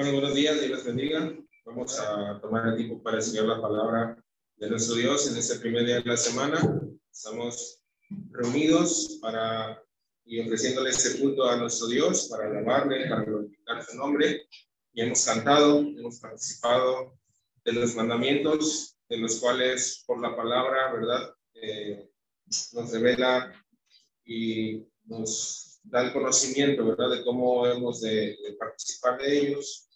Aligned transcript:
Bueno, 0.00 0.14
buenos 0.14 0.34
días, 0.34 0.58
Dios 0.58 0.70
les 0.70 0.84
bendiga. 0.86 1.30
Vamos 1.66 2.00
a 2.00 2.40
tomar 2.40 2.68
el 2.68 2.76
tiempo 2.78 3.02
para 3.02 3.18
enseñar 3.18 3.44
la 3.44 3.60
palabra 3.60 4.24
de 4.56 4.70
nuestro 4.70 4.96
Dios 4.96 5.30
en 5.30 5.36
este 5.36 5.58
primer 5.58 5.84
día 5.84 5.96
de 5.96 6.04
la 6.06 6.16
semana. 6.16 6.58
Estamos 7.12 7.82
reunidos 8.30 9.18
para 9.20 9.84
y 10.24 10.40
ofreciéndole 10.40 10.88
este 10.88 11.20
culto 11.20 11.46
a 11.46 11.58
nuestro 11.58 11.88
Dios 11.88 12.28
para 12.30 12.46
alabarle, 12.46 13.10
para 13.10 13.24
glorificar 13.24 13.84
su 13.84 13.98
nombre. 13.98 14.48
Y 14.94 15.02
hemos 15.02 15.22
cantado, 15.22 15.80
hemos 15.80 16.18
participado 16.18 17.18
de 17.66 17.72
los 17.74 17.94
mandamientos, 17.94 18.96
de 19.06 19.18
los 19.18 19.38
cuales 19.38 20.02
por 20.06 20.18
la 20.18 20.34
palabra, 20.34 20.94
¿verdad? 20.94 21.34
Eh, 21.52 22.08
nos 22.72 22.90
revela 22.90 23.52
y 24.24 24.82
nos 25.04 25.78
da 25.82 26.06
el 26.06 26.14
conocimiento, 26.14 26.86
¿verdad? 26.86 27.10
De 27.10 27.22
cómo 27.22 27.66
hemos 27.66 28.00
de, 28.00 28.38
de 28.42 28.54
participar 28.58 29.18
de 29.18 29.38
ellos 29.40 29.88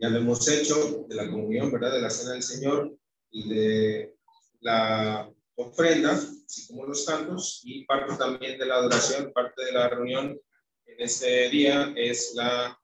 ya 0.00 0.08
lo 0.08 0.18
hemos 0.18 0.48
hecho 0.48 1.04
de 1.08 1.14
la 1.14 1.30
comunión, 1.30 1.70
¿verdad? 1.70 1.92
De 1.92 2.00
la 2.00 2.10
cena 2.10 2.32
del 2.32 2.42
Señor 2.42 2.96
y 3.30 3.48
de 3.50 4.14
la 4.60 5.30
ofrenda, 5.56 6.12
así 6.12 6.66
como 6.68 6.86
los 6.86 7.04
cantos, 7.04 7.60
y 7.64 7.84
parte 7.84 8.16
también 8.16 8.58
de 8.58 8.64
la 8.64 8.76
adoración, 8.76 9.30
parte 9.32 9.62
de 9.62 9.72
la 9.72 9.88
reunión 9.90 10.40
en 10.86 11.00
este 11.00 11.50
día 11.50 11.92
es 11.96 12.32
la, 12.34 12.76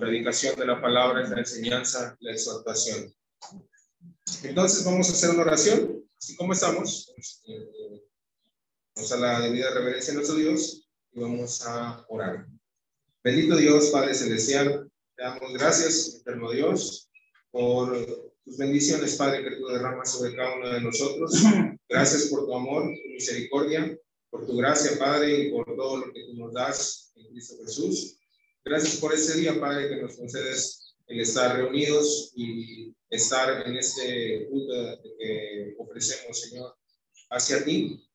predicación 0.00 0.58
de 0.58 0.66
la 0.66 0.80
palabra, 0.80 1.22
es 1.22 1.30
la 1.30 1.38
enseñanza, 1.38 2.16
la 2.18 2.32
exhortación. 2.32 3.14
Entonces 4.42 4.84
vamos 4.84 5.08
a 5.08 5.12
hacer 5.12 5.30
una 5.30 5.42
oración, 5.42 6.02
así 6.18 6.34
como 6.34 6.52
estamos. 6.52 7.14
Vamos 8.96 9.12
a 9.12 9.16
la 9.18 9.40
debida 9.40 9.70
reverencia 9.72 10.12
a 10.12 10.16
nuestro 10.16 10.36
Dios 10.36 10.88
y 11.12 11.20
vamos 11.20 11.64
a 11.64 12.04
orar. 12.08 12.46
Bendito 13.22 13.56
Dios, 13.56 13.90
Padre 13.90 14.14
Celestial, 14.14 14.87
te 15.18 15.24
damos 15.24 15.52
gracias, 15.52 16.20
eterno 16.20 16.52
Dios, 16.52 17.10
por 17.50 17.92
tus 18.44 18.56
bendiciones, 18.56 19.16
Padre, 19.16 19.42
que 19.42 19.56
tú 19.56 19.66
derramas 19.66 20.12
sobre 20.12 20.36
cada 20.36 20.54
uno 20.54 20.68
de 20.68 20.80
nosotros. 20.80 21.32
Gracias 21.88 22.26
por 22.26 22.46
tu 22.46 22.54
amor, 22.54 22.84
tu 22.84 23.08
misericordia, 23.08 23.98
por 24.30 24.46
tu 24.46 24.56
gracia, 24.56 24.96
Padre, 24.96 25.40
y 25.40 25.50
por 25.50 25.66
todo 25.74 26.06
lo 26.06 26.12
que 26.12 26.22
tú 26.24 26.34
nos 26.34 26.52
das 26.52 27.10
en 27.16 27.26
Cristo 27.32 27.56
Jesús. 27.66 28.20
Gracias 28.64 28.98
por 28.98 29.12
ese 29.12 29.40
día, 29.40 29.58
Padre, 29.58 29.88
que 29.88 30.02
nos 30.02 30.14
concedes 30.14 30.94
el 31.08 31.20
estar 31.20 31.56
reunidos 31.56 32.32
y 32.36 32.94
estar 33.10 33.66
en 33.66 33.76
este 33.76 34.46
culto 34.48 35.02
que 35.18 35.74
ofrecemos, 35.78 36.40
Señor, 36.40 36.76
hacia 37.30 37.64
ti. 37.64 38.08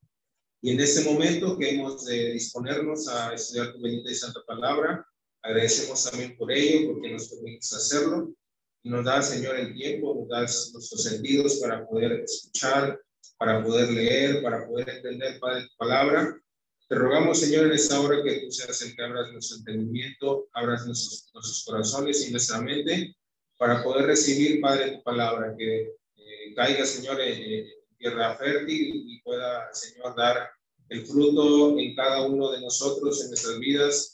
Y 0.61 0.71
en 0.71 0.79
este 0.79 1.01
momento 1.01 1.57
que 1.57 1.71
hemos 1.71 2.05
de 2.05 2.31
disponernos 2.31 3.09
a 3.09 3.33
estudiar 3.33 3.73
tu 3.73 3.81
bendita 3.81 4.09
y 4.09 4.15
santa 4.15 4.39
palabra, 4.47 5.05
Agradecemos 5.43 6.09
también 6.09 6.37
por 6.37 6.51
ello, 6.51 6.93
porque 6.93 7.11
nos 7.11 7.27
permites 7.27 7.73
hacerlo. 7.73 8.33
Y 8.81 8.89
nos 8.89 9.05
da, 9.05 9.21
Señor, 9.21 9.57
el 9.57 9.73
tiempo, 9.73 10.15
nos 10.15 10.29
das 10.29 10.71
nuestros 10.73 11.03
sentidos 11.03 11.55
para 11.61 11.85
poder 11.85 12.13
escuchar, 12.21 12.99
para 13.37 13.63
poder 13.63 13.91
leer, 13.91 14.41
para 14.41 14.67
poder 14.67 14.89
entender, 14.89 15.39
Padre, 15.39 15.63
tu 15.63 15.77
palabra. 15.77 16.41
Te 16.89 16.95
rogamos, 16.95 17.39
Señor, 17.39 17.65
en 17.67 17.73
esta 17.73 17.99
hora 17.99 18.21
que 18.23 18.41
tú 18.41 18.51
seas 18.51 18.81
el 18.81 18.95
que 18.95 19.03
abras 19.03 19.31
nuestro 19.31 19.57
entendimiento, 19.57 20.47
abras 20.53 20.85
nuestros, 20.85 21.29
nuestros 21.33 21.63
corazones 21.65 22.27
y 22.27 22.31
nuestra 22.31 22.61
mente 22.61 23.15
para 23.57 23.83
poder 23.83 24.07
recibir, 24.07 24.59
Padre, 24.59 24.97
tu 24.97 25.03
palabra, 25.03 25.55
que 25.57 25.93
eh, 26.17 26.53
caiga, 26.55 26.85
Señor, 26.85 27.19
en, 27.21 27.65
tierra 27.97 28.35
fértil 28.35 29.05
y 29.07 29.21
pueda, 29.21 29.73
Señor, 29.73 30.13
dar 30.17 30.49
el 30.89 31.05
fruto 31.05 31.79
en 31.79 31.95
cada 31.95 32.25
uno 32.25 32.51
de 32.51 32.59
nosotros, 32.59 33.21
en 33.21 33.29
nuestras 33.29 33.59
vidas, 33.59 34.12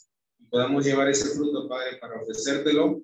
podamos 0.49 0.85
llevar 0.85 1.09
ese 1.09 1.29
fruto, 1.29 1.67
Padre, 1.67 1.97
para 1.97 2.21
ofrecértelo. 2.21 3.01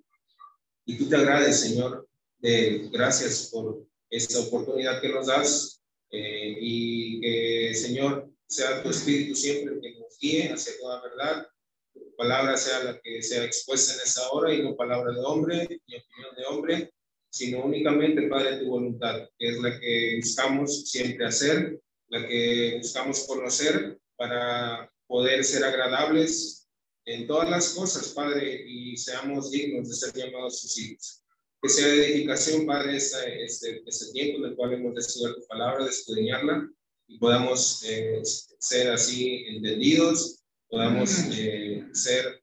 Y 0.86 0.98
tú 0.98 1.10
te 1.10 1.16
agrades, 1.16 1.60
Señor, 1.60 2.08
de 2.40 2.90
gracias 2.92 3.50
por 3.52 3.86
esta 4.10 4.40
oportunidad 4.40 5.02
que 5.02 5.10
nos 5.10 5.28
das 5.28 5.82
eh, 6.12 6.58
y 6.60 7.22
que, 7.22 7.74
Señor, 7.74 8.30
sea 8.48 8.84
tu 8.84 8.90
Espíritu 8.90 9.36
siempre 9.36 9.76
el 9.76 9.82
que 9.82 10.00
nos 10.00 10.18
guíe 10.20 10.54
hacia 10.54 10.78
toda 10.80 11.02
verdad. 11.02 11.48
Tu 11.94 12.16
palabra 12.16 12.56
sea 12.58 12.84
la 12.84 13.00
que 13.02 13.22
sea 13.24 13.44
expuesta 13.44 13.94
en 13.94 14.02
esa 14.02 14.30
hora 14.30 14.54
y 14.54 14.62
no 14.62 14.76
palabra 14.76 15.12
de 15.12 15.22
hombre 15.22 15.68
ni 15.88 15.96
opinión 15.96 16.36
de 16.38 16.46
hombre, 16.50 16.94
sino 17.30 17.66
únicamente, 17.66 18.28
Padre, 18.28 18.60
tu 18.60 18.68
voluntad, 18.68 19.28
que 19.38 19.48
es 19.50 19.60
la 19.60 19.80
que 19.80 20.18
buscamos 20.22 20.90
siempre 20.90 21.26
hacer, 21.26 21.80
la 22.08 22.28
que 22.28 22.78
buscamos 22.78 23.26
conocer 23.26 23.98
para 24.16 24.92
poder 25.08 25.44
ser 25.44 25.64
agradables 25.64 26.65
en 27.06 27.28
todas 27.28 27.50
las 27.50 27.70
cosas, 27.70 28.10
Padre, 28.10 28.66
y 28.68 28.98
seamos 28.98 29.52
dignos 29.52 29.90
de 29.90 29.96
ser 29.96 30.14
llamados 30.14 30.60
sus 30.60 30.78
hijos. 30.80 31.22
Que 31.62 31.70
sea 31.70 31.88
de 31.88 32.08
edificación, 32.08 32.66
Padre, 32.66 32.98
este, 32.98 33.44
este, 33.44 33.84
este 33.86 34.12
tiempo 34.12 34.40
en 34.40 34.52
el 34.52 34.56
cual 34.56 34.74
hemos 34.74 34.96
de 34.96 35.02
estudiar 35.02 35.36
tu 35.36 35.46
palabra, 35.48 35.84
de 35.84 35.90
estudiarla, 35.90 36.70
y 37.08 37.20
podamos 37.20 37.84
eh, 37.88 38.22
ser 38.60 38.92
así 38.92 39.46
entendidos, 39.48 40.44
podamos 40.68 41.12
eh, 41.32 41.88
ser 41.94 42.42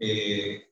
eh, 0.00 0.62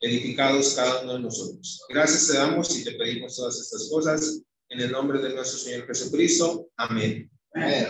edificados 0.00 0.74
cada 0.74 1.02
uno 1.02 1.14
de 1.14 1.20
nosotros. 1.20 1.82
Gracias 1.88 2.28
te 2.28 2.34
damos 2.34 2.76
y 2.78 2.84
te 2.84 2.92
pedimos 2.92 3.36
todas 3.36 3.58
estas 3.58 3.88
cosas 3.88 4.42
en 4.68 4.80
el 4.80 4.92
nombre 4.92 5.20
de 5.20 5.34
nuestro 5.34 5.58
Señor 5.58 5.86
Jesucristo. 5.86 6.68
Amén. 6.76 7.30
Amén. 7.54 7.86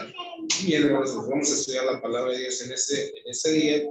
Bien, 0.64 0.84
hermanos, 0.84 1.16
vamos 1.28 1.50
a 1.50 1.54
estudiar 1.54 1.84
la 1.84 2.00
palabra 2.00 2.32
de 2.32 2.38
Dios 2.40 2.60
en 2.62 2.72
este, 2.72 3.08
en 3.08 3.30
este 3.30 3.52
día 3.52 3.82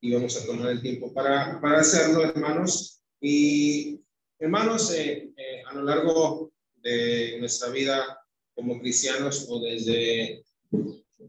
y 0.00 0.12
vamos 0.12 0.36
a 0.36 0.46
tomar 0.46 0.70
el 0.70 0.80
tiempo 0.80 1.12
para, 1.12 1.60
para 1.60 1.80
hacerlo, 1.80 2.24
hermanos. 2.24 3.02
Y 3.20 4.00
hermanos, 4.38 4.92
eh, 4.94 5.30
eh, 5.36 5.62
a 5.66 5.74
lo 5.74 5.82
largo 5.82 6.52
de 6.76 7.36
nuestra 7.38 7.68
vida 7.70 8.18
como 8.54 8.80
cristianos 8.80 9.46
o 9.48 9.60
desde 9.60 10.42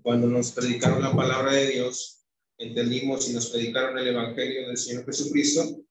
cuando 0.02 0.28
nos 0.28 0.52
predicaron 0.52 1.02
la 1.02 1.14
palabra 1.14 1.52
de 1.52 1.68
Dios, 1.68 2.24
entendimos 2.58 3.30
y 3.30 3.34
nos 3.34 3.50
predicaron 3.50 3.98
el 3.98 4.08
Evangelio 4.08 4.68
del 4.68 4.78
Señor 4.78 5.06
Jesucristo, 5.06 5.84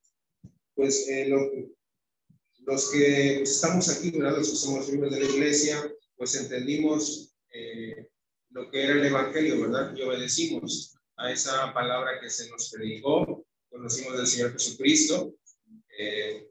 pues 0.73 1.07
eh, 1.07 1.29
los 2.65 2.89
que 2.91 3.43
estamos 3.43 3.89
aquí, 3.89 4.11
¿verdad? 4.11 4.37
los 4.37 4.49
que 4.49 4.55
somos 4.55 4.87
miembros 4.87 5.13
de 5.13 5.19
la 5.19 5.29
iglesia, 5.29 5.93
pues 6.15 6.35
entendimos 6.35 7.27
lo 8.51 8.69
que 8.69 8.83
era 8.83 8.93
el 8.93 9.05
Evangelio, 9.05 9.61
¿verdad? 9.61 9.95
Y 9.95 10.01
obedecimos 10.01 10.95
a 11.21 11.31
esa 11.31 11.71
palabra 11.73 12.19
que 12.19 12.29
se 12.29 12.49
nos 12.49 12.71
predicó, 12.71 13.45
conocimos 13.69 14.17
del 14.17 14.27
Señor 14.27 14.53
Jesucristo 14.53 15.35
eh, 15.97 16.49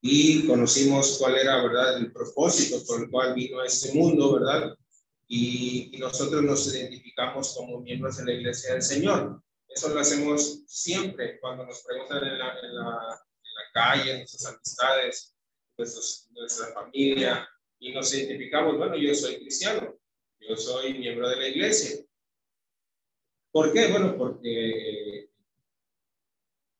y 0.00 0.46
conocimos 0.46 1.18
cuál 1.18 1.36
era, 1.36 1.62
¿verdad?, 1.62 1.98
el 1.98 2.12
propósito 2.12 2.84
por 2.86 3.02
el 3.02 3.10
cual 3.10 3.34
vino 3.34 3.60
a 3.60 3.66
este 3.66 3.92
mundo, 3.92 4.34
¿verdad? 4.34 4.76
Y, 5.28 5.96
nosotros 5.98 6.42
nos 6.42 6.66
identificamos 6.74 7.54
como 7.54 7.80
miembros 7.80 8.16
de 8.16 8.24
la 8.24 8.32
iglesia 8.32 8.74
del 8.74 8.82
Señor. 8.82 9.40
Eso 9.68 9.88
lo 9.88 10.00
hacemos 10.00 10.62
siempre 10.66 11.38
cuando 11.40 11.64
nos 11.64 11.82
preguntan 11.82 12.24
en 12.24 12.38
la, 12.38 12.58
en 12.60 12.74
la, 12.74 13.18
calle, 13.72 14.18
nuestras 14.18 14.52
amistades, 14.52 15.34
nuestra 15.78 16.66
familia, 16.74 17.48
y 17.78 17.92
nos 17.92 18.12
identificamos, 18.12 18.76
bueno, 18.76 18.96
yo 18.96 19.14
soy 19.14 19.36
cristiano, 19.36 19.96
yo 20.40 20.56
soy 20.56 20.94
miembro 20.94 21.28
de 21.28 21.36
la 21.36 21.48
iglesia. 21.48 22.04
¿Por 23.52 23.70
qué? 23.72 23.88
Bueno, 23.88 24.16
porque 24.16 25.28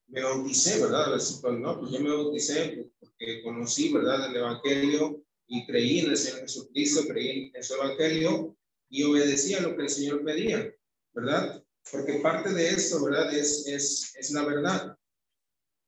me 0.09 0.23
bauticé, 0.23 0.81
¿verdad? 0.81 1.19
No, 1.59 1.81
pues 1.81 1.93
yo 1.93 2.01
me 2.01 2.11
bauticé 2.11 2.91
porque 2.99 3.43
conocí, 3.43 3.93
¿verdad? 3.93 4.31
El 4.31 4.37
Evangelio 4.37 5.23
y 5.47 5.67
creí 5.67 6.01
en 6.01 6.11
el 6.11 6.17
Señor 6.17 6.41
Jesucristo, 6.41 7.03
creí 7.07 7.53
en 7.55 7.63
su 7.63 7.75
Evangelio 7.75 8.57
y 8.89 9.03
obedecía 9.03 9.61
lo 9.61 9.77
que 9.77 9.83
el 9.83 9.91
Señor 9.91 10.25
pedía, 10.25 10.75
¿verdad? 11.13 11.63
Porque 11.91 12.15
parte 12.21 12.51
de 12.55 12.71
esto, 12.71 13.05
¿verdad? 13.05 13.35
Es, 13.35 13.67
es, 13.67 14.15
es 14.17 14.31
la 14.31 14.45
verdad. 14.45 14.97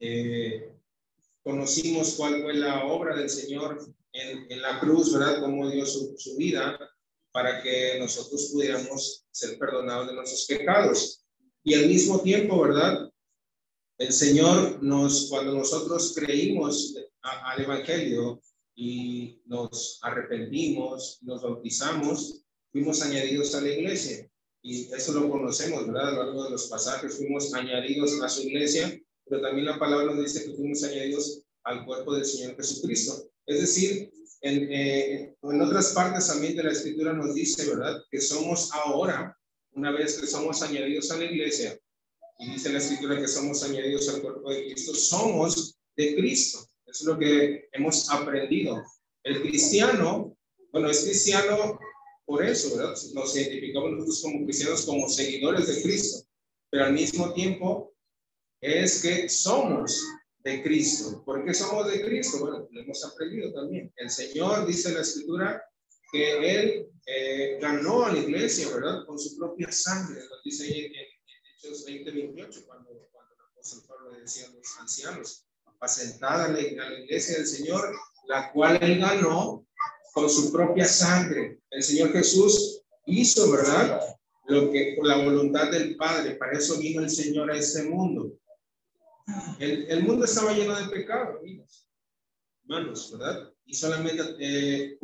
Eh, 0.00 0.70
conocimos 1.42 2.14
cuál 2.16 2.42
fue 2.42 2.54
la 2.54 2.84
obra 2.84 3.16
del 3.16 3.30
Señor 3.30 3.78
en, 4.12 4.52
en 4.52 4.60
la 4.60 4.80
cruz, 4.80 5.14
¿verdad? 5.14 5.40
Cómo 5.40 5.70
dio 5.70 5.86
su, 5.86 6.14
su 6.18 6.36
vida 6.36 6.78
para 7.34 7.60
que 7.60 7.98
nosotros 7.98 8.50
pudiéramos 8.52 9.26
ser 9.32 9.58
perdonados 9.58 10.06
de 10.06 10.14
nuestros 10.14 10.46
pecados. 10.46 11.24
Y 11.64 11.74
al 11.74 11.88
mismo 11.88 12.20
tiempo, 12.20 12.60
¿verdad? 12.60 13.10
El 13.98 14.12
Señor 14.12 14.80
nos, 14.80 15.28
cuando 15.28 15.52
nosotros 15.52 16.14
creímos 16.14 16.94
al 17.22 17.60
Evangelio 17.60 18.40
y 18.76 19.42
nos 19.46 19.98
arrepentimos, 20.02 21.18
nos 21.22 21.42
bautizamos, 21.42 22.44
fuimos 22.70 23.02
añadidos 23.02 23.52
a 23.56 23.62
la 23.62 23.70
iglesia. 23.70 24.30
Y 24.62 24.92
eso 24.94 25.12
lo 25.12 25.28
conocemos, 25.28 25.88
¿verdad? 25.88 26.10
A 26.10 26.12
lo 26.12 26.24
largo 26.26 26.44
de 26.44 26.50
los 26.50 26.68
pasajes 26.68 27.16
fuimos 27.16 27.52
añadidos 27.52 28.22
a 28.22 28.28
su 28.28 28.42
iglesia, 28.42 28.96
pero 29.24 29.42
también 29.42 29.66
la 29.66 29.78
palabra 29.80 30.14
nos 30.14 30.22
dice 30.22 30.44
que 30.44 30.54
fuimos 30.54 30.84
añadidos 30.84 31.42
al 31.64 31.84
cuerpo 31.84 32.14
del 32.14 32.24
Señor 32.24 32.54
Jesucristo. 32.54 33.28
Es 33.44 33.60
decir, 33.60 34.12
eh, 34.46 35.34
en, 35.40 35.60
otras 35.62 35.92
partes 35.92 36.26
también 36.26 36.54
de 36.54 36.64
la 36.64 36.72
escritura 36.72 37.14
nos 37.14 37.34
dice, 37.34 37.66
¿verdad? 37.66 37.96
Que 38.10 38.20
somos 38.20 38.70
ahora, 38.72 39.34
una 39.72 39.90
vez 39.90 40.20
que 40.20 40.26
somos 40.26 40.60
añadidos 40.60 41.10
a 41.10 41.16
la 41.16 41.24
iglesia, 41.24 41.78
y 42.38 42.50
dice 42.50 42.70
la 42.70 42.78
escritura 42.78 43.18
que 43.18 43.26
somos 43.26 43.62
añadidos 43.62 44.06
al 44.10 44.20
cuerpo 44.20 44.50
de 44.50 44.64
Cristo, 44.66 44.94
somos 44.94 45.78
de 45.96 46.14
Cristo. 46.14 46.66
es 46.86 47.02
lo 47.04 47.18
que 47.18 47.68
hemos 47.72 48.10
aprendido. 48.10 48.82
El 49.22 49.40
cristiano, 49.40 50.36
bueno, 50.72 50.90
es 50.90 51.04
cristiano 51.04 51.78
por 52.26 52.44
eso, 52.44 52.76
¿verdad? 52.76 52.94
Nos 53.14 53.36
identificamos 53.36 53.92
nosotros 53.92 54.20
como 54.20 54.44
cristianos 54.44 54.84
como 54.84 55.08
seguidores 55.08 55.68
de 55.68 55.82
Cristo, 55.82 56.26
pero 56.68 56.84
al 56.84 56.92
mismo 56.92 57.32
tiempo 57.32 57.94
es 58.60 59.00
que 59.00 59.26
somos 59.30 59.98
de 60.44 60.62
Cristo. 60.62 61.22
¿Por 61.24 61.44
qué 61.44 61.54
somos 61.54 61.90
de 61.90 62.02
Cristo? 62.04 62.38
Bueno, 62.40 62.68
lo 62.70 62.80
hemos 62.80 63.04
aprendido 63.04 63.52
también. 63.52 63.92
El 63.96 64.10
Señor 64.10 64.66
dice 64.66 64.90
en 64.90 64.94
la 64.96 65.00
escritura 65.00 65.64
que 66.12 66.60
Él 66.60 66.86
eh, 67.06 67.58
ganó 67.60 68.04
a 68.04 68.12
la 68.12 68.18
iglesia, 68.18 68.68
¿verdad? 68.68 69.06
Con 69.06 69.18
su 69.18 69.36
propia 69.38 69.72
sangre. 69.72 70.20
Lo 70.20 70.36
dice 70.44 70.64
ahí 70.64 70.84
en, 70.84 70.92
Hechos 71.56 71.86
20, 71.86 72.10
28, 72.10 72.60
cuando, 72.66 72.90
cuando 73.10 73.34
el 73.34 73.40
apóstol 73.40 73.82
Pablo 73.88 74.20
decía 74.20 74.46
a 74.46 74.50
los 74.50 74.78
ancianos, 74.80 75.46
apacentada 75.64 76.44
a 76.44 76.48
la, 76.48 76.58
a 76.58 76.90
la 76.90 77.00
iglesia 77.00 77.38
del 77.38 77.46
Señor, 77.46 77.96
la 78.28 78.52
cual 78.52 78.78
Él 78.82 78.98
ganó 78.98 79.66
con 80.12 80.28
su 80.28 80.52
propia 80.52 80.84
sangre. 80.84 81.58
El 81.70 81.82
Señor 81.82 82.12
Jesús 82.12 82.82
hizo, 83.06 83.50
¿verdad? 83.50 83.98
Lo 84.46 84.70
que 84.70 84.98
la 85.02 85.24
voluntad 85.24 85.70
del 85.70 85.96
Padre, 85.96 86.34
para 86.34 86.58
eso 86.58 86.78
vino 86.78 87.02
el 87.02 87.08
Señor 87.08 87.50
a 87.50 87.56
este 87.56 87.84
mundo. 87.84 88.30
El, 89.58 90.02
mundo 90.04 90.24
estaba 90.24 90.52
lleno 90.52 90.78
de 90.78 90.88
pecado, 90.88 91.38
amigos, 91.38 91.88
hermanos, 92.62 93.10
¿verdad? 93.12 93.52
Y 93.64 93.74
solamente 93.74 94.22
eh, 94.38 94.98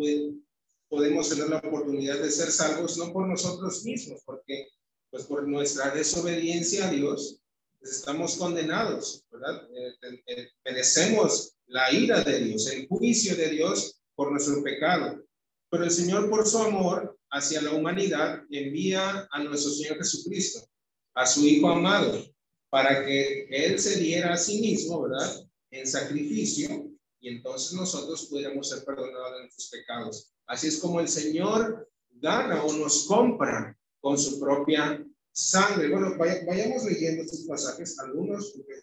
podemos 0.88 1.28
tener 1.28 1.48
la 1.48 1.58
oportunidad 1.58 2.18
de 2.18 2.30
ser 2.30 2.50
salvos 2.50 2.98
no 2.98 3.12
por 3.12 3.26
nosotros 3.26 3.84
mismos, 3.84 4.20
porque 4.24 4.68
pues 5.10 5.24
por 5.24 5.46
nuestra 5.48 5.90
desobediencia 5.90 6.88
a 6.88 6.90
Dios, 6.90 7.40
pues 7.78 7.96
estamos 7.96 8.36
condenados, 8.36 9.24
¿verdad? 9.30 9.68
Eh, 9.72 10.20
eh, 10.26 10.48
merecemos 10.64 11.56
la 11.66 11.92
ira 11.92 12.22
de 12.22 12.40
Dios, 12.40 12.70
el 12.70 12.86
juicio 12.88 13.34
de 13.36 13.48
Dios 13.50 14.02
por 14.14 14.30
nuestro 14.30 14.62
pecado. 14.62 15.24
Pero 15.70 15.84
el 15.84 15.90
Señor, 15.90 16.28
por 16.28 16.46
su 16.46 16.58
amor 16.58 17.18
hacia 17.30 17.62
la 17.62 17.72
humanidad, 17.72 18.42
envía 18.50 19.28
a 19.30 19.42
nuestro 19.42 19.70
Señor 19.72 19.96
Jesucristo, 19.96 20.68
a 21.14 21.26
su 21.26 21.46
Hijo 21.46 21.70
amado, 21.70 22.22
para 22.70 23.04
que 23.04 23.46
Él 23.50 23.78
se 23.78 23.98
diera 23.98 24.32
a 24.32 24.38
sí 24.38 24.60
mismo, 24.60 25.02
¿verdad? 25.02 25.44
En 25.70 25.86
sacrificio, 25.86 26.90
y 27.20 27.28
entonces 27.28 27.72
nosotros 27.74 28.26
pudiéramos 28.30 28.68
ser 28.68 28.84
perdonados 28.84 29.32
de 29.32 29.40
nuestros 29.40 29.68
pecados. 29.68 30.32
Así 30.46 30.68
es 30.68 30.78
como 30.78 31.00
el 31.00 31.08
Señor 31.08 31.90
gana 32.12 32.64
o 32.64 32.72
nos 32.72 33.04
compra 33.06 33.76
con 34.00 34.16
su 34.16 34.40
propia 34.40 35.04
sangre. 35.32 35.90
Bueno, 35.90 36.16
vayamos 36.18 36.84
leyendo 36.84 37.22
estos 37.22 37.40
pasajes, 37.46 37.98
algunos, 37.98 38.52
porque 38.52 38.80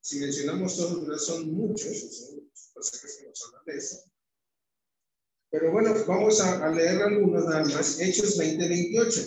si 0.00 0.18
mencionamos 0.18 0.76
todos, 0.76 1.24
son 1.24 1.52
muchos, 1.52 1.98
son 2.16 2.50
pasajes 2.74 3.18
que 3.20 3.28
nos 3.28 3.44
hablan 3.46 3.64
de 3.66 3.76
eso. 3.76 4.02
Pero 5.50 5.72
bueno, 5.72 5.94
vamos 6.06 6.40
a, 6.40 6.68
leer 6.70 7.02
algunos 7.02 7.44
nada 7.44 7.64
más. 7.64 8.00
Hechos 8.00 8.36
20, 8.36 8.68
28. 8.68 9.20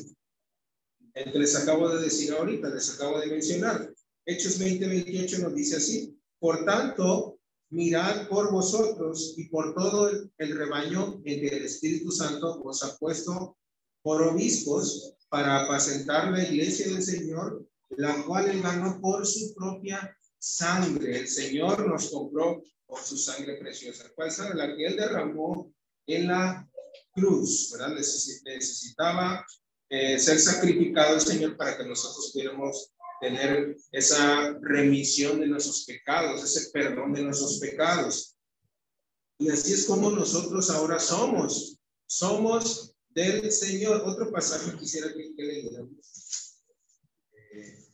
El 1.13 1.31
que 1.31 1.39
les 1.39 1.55
acabo 1.55 1.89
de 1.89 2.01
decir 2.03 2.33
ahorita, 2.33 2.69
les 2.69 2.93
acabo 2.93 3.19
de 3.19 3.27
mencionar. 3.27 3.93
Hechos 4.25 4.59
20, 4.59 4.87
28 4.87 5.39
nos 5.39 5.55
dice 5.55 5.77
así. 5.77 6.17
Por 6.39 6.65
tanto, 6.65 7.39
mirad 7.69 8.27
por 8.27 8.51
vosotros 8.51 9.33
y 9.37 9.49
por 9.49 9.73
todo 9.73 10.09
el, 10.09 10.31
el 10.37 10.57
rebaño 10.57 11.21
en 11.25 11.41
que 11.41 11.47
el 11.47 11.65
Espíritu 11.65 12.11
Santo 12.11 12.61
os 12.63 12.83
ha 12.83 12.97
puesto 12.97 13.57
por 14.01 14.21
obispos 14.21 15.15
para 15.29 15.63
apacentar 15.65 16.31
la 16.31 16.43
iglesia 16.43 16.87
del 16.87 17.03
Señor, 17.03 17.67
la 17.89 18.23
cual 18.25 18.49
él 18.49 18.61
ganó 18.61 18.99
por 19.01 19.25
su 19.25 19.53
propia 19.53 20.15
sangre. 20.37 21.19
El 21.19 21.27
Señor 21.27 21.87
nos 21.87 22.09
compró 22.09 22.63
por 22.85 23.01
su 23.01 23.17
sangre 23.17 23.57
preciosa. 23.57 24.09
¿Cuál 24.15 24.31
sangre? 24.31 24.55
La 24.55 24.75
que 24.75 24.85
él 24.85 24.95
derramó 24.95 25.71
en 26.07 26.27
la 26.27 26.67
cruz, 27.11 27.71
¿verdad? 27.71 27.95
Necesitaba 27.95 29.45
eh, 29.89 30.19
ser 30.19 30.39
sacrificado 30.39 31.19
Señor 31.19 31.57
para 31.57 31.77
que 31.77 31.83
nosotros 31.83 32.31
pudiéramos 32.31 32.91
tener 33.19 33.75
esa 33.91 34.57
remisión 34.61 35.39
de 35.39 35.47
nuestros 35.47 35.85
pecados, 35.85 36.43
ese 36.43 36.69
perdón 36.71 37.13
de 37.13 37.23
nuestros 37.23 37.59
pecados. 37.59 38.37
Y 39.39 39.49
así 39.49 39.73
es 39.73 39.85
como 39.85 40.11
nosotros 40.11 40.69
ahora 40.69 40.99
somos. 40.99 41.79
Somos 42.05 42.95
del 43.09 43.51
Señor. 43.51 44.01
Otro 44.05 44.31
pasaje 44.31 44.77
quisiera 44.77 45.13
que, 45.13 45.33
que 45.35 45.43
leyéramos. 45.43 46.63
Eh, 47.53 47.93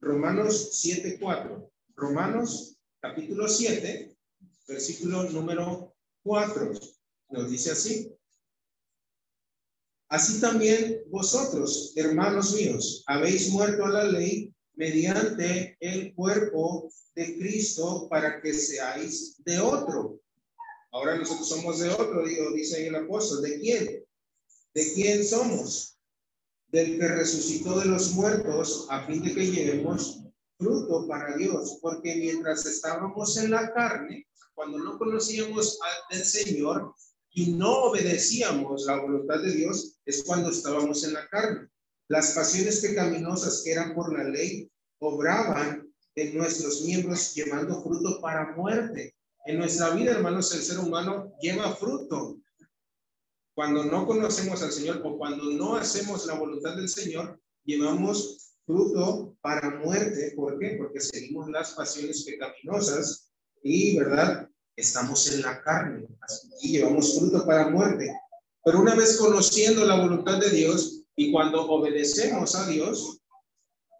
Romanos 0.00 0.82
7:4. 0.84 1.70
Romanos 1.94 2.76
capítulo 3.00 3.48
7, 3.48 4.16
versículo 4.66 5.24
número 5.30 5.91
4. 6.22 6.72
Nos 7.30 7.50
dice 7.50 7.72
así. 7.72 8.12
Así 10.08 10.40
también 10.40 11.02
vosotros, 11.08 11.94
hermanos 11.96 12.54
míos, 12.54 13.02
habéis 13.06 13.48
muerto 13.50 13.86
a 13.86 13.90
la 13.90 14.04
ley 14.04 14.52
mediante 14.74 15.76
el 15.80 16.14
cuerpo 16.14 16.90
de 17.14 17.38
Cristo 17.38 18.08
para 18.10 18.40
que 18.40 18.52
seáis 18.52 19.42
de 19.44 19.58
otro. 19.58 20.20
Ahora 20.90 21.16
nosotros 21.16 21.48
somos 21.48 21.78
de 21.78 21.88
otro, 21.88 22.24
dice 22.54 22.86
el 22.86 22.94
apóstol. 22.94 23.40
¿De 23.42 23.58
quién? 23.60 24.04
¿De 24.74 24.92
quién 24.92 25.24
somos? 25.24 25.98
Del 26.68 26.98
que 26.98 27.08
resucitó 27.08 27.80
de 27.80 27.86
los 27.86 28.12
muertos 28.12 28.86
a 28.90 29.06
fin 29.06 29.22
de 29.22 29.34
que 29.34 29.46
llevemos 29.46 30.21
fruto 30.62 31.06
para 31.08 31.36
Dios, 31.36 31.78
porque 31.82 32.14
mientras 32.16 32.64
estábamos 32.66 33.36
en 33.36 33.50
la 33.50 33.72
carne, 33.72 34.26
cuando 34.54 34.78
no 34.78 34.98
conocíamos 34.98 35.78
al 36.10 36.24
Señor 36.24 36.94
y 37.30 37.52
no 37.52 37.84
obedecíamos 37.84 38.84
la 38.86 39.00
voluntad 39.00 39.40
de 39.40 39.52
Dios, 39.52 39.98
es 40.04 40.22
cuando 40.22 40.50
estábamos 40.50 41.02
en 41.04 41.14
la 41.14 41.26
carne. 41.28 41.68
Las 42.08 42.32
pasiones 42.32 42.80
pecaminosas 42.80 43.62
que 43.64 43.72
eran 43.72 43.94
por 43.94 44.16
la 44.16 44.24
ley 44.24 44.70
obraban 45.00 45.92
en 46.14 46.36
nuestros 46.36 46.82
miembros 46.82 47.34
llevando 47.34 47.82
fruto 47.82 48.20
para 48.20 48.54
muerte. 48.54 49.14
En 49.46 49.58
nuestra 49.58 49.90
vida, 49.90 50.12
hermanos, 50.12 50.54
el 50.54 50.62
ser 50.62 50.78
humano 50.78 51.32
lleva 51.40 51.74
fruto. 51.74 52.38
Cuando 53.54 53.84
no 53.84 54.06
conocemos 54.06 54.62
al 54.62 54.72
Señor 54.72 55.02
o 55.04 55.18
cuando 55.18 55.44
no 55.44 55.76
hacemos 55.76 56.26
la 56.26 56.34
voluntad 56.34 56.76
del 56.76 56.88
Señor, 56.88 57.40
llevamos 57.64 58.54
fruto 58.64 59.31
para 59.42 59.70
muerte. 59.70 60.32
¿Por 60.34 60.58
qué? 60.58 60.76
Porque 60.78 61.00
seguimos 61.00 61.50
las 61.50 61.72
pasiones 61.72 62.24
pecaminosas 62.24 63.32
y, 63.62 63.98
¿verdad? 63.98 64.48
Estamos 64.76 65.30
en 65.32 65.42
la 65.42 65.60
carne 65.62 66.06
y 66.62 66.72
llevamos 66.72 67.18
fruto 67.18 67.44
para 67.44 67.68
muerte. 67.68 68.10
Pero 68.64 68.80
una 68.80 68.94
vez 68.94 69.18
conociendo 69.18 69.84
la 69.84 70.00
voluntad 70.00 70.38
de 70.38 70.50
Dios 70.50 71.04
y 71.16 71.30
cuando 71.30 71.68
obedecemos 71.68 72.54
a 72.54 72.66
Dios, 72.68 73.20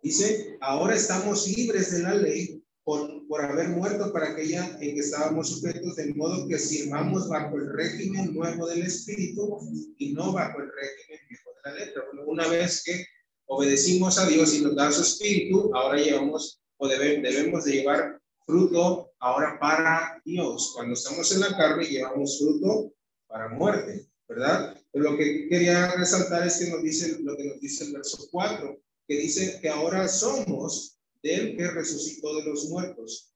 dice, 0.03 0.57
ahora 0.61 0.95
estamos 0.95 1.47
libres 1.49 1.93
de 1.93 2.03
la 2.05 2.15
ley 2.15 2.65
por, 2.85 3.27
por 3.27 3.45
haber 3.45 3.69
muerto 3.69 4.13
para 4.13 4.31
aquella 4.31 4.67
en 4.81 4.95
que 4.95 5.01
estábamos 5.01 5.51
sujetos, 5.51 5.97
de 5.97 6.15
modo 6.15 6.49
que 6.49 6.59
sirvamos 6.59 7.29
bajo 7.29 7.57
el 7.57 7.73
régimen 7.73 8.35
nuevo 8.35 8.67
del 8.69 8.83
Espíritu 8.85 9.59
y 9.99 10.13
no 10.13 10.33
bajo 10.33 10.61
el 10.61 10.71
régimen 10.73 11.21
viejo 11.29 11.51
de 11.51 11.71
la 11.71 11.77
letra. 11.85 12.03
una 12.27 12.49
vez 12.49 12.83
que 12.85 13.05
obedecimos 13.47 14.19
a 14.19 14.27
Dios 14.27 14.55
y 14.55 14.63
nos 14.63 14.75
da 14.75 14.91
su 14.91 15.03
espíritu, 15.03 15.71
ahora 15.75 15.99
llevamos 15.99 16.61
o 16.77 16.89
debemos 16.89 17.65
de 17.65 17.73
llevar 17.73 18.21
fruto 18.45 19.13
ahora 19.19 19.59
para 19.61 20.21
Dios. 20.25 20.73
Cuando 20.75 20.95
estamos 20.95 21.31
en 21.33 21.41
la 21.41 21.57
carne 21.57 21.85
llevamos 21.85 22.39
fruto 22.39 22.93
para 23.27 23.49
muerte, 23.49 24.09
¿verdad? 24.29 24.77
Pero 24.91 25.13
lo 25.13 25.17
que 25.17 25.49
quería 25.49 25.93
resaltar 25.93 26.47
es 26.47 26.59
que 26.59 26.71
nos 26.71 26.83
dice 26.83 27.19
lo 27.21 27.37
que 27.37 27.45
nos 27.45 27.61
dice 27.61 27.85
el 27.85 27.93
verso 27.93 28.29
4, 28.31 28.81
que 29.07 29.17
dice 29.17 29.59
que 29.61 29.69
ahora 29.69 30.09
somos 30.09 30.99
del 31.23 31.57
que 31.57 31.71
resucitó 31.71 32.37
de 32.37 32.45
los 32.45 32.69
muertos, 32.69 33.33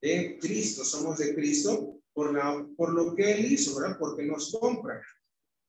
de 0.00 0.38
Cristo, 0.40 0.84
somos 0.84 1.18
de 1.18 1.34
Cristo 1.34 2.00
por, 2.12 2.32
la, 2.32 2.66
por 2.76 2.92
lo 2.92 3.14
que 3.14 3.32
Él 3.32 3.52
hizo, 3.52 3.78
¿verdad? 3.78 3.96
Porque 3.98 4.22
nos 4.22 4.52
compra. 4.52 5.00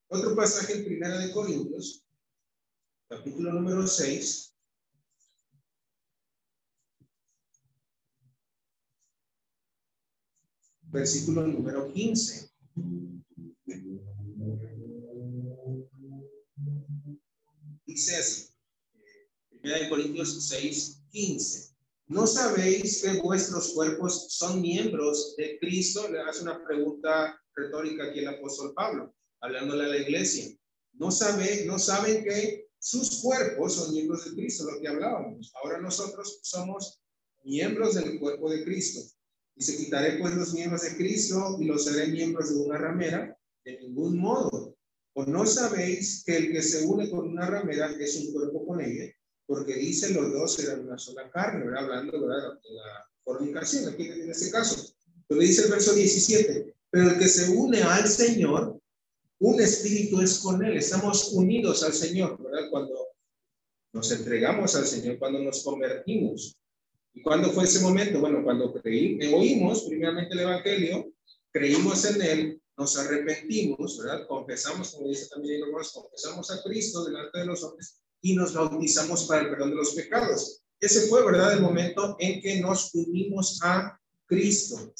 Otro 0.07 0.35
pasaje 0.35 0.73
en 0.73 0.85
Primera 0.85 1.17
de 1.19 1.31
Corintios, 1.31 2.03
capítulo 3.09 3.51
número 3.53 3.87
6. 3.87 4.55
Versículo 10.83 11.47
número 11.47 11.91
15. 11.91 12.51
Dice 17.85 18.15
así, 18.15 18.47
Primera 19.49 19.79
de 19.79 19.89
Corintios 19.89 20.47
6, 20.47 21.03
15. 21.09 21.75
¿No 22.07 22.27
sabéis 22.27 23.01
que 23.01 23.19
vuestros 23.21 23.73
cuerpos 23.73 24.33
son 24.33 24.61
miembros 24.61 25.35
de 25.35 25.57
Cristo? 25.59 26.07
Le 26.09 26.21
hace 26.21 26.43
una 26.43 26.63
pregunta 26.63 27.39
retórica 27.55 28.05
aquí 28.05 28.19
el 28.19 28.27
apóstol 28.27 28.73
Pablo, 28.75 29.15
hablándole 29.41 29.85
a 29.85 29.87
la 29.87 29.97
iglesia. 29.97 30.55
no, 30.93 31.11
sabe, 31.11 31.65
no 31.65 31.79
saben 31.79 32.23
que 32.23 32.68
sus 32.79 33.21
cuerpos 33.21 33.75
son 33.75 33.93
miembros 33.93 34.25
de 34.25 34.31
Cristo, 34.31 34.71
lo 34.71 34.79
que 34.79 34.87
hablábamos. 34.87 35.51
Ahora 35.61 35.79
nosotros 35.79 36.39
somos 36.43 37.01
miembros 37.43 37.95
del 37.95 38.19
cuerpo 38.19 38.49
de 38.49 38.63
Cristo. 38.63 39.01
Y 39.55 39.63
se 39.63 39.77
quitaré 39.77 40.17
pues 40.19 40.33
los 40.35 40.53
miembros 40.53 40.83
de 40.83 40.95
Cristo 40.95 41.57
y 41.59 41.65
los 41.65 41.87
haré 41.87 42.07
miembros 42.07 42.49
de 42.49 42.55
una 42.55 42.77
ramera. 42.77 43.37
De 43.65 43.77
ningún 43.79 44.17
modo. 44.17 44.77
¿O 45.13 45.25
no 45.25 45.45
sabéis 45.45 46.23
que 46.25 46.37
el 46.37 46.51
que 46.53 46.61
se 46.61 46.85
une 46.85 47.09
con 47.09 47.27
una 47.27 47.45
ramera 47.45 47.91
es 47.99 48.15
un 48.15 48.31
cuerpo 48.31 48.65
con 48.65 48.79
ella? 48.79 49.11
Porque 49.45 49.73
dice 49.73 50.13
los 50.13 50.31
dos 50.31 50.59
eran 50.59 50.87
una 50.87 50.97
sola 50.97 51.29
carne. 51.29 51.65
Hablando 51.77 52.13
de 52.13 52.27
la 52.27 53.09
fornicación, 53.23 53.91
aquí 53.91 54.07
en 54.07 54.29
este 54.29 54.49
caso. 54.49 54.95
Pero 55.27 55.41
dice 55.41 55.65
el 55.65 55.71
verso 55.71 55.93
17, 55.93 56.75
pero 56.89 57.11
el 57.11 57.19
que 57.19 57.27
se 57.27 57.51
une 57.51 57.81
al 57.83 58.07
Señor, 58.07 58.78
un 59.39 59.61
espíritu 59.61 60.21
es 60.21 60.39
con 60.39 60.63
él. 60.63 60.77
Estamos 60.77 61.31
unidos 61.33 61.83
al 61.83 61.93
Señor, 61.93 62.41
¿verdad? 62.41 62.69
Cuando 62.69 63.07
nos 63.93 64.11
entregamos 64.11 64.75
al 64.75 64.85
Señor, 64.85 65.17
cuando 65.17 65.39
nos 65.39 65.63
convertimos. 65.63 66.55
¿Y 67.13 67.21
cuándo 67.21 67.51
fue 67.51 67.63
ese 67.63 67.79
momento? 67.81 68.19
Bueno, 68.19 68.43
cuando 68.43 68.71
creí, 68.73 69.19
oímos 69.33 69.83
primeramente 69.83 70.33
el 70.33 70.41
Evangelio, 70.41 71.11
creímos 71.51 72.05
en 72.05 72.21
él, 72.21 72.61
nos 72.77 72.97
arrepentimos, 72.97 73.97
¿verdad? 73.97 74.27
Confesamos, 74.27 74.91
como 74.91 75.07
dice 75.07 75.27
también 75.29 75.61
hermanos, 75.63 75.91
confesamos 75.91 76.51
a 76.51 76.61
Cristo 76.63 77.03
delante 77.05 77.39
de 77.39 77.45
los 77.45 77.63
hombres 77.63 77.99
y 78.21 78.35
nos 78.35 78.53
bautizamos 78.53 79.23
para 79.25 79.41
el 79.41 79.49
perdón 79.49 79.71
de 79.71 79.75
los 79.77 79.93
pecados. 79.93 80.61
Ese 80.79 81.07
fue, 81.07 81.25
¿verdad?, 81.25 81.53
el 81.53 81.61
momento 81.61 82.15
en 82.19 82.41
que 82.41 82.61
nos 82.61 82.93
unimos 82.93 83.59
a 83.63 83.99
Cristo. 84.25 84.93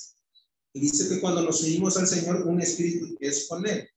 Y 0.74 0.82
dice 0.82 1.08
que 1.08 1.22
cuando 1.22 1.42
nos 1.42 1.64
unimos 1.64 1.96
al 1.98 2.08
Señor, 2.08 2.48
un 2.48 2.62
espíritu 2.62 3.16
es 3.20 3.48
con 3.48 3.66
él. 3.66 3.88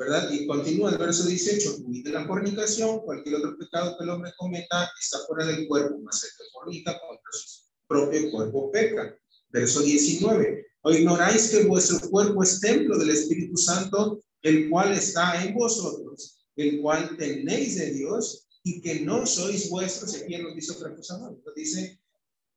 ¿Verdad? 0.00 0.32
Y 0.32 0.46
continúa 0.46 0.90
el 0.90 0.96
verso 0.96 1.24
18, 1.24 1.82
huid 1.84 2.08
la 2.08 2.26
fornicación, 2.26 3.00
cualquier 3.00 3.34
otro 3.34 3.58
pecado 3.58 3.98
que 3.98 4.04
el 4.04 4.10
hombre 4.10 4.32
cometa 4.38 4.90
está 4.98 5.18
fuera 5.26 5.44
del 5.44 5.68
cuerpo, 5.68 5.98
más 5.98 6.24
el 6.24 6.30
que 6.30 6.50
fornica 6.54 6.98
contra 7.06 7.32
su 7.32 7.64
propio 7.86 8.30
cuerpo 8.30 8.72
peca. 8.72 9.14
Verso 9.50 9.80
19, 9.82 10.66
o 10.82 10.90
ignoráis 10.90 11.50
que 11.50 11.64
vuestro 11.64 12.00
cuerpo 12.08 12.42
es 12.42 12.60
templo 12.60 12.96
del 12.96 13.10
Espíritu 13.10 13.58
Santo, 13.58 14.22
el 14.40 14.70
cual 14.70 14.92
está 14.92 15.44
en 15.44 15.52
vosotros, 15.52 16.46
el 16.56 16.80
cual 16.80 17.18
tenéis 17.18 17.76
de 17.76 17.92
Dios 17.92 18.46
y 18.62 18.80
que 18.80 19.00
no 19.00 19.26
sois 19.26 19.68
vuestros. 19.68 20.14
Aquí 20.14 20.38
nos 20.38 20.54
dice 20.54 20.72
otra 20.72 20.96
cosa 20.96 21.18
más, 21.18 21.32
dice 21.54 22.00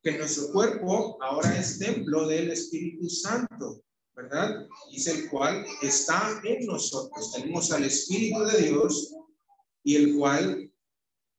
que 0.01 0.17
nuestro 0.17 0.49
cuerpo 0.53 1.17
ahora 1.21 1.59
es 1.59 1.77
templo 1.77 2.25
del 2.25 2.51
Espíritu 2.51 3.09
Santo. 3.09 3.83
¿Verdad? 4.15 4.67
Dice 4.91 5.11
el 5.11 5.29
cual 5.29 5.65
está 5.81 6.41
en 6.43 6.65
nosotros. 6.65 7.33
Tenemos 7.33 7.71
al 7.71 7.83
Espíritu 7.83 8.39
de 8.45 8.61
Dios 8.69 9.13
y 9.83 9.95
el 9.95 10.15
cual 10.17 10.71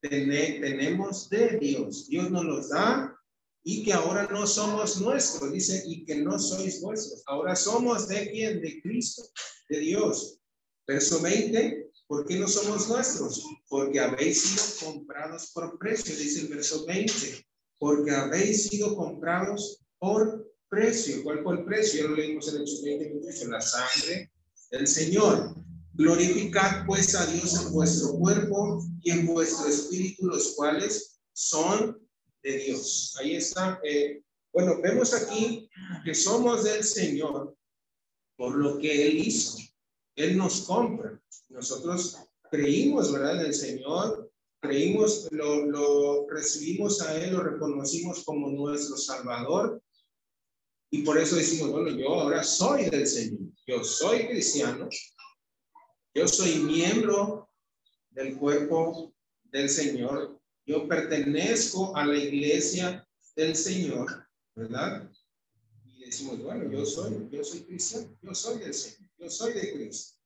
tenemos 0.01 1.29
de 1.31 1.59
Dios. 1.59 2.09
Dios 2.09 2.31
nos 2.31 2.45
los 2.45 2.69
da 2.69 3.15
y 3.63 3.83
que 3.83 3.95
ahora 3.95 4.29
no 4.31 4.47
somos 4.47 5.01
nuestros, 5.01 5.51
dice, 5.51 5.83
y 5.87 6.05
que 6.05 6.17
no 6.17 6.39
sois 6.39 6.83
vuestros. 6.83 7.23
Ahora 7.27 7.57
somos 7.57 8.09
de 8.09 8.31
quién? 8.31 8.61
De 8.61 8.83
Cristo, 8.83 9.23
de 9.71 9.81
Dios. 9.81 10.39
Verso 10.87 11.23
20, 11.23 11.91
¿por 12.07 12.27
qué 12.27 12.39
no 12.39 12.47
somos 12.47 12.89
nuestros? 12.91 13.43
Porque 13.69 14.01
habéis 14.01 14.43
sido 14.43 14.93
comprados 14.93 15.51
por 15.53 15.79
precio, 15.79 16.15
dice 16.15 16.43
el 16.43 16.49
verso 16.49 16.85
20. 16.85 17.47
Porque 17.79 18.11
habéis 18.11 18.69
sido 18.69 18.95
comprados 18.95 19.81
por 19.99 20.44
precio. 20.69 21.23
¿Cuál 21.23 21.43
fue 21.43 21.55
el 21.57 21.65
precio? 21.65 22.03
Ya 22.03 22.09
lo 22.09 22.17
leímos 22.17 22.49
en 22.49 22.63
el 22.63 23.01
20 23.01 23.49
la 23.49 23.61
sangre 23.61 24.33
del 24.71 24.87
Señor. 24.87 25.55
Glorificad 25.93 26.85
pues 26.87 27.15
a 27.15 27.25
Dios 27.27 27.55
en 27.61 27.73
vuestro 27.73 28.15
cuerpo 28.15 28.85
y 29.03 29.11
en 29.13 29.27
vuestro 29.27 29.69
espíritu, 29.69 30.27
los 30.27 30.55
cuales 30.55 31.21
son 31.33 32.05
de 32.43 32.59
Dios. 32.59 33.17
Ahí 33.21 33.37
está. 33.37 33.81
Eh, 33.85 34.23
bueno, 34.53 34.81
vemos 34.83 35.15
aquí 35.15 35.69
que 36.05 36.15
somos 36.15 36.65
del 36.65 36.83
Señor 36.83 37.57
por 38.37 38.57
lo 38.57 38.79
que 38.79 39.07
Él 39.07 39.19
hizo. 39.19 39.59
Él 40.17 40.37
nos 40.37 40.63
compra. 40.63 41.21
Nosotros 41.49 42.19
creímos, 42.51 43.13
¿verdad? 43.13 43.41
En 43.41 43.47
el 43.47 43.55
Señor, 43.55 44.33
creímos, 44.61 45.29
lo, 45.31 45.67
lo 45.67 46.27
recibimos 46.29 47.01
a 47.03 47.17
Él, 47.17 47.35
lo 47.35 47.43
reconocimos 47.43 48.25
como 48.25 48.51
nuestro 48.51 48.97
Salvador 48.97 49.81
y 50.95 51.03
por 51.03 51.19
eso 51.19 51.35
decimos, 51.35 51.73
bueno, 51.73 51.91
yo 51.91 52.07
ahora 52.07 52.45
soy 52.45 52.89
del 52.89 53.05
Señor, 53.05 53.41
yo 53.67 53.83
soy 53.83 54.29
cristiano, 54.29 54.89
yo 56.15 56.29
soy 56.29 56.61
miembro 56.61 57.51
del 58.11 58.37
cuerpo 58.37 59.13
del 59.43 59.69
Señor, 59.69 60.41
yo 60.65 60.87
pertenezco 60.87 61.97
a 61.97 62.07
la 62.07 62.17
iglesia 62.17 63.05
del 63.35 63.57
Señor, 63.57 64.25
¿verdad? 64.55 65.11
Y 65.85 66.05
decimos, 66.05 66.41
bueno, 66.41 66.71
yo 66.71 66.87
soy, 66.87 67.29
yo 67.29 67.43
soy 67.43 67.65
cristiano, 67.65 68.17
yo 68.23 68.33
soy 68.33 68.61
del 68.61 68.73
Señor, 68.73 69.11
yo 69.19 69.29
soy 69.29 69.53
de 69.53 69.73
Cristo. 69.73 70.17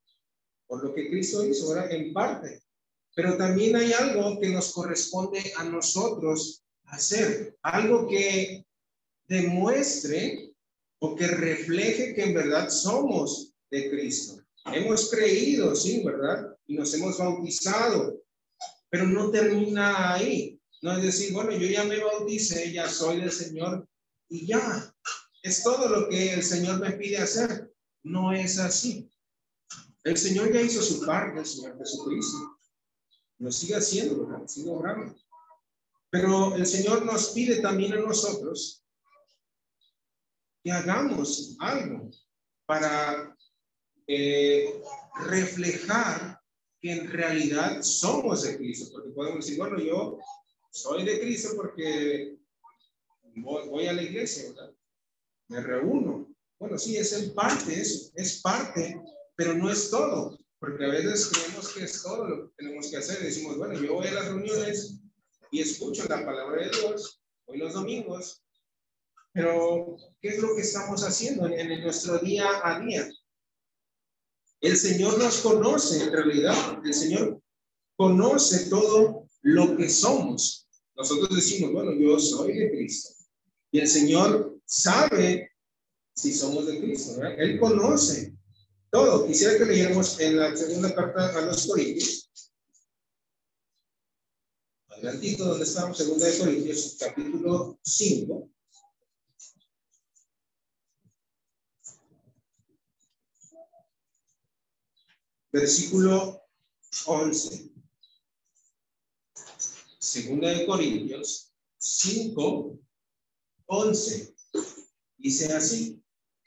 Por 0.66 0.84
lo 0.84 0.94
que 0.94 1.08
Cristo 1.08 1.46
hizo, 1.46 1.68
ahora 1.68 1.90
en 1.90 2.12
parte. 2.12 2.62
Pero 3.14 3.38
también 3.38 3.74
hay 3.74 3.94
algo 3.94 4.38
que 4.38 4.50
nos 4.50 4.74
corresponde 4.74 5.50
a 5.56 5.64
nosotros 5.64 6.62
hacer, 6.84 7.56
algo 7.62 8.06
que 8.06 8.66
demuestre 9.26 10.47
o 11.00 11.14
que 11.14 11.26
refleje 11.26 12.14
que 12.14 12.24
en 12.24 12.34
verdad 12.34 12.68
somos 12.70 13.52
de 13.70 13.90
Cristo. 13.90 14.42
Hemos 14.66 15.10
creído, 15.10 15.74
sí, 15.74 16.02
¿verdad? 16.04 16.56
Y 16.66 16.74
nos 16.74 16.92
hemos 16.94 17.18
bautizado, 17.18 18.22
pero 18.90 19.06
no 19.06 19.30
termina 19.30 20.14
ahí. 20.14 20.60
No 20.82 20.96
es 20.96 21.02
decir, 21.02 21.32
bueno, 21.32 21.52
yo 21.52 21.66
ya 21.66 21.84
me 21.84 21.98
bauticé, 21.98 22.72
ya 22.72 22.88
soy 22.88 23.20
del 23.20 23.32
Señor 23.32 23.88
y 24.28 24.46
ya. 24.46 24.94
Es 25.42 25.62
todo 25.62 25.88
lo 25.88 26.08
que 26.08 26.34
el 26.34 26.42
Señor 26.42 26.80
me 26.80 26.92
pide 26.92 27.18
hacer. 27.18 27.72
No 28.02 28.32
es 28.32 28.58
así. 28.58 29.10
El 30.04 30.16
Señor 30.16 30.52
ya 30.52 30.60
hizo 30.60 30.82
su 30.82 31.04
parte, 31.04 31.40
el 31.40 31.46
Señor 31.46 31.78
Jesucristo. 31.78 32.58
Lo 33.38 33.52
sigue 33.52 33.76
haciendo, 33.76 34.26
¿verdad? 34.26 34.46
Sigue 34.46 34.70
obrando. 34.70 35.14
Pero 36.10 36.54
el 36.54 36.66
Señor 36.66 37.04
nos 37.04 37.30
pide 37.30 37.60
también 37.60 37.92
a 37.92 38.00
nosotros 38.00 38.82
hagamos 40.70 41.56
algo 41.60 42.10
para 42.66 43.36
eh, 44.06 44.82
reflejar 45.26 46.40
que 46.80 46.92
en 46.92 47.10
realidad 47.10 47.82
somos 47.82 48.42
de 48.42 48.56
Cristo, 48.56 48.90
porque 48.92 49.10
podemos 49.10 49.44
decir, 49.44 49.58
bueno, 49.58 49.78
yo 49.78 50.18
soy 50.70 51.04
de 51.04 51.20
Cristo 51.20 51.50
porque 51.56 52.36
voy, 53.36 53.86
a 53.86 53.92
la 53.92 54.02
iglesia, 54.02 54.50
¿verdad? 54.50 54.72
Me 55.48 55.60
reúno. 55.60 56.28
Bueno, 56.58 56.78
sí, 56.78 56.96
es 56.96 57.12
en 57.12 57.34
parte, 57.34 57.80
es, 57.80 58.12
es 58.14 58.40
parte, 58.40 59.00
pero 59.36 59.54
no 59.54 59.70
es 59.70 59.90
todo, 59.90 60.38
porque 60.58 60.84
a 60.84 60.88
veces 60.88 61.30
creemos 61.32 61.72
que 61.72 61.84
es 61.84 62.02
todo 62.02 62.28
lo 62.28 62.46
que 62.48 62.54
tenemos 62.56 62.90
que 62.90 62.96
hacer. 62.96 63.20
Decimos, 63.20 63.56
bueno, 63.56 63.80
yo 63.80 63.94
voy 63.94 64.06
a 64.08 64.12
las 64.12 64.26
reuniones 64.26 65.00
y 65.50 65.60
escucho 65.60 66.04
la 66.08 66.24
palabra 66.24 66.62
de 66.62 66.70
Dios, 66.70 67.20
hoy 67.46 67.58
los 67.58 67.72
domingos, 67.72 68.42
pero, 69.38 69.96
¿qué 70.20 70.30
es 70.30 70.38
lo 70.40 70.56
que 70.56 70.62
estamos 70.62 71.04
haciendo 71.04 71.46
en, 71.46 71.80
nuestro 71.80 72.18
día 72.18 72.44
a 72.64 72.80
día? 72.80 73.08
El 74.60 74.76
Señor 74.76 75.16
nos 75.16 75.42
conoce 75.42 76.02
en 76.02 76.12
realidad. 76.12 76.80
El 76.84 76.92
Señor 76.92 77.40
conoce 77.96 78.68
todo 78.68 79.28
lo 79.42 79.76
que 79.76 79.88
somos. 79.88 80.68
Nosotros 80.96 81.36
decimos, 81.36 81.72
bueno, 81.72 81.92
yo 81.92 82.18
soy 82.18 82.58
de 82.58 82.68
Cristo. 82.68 83.14
Y 83.70 83.78
el 83.78 83.86
Señor 83.86 84.58
sabe 84.66 85.52
si 86.16 86.34
somos 86.34 86.66
de 86.66 86.80
Cristo. 86.80 87.22
Él 87.22 87.60
conoce 87.60 88.34
todo. 88.90 89.24
Quisiera 89.24 89.56
que 89.56 89.66
leyéramos 89.66 90.18
en 90.18 90.36
la 90.36 90.56
segunda 90.56 90.92
carta 90.92 91.38
a 91.38 91.42
los 91.42 91.64
Corintios. 91.64 92.28
Adelantito, 94.88 95.44
donde 95.44 95.62
estamos, 95.62 95.96
segunda 95.96 96.26
de 96.26 96.38
Corintios, 96.38 96.96
capítulo 96.98 97.78
5. 97.84 98.50
Versículo 105.60 106.40
11. 107.06 107.70
Segunda 109.98 110.50
de 110.50 110.66
Corintios 110.66 111.52
5, 111.78 112.78
11. 113.66 114.34
Dice 115.16 115.52
así, 115.52 116.00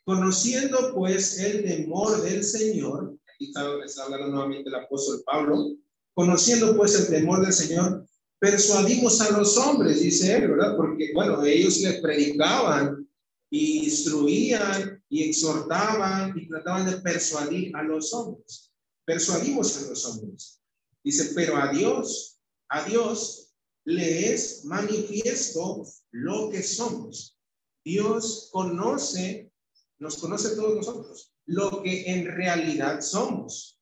conociendo 0.06 0.94
pues 0.94 1.38
el 1.40 1.64
temor 1.64 2.22
del 2.22 2.44
Señor, 2.44 3.18
aquí 3.34 3.48
está, 3.48 4.04
hablando 4.04 4.28
nuevamente 4.28 4.70
el 4.70 4.76
apóstol 4.76 5.22
Pablo, 5.26 5.76
conociendo 6.14 6.76
pues 6.78 6.96
el 6.96 7.08
temor 7.08 7.42
del 7.42 7.54
Señor, 7.54 8.08
persuadimos 8.40 9.20
a 9.22 9.38
los 9.38 9.58
hombres, 9.58 10.02
dice 10.02 10.38
él, 10.38 10.48
¿verdad? 10.52 10.76
Porque, 10.78 11.12
bueno, 11.14 11.44
ellos 11.44 11.80
le 11.82 12.02
predicaban 12.02 13.08
y 13.50 13.84
instruían 13.86 15.04
y 15.10 15.24
exhortaban 15.24 16.38
y 16.40 16.48
trataban 16.48 16.90
de 16.90 17.02
persuadir 17.02 17.76
a 17.76 17.84
los 17.84 18.14
hombres 18.14 18.71
persuadimos 19.06 19.78
a 19.78 19.90
los 19.90 20.06
hombres. 20.06 20.62
Dice, 21.04 21.32
pero 21.36 21.58
a 21.58 21.72
Dios, 21.72 22.40
a 22.70 22.84
Dios 22.84 23.54
le 23.86 24.34
es 24.34 24.66
manifiesto 24.66 25.84
lo 26.12 26.50
que 26.50 26.62
somos. 26.62 27.38
Dios 27.84 28.50
conoce, 28.52 29.52
nos 30.00 30.18
conoce 30.18 30.56
todos 30.56 30.76
nosotros, 30.76 31.34
lo 31.46 31.82
que 31.82 32.12
en 32.12 32.26
realidad 32.26 33.02
somos. 33.02 33.80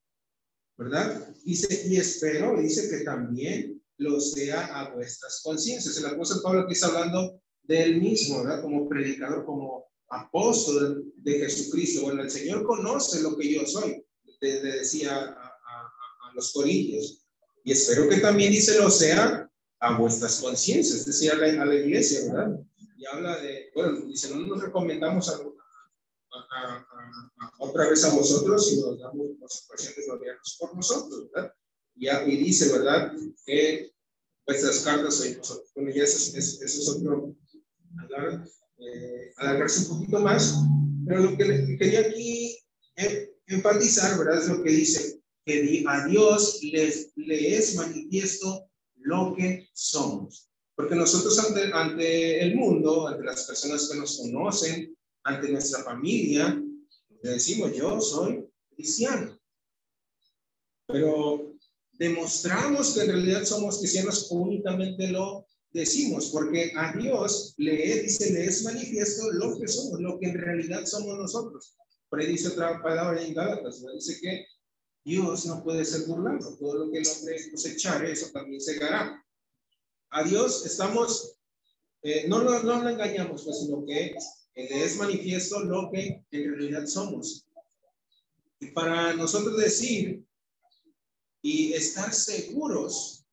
¿Verdad? 0.77 1.35
Dice, 1.43 1.87
y 1.89 1.97
espero, 1.97 2.57
dice 2.59 2.89
que 2.89 3.03
también 3.03 3.83
lo 3.97 4.21
sea 4.21 4.79
a 4.79 4.93
vuestras 4.93 5.41
conciencias. 5.43 5.97
El 5.97 6.05
apóstol 6.05 6.41
Pablo 6.41 6.67
que 6.67 6.73
está 6.73 6.87
hablando 6.87 7.41
de 7.63 7.83
él 7.83 8.01
mismo, 8.01 8.43
¿verdad? 8.43 8.61
Como 8.61 8.87
predicador, 8.87 9.45
como 9.45 9.89
apóstol 10.09 11.11
de 11.17 11.39
Jesucristo. 11.39 12.03
Bueno, 12.03 12.23
el 12.23 12.31
Señor 12.31 12.63
conoce 12.63 13.21
lo 13.21 13.37
que 13.37 13.53
yo 13.53 13.65
soy, 13.65 13.98
le, 14.41 14.61
decía 14.61 15.15
a, 15.15 16.31
los 16.33 16.53
corintios. 16.53 17.25
Y 17.63 17.71
espero 17.71 18.07
que 18.07 18.17
también 18.17 18.51
dice 18.51 18.77
lo 18.77 18.89
sea 18.89 19.49
a 19.79 19.97
vuestras 19.97 20.39
conciencias, 20.39 20.99
es 20.99 21.05
decir, 21.05 21.31
a 21.31 21.35
la, 21.35 21.75
iglesia, 21.75 22.31
¿verdad? 22.31 22.59
Y 22.97 23.05
habla 23.05 23.37
de, 23.39 23.71
bueno, 23.73 24.01
dice, 24.01 24.29
no 24.29 24.45
nos 24.45 24.61
recomendamos 24.61 25.29
a, 25.29 25.39
otra 27.57 27.89
vez 27.89 28.03
a 28.03 28.13
vosotros, 28.13 28.69
sino 28.69 28.95
damos 28.95 29.29
los 29.39 29.67
pacientes 29.69 30.05
por 30.59 30.75
nosotros, 30.75 31.29
¿verdad? 31.33 31.53
Y, 31.95 32.09
y, 32.09 32.37
dice, 32.37 32.71
¿verdad? 32.71 33.11
Que 33.45 33.91
vuestras 34.45 34.79
cartas 34.79 35.15
soy 35.15 35.35
vosotros. 35.35 35.71
Bueno, 35.75 35.91
ya 35.91 36.03
eso, 36.03 36.37
eso, 36.37 36.63
eso 36.63 36.81
es 36.81 36.89
otro, 36.89 37.35
hablar, 37.97 38.45
eh, 38.77 39.33
alargarse 39.37 39.91
un 39.91 39.99
poquito 39.99 40.19
más, 40.19 40.55
pero 41.05 41.21
lo 41.21 41.37
que 41.37 41.77
quería 41.77 42.01
aquí 42.01 42.57
eh, 42.95 43.28
enfatizar, 43.49 44.17
¿verdad? 44.17 44.41
Es 44.41 44.47
lo 44.47 44.63
que 44.63 44.71
dice, 44.71 45.19
que 45.45 45.83
a 45.87 46.05
Dios 46.05 46.59
le 46.61 47.57
es 47.57 47.75
manifiesto 47.75 48.69
lo 48.97 49.35
que 49.35 49.67
somos. 49.73 50.49
Porque 50.75 50.95
nosotros 50.95 51.37
ante, 51.39 51.71
ante 51.73 52.41
el 52.41 52.55
mundo, 52.55 53.07
ante 53.07 53.23
las 53.23 53.43
personas 53.45 53.89
que 53.89 53.97
nos 53.97 54.17
conocen, 54.17 54.95
ante 55.23 55.51
nuestra 55.51 55.83
familia, 55.83 56.61
le 57.21 57.29
decimos, 57.29 57.75
yo 57.75 57.99
soy 57.99 58.45
cristiano. 58.75 59.37
Pero 60.87 61.53
demostramos 61.93 62.93
que 62.93 63.01
en 63.01 63.07
realidad 63.07 63.43
somos 63.43 63.79
cristianos 63.79 64.27
únicamente 64.31 65.09
lo 65.09 65.45
decimos, 65.71 66.29
porque 66.31 66.71
a 66.75 66.93
Dios 66.93 67.53
le 67.57 68.01
dice, 68.01 68.31
le 68.31 68.45
es 68.45 68.63
manifiesto 68.63 69.31
lo 69.33 69.59
que 69.59 69.67
somos, 69.67 69.99
lo 69.99 70.17
que 70.19 70.27
en 70.27 70.37
realidad 70.37 70.85
somos 70.85 71.17
nosotros. 71.17 71.75
Por 72.09 72.19
ahí 72.19 72.27
dice 72.27 72.49
otra 72.49 72.81
palabra 72.81 73.21
en 73.21 73.33
Gálatas, 73.33 73.83
dice 73.93 74.19
que 74.19 74.45
Dios 75.03 75.45
no 75.45 75.63
puede 75.63 75.85
ser 75.85 76.07
burlado, 76.07 76.57
todo 76.57 76.85
lo 76.85 76.91
que 76.91 76.99
el 76.99 77.07
hombre 77.07 77.51
cosechare, 77.51 78.11
eso 78.11 78.31
también 78.31 78.59
se 78.59 78.73
segará. 78.73 79.23
A 80.09 80.23
Dios 80.23 80.65
estamos, 80.65 81.37
eh, 82.01 82.25
no, 82.27 82.43
no, 82.43 82.63
no 82.63 82.83
lo 82.83 82.89
engañamos, 82.89 83.43
pues, 83.43 83.59
sino 83.59 83.85
que 83.85 84.15
le 84.55 84.83
es 84.83 84.97
manifiesto 84.97 85.59
lo 85.61 85.89
que 85.91 86.23
en 86.31 86.55
realidad 86.55 86.85
somos. 86.87 87.45
Y 88.59 88.71
para 88.71 89.13
nosotros 89.13 89.57
decir 89.57 90.25
y 91.41 91.73
estar 91.73 92.13
seguros 92.13 93.23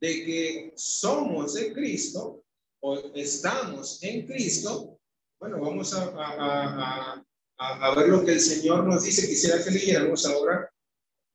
de 0.00 0.24
que 0.24 0.72
somos 0.76 1.54
de 1.54 1.72
Cristo 1.72 2.44
o 2.80 2.98
estamos 3.14 4.02
en 4.02 4.26
Cristo, 4.26 4.98
bueno, 5.40 5.60
vamos 5.60 5.92
a, 5.94 6.04
a, 6.04 7.14
a, 7.14 7.26
a 7.72 7.94
ver 7.94 8.08
lo 8.08 8.24
que 8.24 8.32
el 8.32 8.40
Señor 8.40 8.84
nos 8.84 9.04
dice. 9.04 9.26
Quisiera 9.26 9.62
que 9.62 9.70
leyéramos 9.70 10.26
ahora 10.26 10.70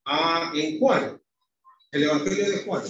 a, 0.05 0.51
en 0.55 0.79
Juan, 0.79 1.21
el 1.91 2.03
Evangelio 2.03 2.49
de 2.49 2.57
Juan. 2.63 2.83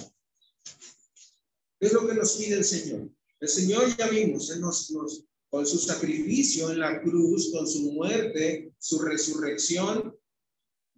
¿Qué 1.78 1.86
es 1.86 1.92
lo 1.92 2.06
que 2.06 2.14
nos 2.14 2.36
pide 2.36 2.56
el 2.56 2.64
Señor? 2.64 3.08
El 3.40 3.48
Señor 3.48 3.96
ya 3.96 4.08
vimos, 4.08 4.50
Él 4.50 4.60
nos, 4.60 4.90
nos, 4.90 5.24
con 5.48 5.66
su 5.66 5.78
sacrificio 5.78 6.70
en 6.70 6.80
la 6.80 7.00
cruz, 7.00 7.50
con 7.52 7.66
su 7.66 7.92
muerte, 7.92 8.72
su 8.78 9.00
resurrección, 9.00 10.16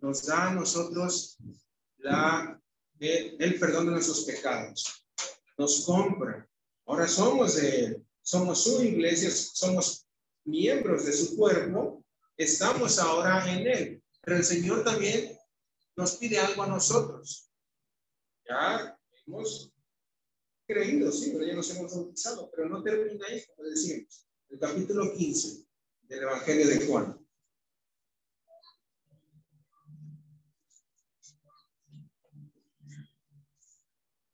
nos 0.02 0.26
da 0.26 0.50
a 0.50 0.54
nosotros 0.54 1.38
la, 1.98 2.60
el, 2.98 3.58
perdón 3.58 3.86
de 3.86 3.92
nuestros 3.92 4.24
pecados. 4.24 5.06
Nos 5.56 5.84
compra. 5.84 6.48
Ahora 6.86 7.06
somos 7.06 7.56
de 7.56 7.84
Él. 7.84 8.06
Somos 8.20 8.64
su 8.64 8.82
iglesia, 8.82 9.30
somos 9.30 10.06
miembros 10.44 11.06
de 11.06 11.12
su 11.12 11.36
cuerpo. 11.36 12.01
Estamos 12.36 12.98
ahora 12.98 13.50
en 13.52 13.66
Él. 13.66 14.02
Pero 14.22 14.36
el 14.36 14.44
Señor 14.44 14.84
también 14.84 15.36
nos 15.96 16.16
pide 16.16 16.38
algo 16.38 16.62
a 16.62 16.68
nosotros. 16.68 17.50
Ya 18.48 18.98
hemos 19.26 19.72
creído, 20.66 21.10
sí, 21.10 21.30
pero 21.32 21.44
ya 21.44 21.54
nos 21.54 21.70
hemos 21.70 21.94
bautizado, 21.94 22.50
pero 22.50 22.68
no 22.68 22.82
termina 22.82 23.26
ahí, 23.26 23.44
como 23.46 23.68
decimos. 23.68 24.26
El 24.48 24.58
capítulo 24.58 25.12
15 25.12 25.66
del 26.02 26.22
Evangelio 26.22 26.68
de 26.68 26.86
Juan. 26.86 27.18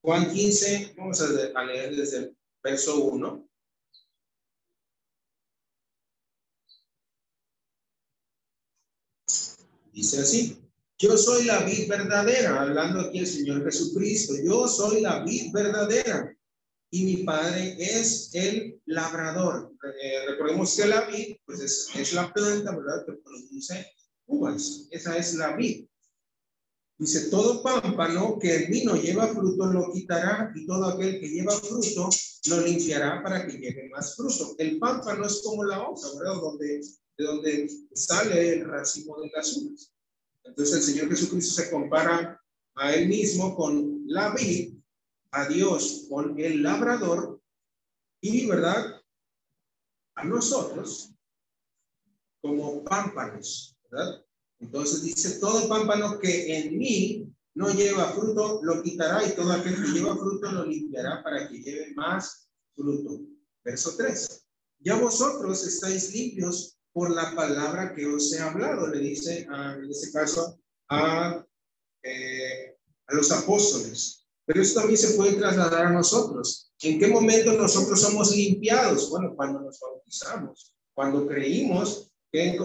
Juan 0.02 0.30
15, 0.32 0.94
vamos 0.96 1.20
a 1.20 1.64
leer 1.64 1.94
desde 1.94 2.16
el 2.18 2.38
verso 2.62 3.04
1. 3.04 3.47
Dice 9.98 10.20
así, 10.20 10.56
yo 10.96 11.18
soy 11.18 11.44
la 11.44 11.64
vid 11.64 11.88
verdadera, 11.88 12.62
hablando 12.62 13.00
aquí 13.00 13.18
el 13.18 13.26
Señor 13.26 13.64
Jesucristo, 13.64 14.34
yo 14.44 14.68
soy 14.68 15.00
la 15.00 15.24
vid 15.24 15.50
verdadera 15.52 16.32
y 16.88 17.04
mi 17.04 17.16
padre 17.24 17.74
es 17.80 18.30
el 18.32 18.80
labrador. 18.86 19.72
Eh, 20.00 20.24
recordemos 20.28 20.76
que 20.76 20.86
la 20.86 21.00
vid, 21.00 21.38
pues 21.44 21.58
es, 21.58 21.88
es 21.96 22.12
la 22.12 22.32
planta, 22.32 22.76
¿verdad? 22.76 23.06
Que 23.06 23.14
produce 23.14 23.86
uvas, 24.26 24.86
esa 24.92 25.16
es 25.16 25.34
la 25.34 25.56
vid. 25.56 25.88
Dice, 26.96 27.28
todo 27.28 27.60
pámpano 27.60 28.38
que 28.38 28.54
el 28.54 28.66
vino 28.66 28.94
lleva 28.94 29.26
fruto 29.26 29.66
lo 29.66 29.92
quitará 29.92 30.52
y 30.54 30.64
todo 30.64 30.90
aquel 30.90 31.18
que 31.18 31.28
lleva 31.28 31.54
fruto 31.54 32.08
lo 32.50 32.60
limpiará 32.60 33.20
para 33.20 33.44
que 33.44 33.58
lleve 33.58 33.88
más 33.88 34.14
fruto. 34.14 34.54
El 34.58 34.78
pámpano 34.78 35.26
es 35.26 35.42
como 35.42 35.64
la 35.64 35.82
hoja, 35.82 36.06
¿verdad? 36.16 36.40
Donde, 36.40 36.82
de 37.18 37.24
donde 37.24 37.70
sale 37.92 38.54
el 38.54 38.64
racimo 38.64 39.20
de 39.20 39.30
las 39.34 39.56
uvas. 39.56 39.92
Entonces 40.44 40.76
el 40.76 40.82
Señor 40.82 41.08
Jesucristo 41.10 41.60
se 41.60 41.70
compara 41.70 42.40
a 42.76 42.94
él 42.94 43.08
mismo 43.08 43.56
con 43.56 44.04
la 44.06 44.32
vid, 44.34 44.74
a 45.32 45.48
Dios 45.48 46.06
con 46.08 46.38
el 46.38 46.62
labrador 46.62 47.42
y, 48.20 48.46
¿verdad? 48.46 49.02
A 50.14 50.24
nosotros 50.24 51.12
como 52.40 52.84
pámpanos, 52.84 53.76
¿verdad? 53.90 54.24
Entonces 54.60 55.02
dice, 55.02 55.38
todo 55.40 55.68
pámpano 55.68 56.18
que 56.20 56.56
en 56.56 56.78
mí 56.78 57.28
no 57.54 57.70
lleva 57.72 58.12
fruto, 58.12 58.60
lo 58.62 58.82
quitará 58.82 59.26
y 59.26 59.34
todo 59.34 59.52
aquel 59.52 59.74
que 59.74 59.90
lleva 59.90 60.16
fruto 60.16 60.50
lo 60.52 60.64
limpiará 60.64 61.22
para 61.22 61.48
que 61.48 61.58
lleve 61.58 61.94
más 61.94 62.48
fruto. 62.74 63.20
Verso 63.64 63.96
3. 63.96 64.46
Ya 64.80 64.96
vosotros 64.96 65.66
estáis 65.66 66.12
limpios 66.12 66.77
por 66.98 67.14
la 67.14 67.32
palabra 67.32 67.94
que 67.94 68.04
os 68.06 68.32
he 68.32 68.40
hablado, 68.40 68.88
le 68.88 68.98
dice 68.98 69.46
en 69.48 69.88
este 69.88 70.10
caso 70.10 70.58
a, 70.88 71.46
eh, 72.02 72.76
a 73.06 73.14
los 73.14 73.30
apóstoles. 73.30 74.26
Pero 74.44 74.60
esto 74.60 74.80
también 74.80 74.98
se 74.98 75.14
puede 75.14 75.34
trasladar 75.34 75.86
a 75.86 75.92
nosotros. 75.92 76.72
¿En 76.82 76.98
qué 76.98 77.06
momento 77.06 77.52
nosotros 77.52 78.00
somos 78.00 78.34
limpiados? 78.34 79.08
Bueno, 79.10 79.32
cuando 79.36 79.60
nos 79.60 79.78
bautizamos, 79.78 80.74
cuando 80.92 81.24
creímos 81.28 82.10
que 82.32 82.58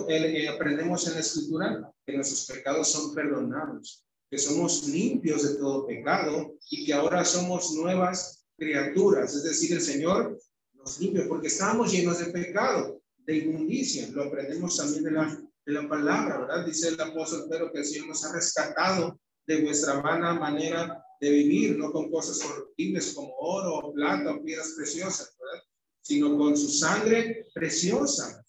aprendemos 0.49 1.05
en 1.05 1.13
la 1.13 1.19
escritura 1.19 1.93
que 2.03 2.15
nuestros 2.15 2.47
pecados 2.47 2.87
son 2.87 3.13
perdonados, 3.13 4.03
que 4.31 4.39
somos 4.39 4.87
limpios 4.87 5.43
de 5.43 5.59
todo 5.59 5.85
pecado 5.85 6.55
y 6.71 6.85
que 6.85 6.93
ahora 6.93 7.23
somos 7.23 7.71
nuevas 7.73 8.47
criaturas. 8.57 9.35
Es 9.35 9.43
decir, 9.43 9.73
el 9.73 9.81
Señor 9.81 10.39
nos 10.73 10.99
limpia 10.99 11.27
porque 11.27 11.49
estábamos 11.49 11.91
llenos 11.91 12.17
de 12.17 12.31
pecado, 12.31 13.02
de 13.25 13.37
inmundicia. 13.37 14.07
Lo 14.09 14.23
aprendemos 14.23 14.77
también 14.77 15.03
de 15.03 15.11
la, 15.11 15.41
de 15.65 15.73
la 15.73 15.87
palabra, 15.87 16.39
¿verdad? 16.39 16.65
Dice 16.65 16.89
el 16.89 17.01
apóstol 17.01 17.47
Pedro 17.49 17.71
que 17.71 17.79
el 17.79 17.85
Señor 17.85 18.07
nos 18.07 18.23
ha 18.25 18.33
rescatado 18.33 19.19
de 19.45 19.61
vuestra 19.61 20.01
vana 20.01 20.33
manera 20.33 21.03
de 21.19 21.29
vivir, 21.29 21.77
no 21.77 21.91
con 21.91 22.11
cosas 22.11 22.39
corruptibles 22.39 23.13
como 23.13 23.33
oro, 23.37 23.93
plata 23.93 24.33
o 24.33 24.43
piedras 24.43 24.73
preciosas, 24.75 25.35
¿verdad? 25.39 25.63
Sino 26.01 26.37
con 26.37 26.57
su 26.57 26.69
sangre 26.69 27.47
preciosa, 27.53 28.43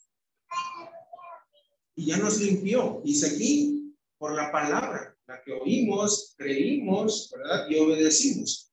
y 1.96 2.06
ya 2.06 2.16
nos 2.16 2.40
limpió. 2.40 3.00
Dice 3.04 3.34
aquí, 3.34 3.94
por 4.18 4.34
la 4.34 4.50
palabra, 4.50 5.16
la 5.26 5.42
que 5.42 5.52
oímos, 5.52 6.34
creímos, 6.37 7.30
¿verdad? 7.37 7.68
Y 7.68 7.76
obedecimos. 7.76 8.72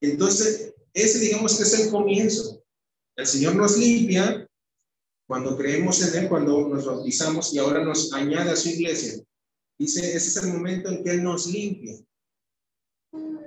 Entonces, 0.00 0.74
ese 0.92 1.18
digamos 1.18 1.56
que 1.56 1.62
es 1.62 1.80
el 1.80 1.90
comienzo. 1.90 2.55
El 3.16 3.26
Señor 3.26 3.56
nos 3.56 3.78
limpia 3.78 4.46
cuando 5.26 5.56
creemos 5.56 6.02
en 6.02 6.22
Él, 6.22 6.28
cuando 6.28 6.68
nos 6.68 6.84
bautizamos 6.84 7.52
y 7.52 7.58
ahora 7.58 7.82
nos 7.82 8.12
añade 8.12 8.50
a 8.50 8.56
su 8.56 8.68
iglesia. 8.68 9.24
Dice, 9.78 10.00
ese 10.14 10.28
es 10.28 10.36
el 10.36 10.52
momento 10.52 10.90
en 10.90 11.02
que 11.02 11.10
Él 11.10 11.22
nos 11.22 11.46
limpia. 11.46 11.96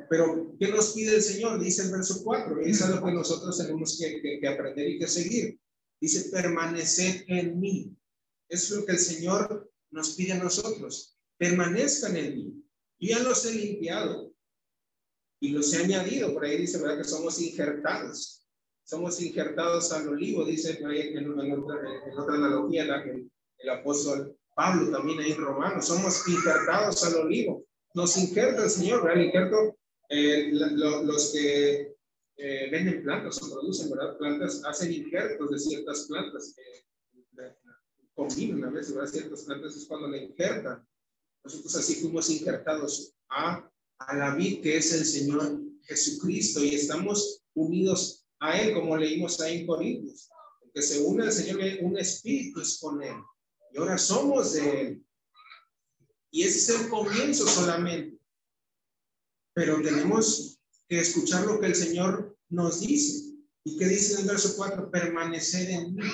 Pero, 0.10 0.56
¿qué 0.60 0.70
nos 0.70 0.94
pide 0.94 1.16
el 1.16 1.22
Señor? 1.22 1.60
Dice 1.60 1.84
el 1.84 1.92
verso 1.92 2.24
4, 2.24 2.66
y 2.66 2.72
es 2.72 2.90
lo 2.90 3.04
que 3.04 3.12
nosotros 3.12 3.58
tenemos 3.58 3.98
que, 3.98 4.48
aprender 4.48 4.90
y 4.90 5.00
que 5.00 5.08
seguir. 5.08 5.60
Dice, 6.02 6.30
permanecer 6.32 7.26
en 7.28 7.60
mí. 7.60 7.96
Es 8.50 8.72
lo 8.72 8.86
que 8.86 8.94
el 8.94 9.00
Señor 9.00 9.72
nos 9.92 10.16
pide 10.16 10.34
a 10.34 10.44
nosotros. 10.44 11.16
Permanezcan 11.38 12.18
en 12.18 12.36
mí. 12.36 12.64
Yo 13.00 13.18
ya 13.18 13.20
los 13.20 13.46
he 13.46 13.54
limpiado 13.54 14.34
y 15.40 15.50
los 15.50 15.72
he 15.74 15.84
añadido. 15.84 16.34
Por 16.34 16.46
ahí 16.46 16.58
dice, 16.58 16.80
¿verdad? 16.80 16.98
Que 16.98 17.04
somos 17.04 17.40
injertados. 17.40 18.39
Somos 18.90 19.22
injertados 19.22 19.92
al 19.92 20.08
olivo, 20.08 20.44
dice 20.44 20.80
en, 20.82 20.90
en, 20.90 21.60
otra, 21.60 21.78
analogía, 22.34 22.86
la 22.86 23.04
que 23.04 23.28
el 23.60 23.70
apóstol 23.70 24.36
Pablo 24.56 24.90
también 24.90 25.20
ahí 25.20 25.32
en 25.32 25.38
Romanos. 25.38 25.86
Somos 25.86 26.28
injertados 26.28 27.04
al 27.04 27.28
olivo. 27.28 27.64
Nos 27.94 28.18
injerta 28.18 28.64
el 28.64 28.70
Señor, 28.72 29.04
¿verdad? 29.04 29.22
Injerto 29.22 29.78
eh, 30.10 30.50
los 30.52 31.32
que 31.32 31.96
eh, 32.38 32.70
venden 32.72 33.04
plantas 33.04 33.40
o 33.44 33.52
producen 33.52 33.92
¿verdad? 33.92 34.18
plantas 34.18 34.64
hacen 34.66 34.92
injertos 34.92 35.52
de 35.52 35.60
ciertas 35.60 36.08
plantas 36.08 36.56
que 36.56 37.46
combinan 38.16 38.64
a 38.64 38.72
veces 38.72 38.96
¿verdad? 38.96 39.12
ciertas 39.12 39.44
plantas 39.44 39.76
es 39.76 39.86
cuando 39.86 40.08
la 40.08 40.18
injertan 40.18 40.84
nosotros 41.44 41.76
así 41.76 41.96
fuimos 41.96 42.30
injertados 42.30 43.14
a, 43.30 43.70
a 44.00 44.18
la 44.18 44.36
vid 44.36 44.64
que 44.64 44.78
es 44.78 44.94
el 44.94 45.06
Señor 45.06 45.60
Jesucristo 45.84 46.64
y 46.64 46.74
estamos 46.74 47.44
unidos 47.54 48.19
a 48.40 48.60
Él 48.60 48.74
como 48.74 48.98
leímos 48.98 49.40
ahí 49.42 49.60
en 49.60 49.68
Corintios 49.68 50.30
que 50.74 50.82
se 50.82 51.02
une 51.02 51.24
al 51.24 51.32
Señor 51.32 51.60
un 51.82 51.98
espíritu 51.98 52.62
es 52.62 52.80
con 52.80 53.02
Él 53.02 53.16
y 53.74 53.78
ahora 53.78 53.98
somos 53.98 54.54
de 54.54 54.82
Él 54.82 55.06
y 56.32 56.44
ese 56.44 56.60
es 56.60 56.82
el 56.82 56.90
comienzo 56.90 57.48
solamente 57.48 58.20
pero 59.54 59.82
tenemos 59.82 60.58
que 60.88 61.00
escuchar 61.00 61.46
lo 61.46 61.60
que 61.60 61.68
el 61.68 61.76
Señor 61.76 62.38
nos 62.50 62.82
dice. 62.82 63.36
¿Y 63.64 63.78
qué 63.78 63.88
dice 63.88 64.14
en 64.14 64.22
el 64.22 64.28
verso 64.28 64.54
4? 64.56 64.90
Permanecer 64.90 65.70
en 65.70 65.96
mí. 65.96 66.10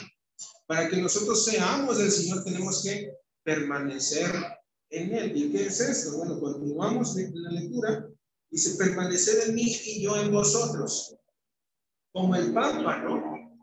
Para 0.66 0.90
que 0.90 0.98
nosotros 0.98 1.46
seamos 1.46 1.98
del 1.98 2.12
Señor 2.12 2.44
tenemos 2.44 2.84
que 2.84 3.14
permanecer 3.44 4.32
en 4.90 5.14
Él. 5.14 5.38
¿Y 5.38 5.52
qué 5.52 5.68
es 5.68 5.80
esto? 5.80 6.18
Bueno, 6.18 6.40
continuamos 6.40 7.16
en 7.18 7.32
la 7.36 7.52
lectura. 7.52 8.10
Dice, 8.50 8.76
permanecer 8.78 9.48
en 9.48 9.56
mí 9.56 9.76
y 9.86 10.02
yo 10.02 10.18
en 10.18 10.32
vosotros. 10.32 11.16
Como 12.16 12.34
el 12.34 12.54
pámpano 12.54 13.60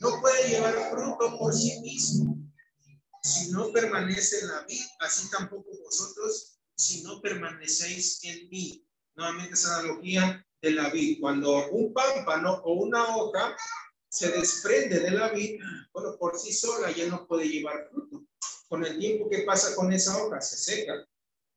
no 0.00 0.20
puede 0.20 0.48
llevar 0.48 0.74
fruto 0.90 1.38
por 1.38 1.54
sí 1.54 1.80
mismo. 1.82 2.36
Si 3.22 3.52
no 3.52 3.70
permanece 3.70 4.40
en 4.40 4.48
la 4.48 4.62
vida, 4.62 4.84
así 4.98 5.30
tampoco 5.30 5.70
vosotros 5.84 6.58
si 6.74 7.04
no 7.04 7.20
permanecéis 7.20 8.24
en 8.24 8.48
mí. 8.48 8.84
Nuevamente 9.14 9.54
esa 9.54 9.78
analogía 9.78 10.44
de 10.60 10.70
la 10.72 10.90
vid. 10.90 11.20
Cuando 11.20 11.70
un 11.70 11.94
pámpano 11.94 12.54
o 12.64 12.72
una 12.72 13.16
hoja 13.16 13.56
se 14.08 14.32
desprende 14.32 14.98
de 14.98 15.12
la 15.12 15.28
vid, 15.28 15.60
bueno, 15.92 16.16
por 16.18 16.36
sí 16.36 16.52
sola 16.52 16.90
ya 16.90 17.06
no 17.06 17.24
puede 17.24 17.48
llevar 17.48 17.88
fruto. 17.88 18.24
Con 18.66 18.84
el 18.84 18.98
tiempo 18.98 19.30
que 19.30 19.42
pasa 19.42 19.76
con 19.76 19.92
esa 19.92 20.20
hoja, 20.20 20.40
se 20.40 20.56
seca 20.56 21.06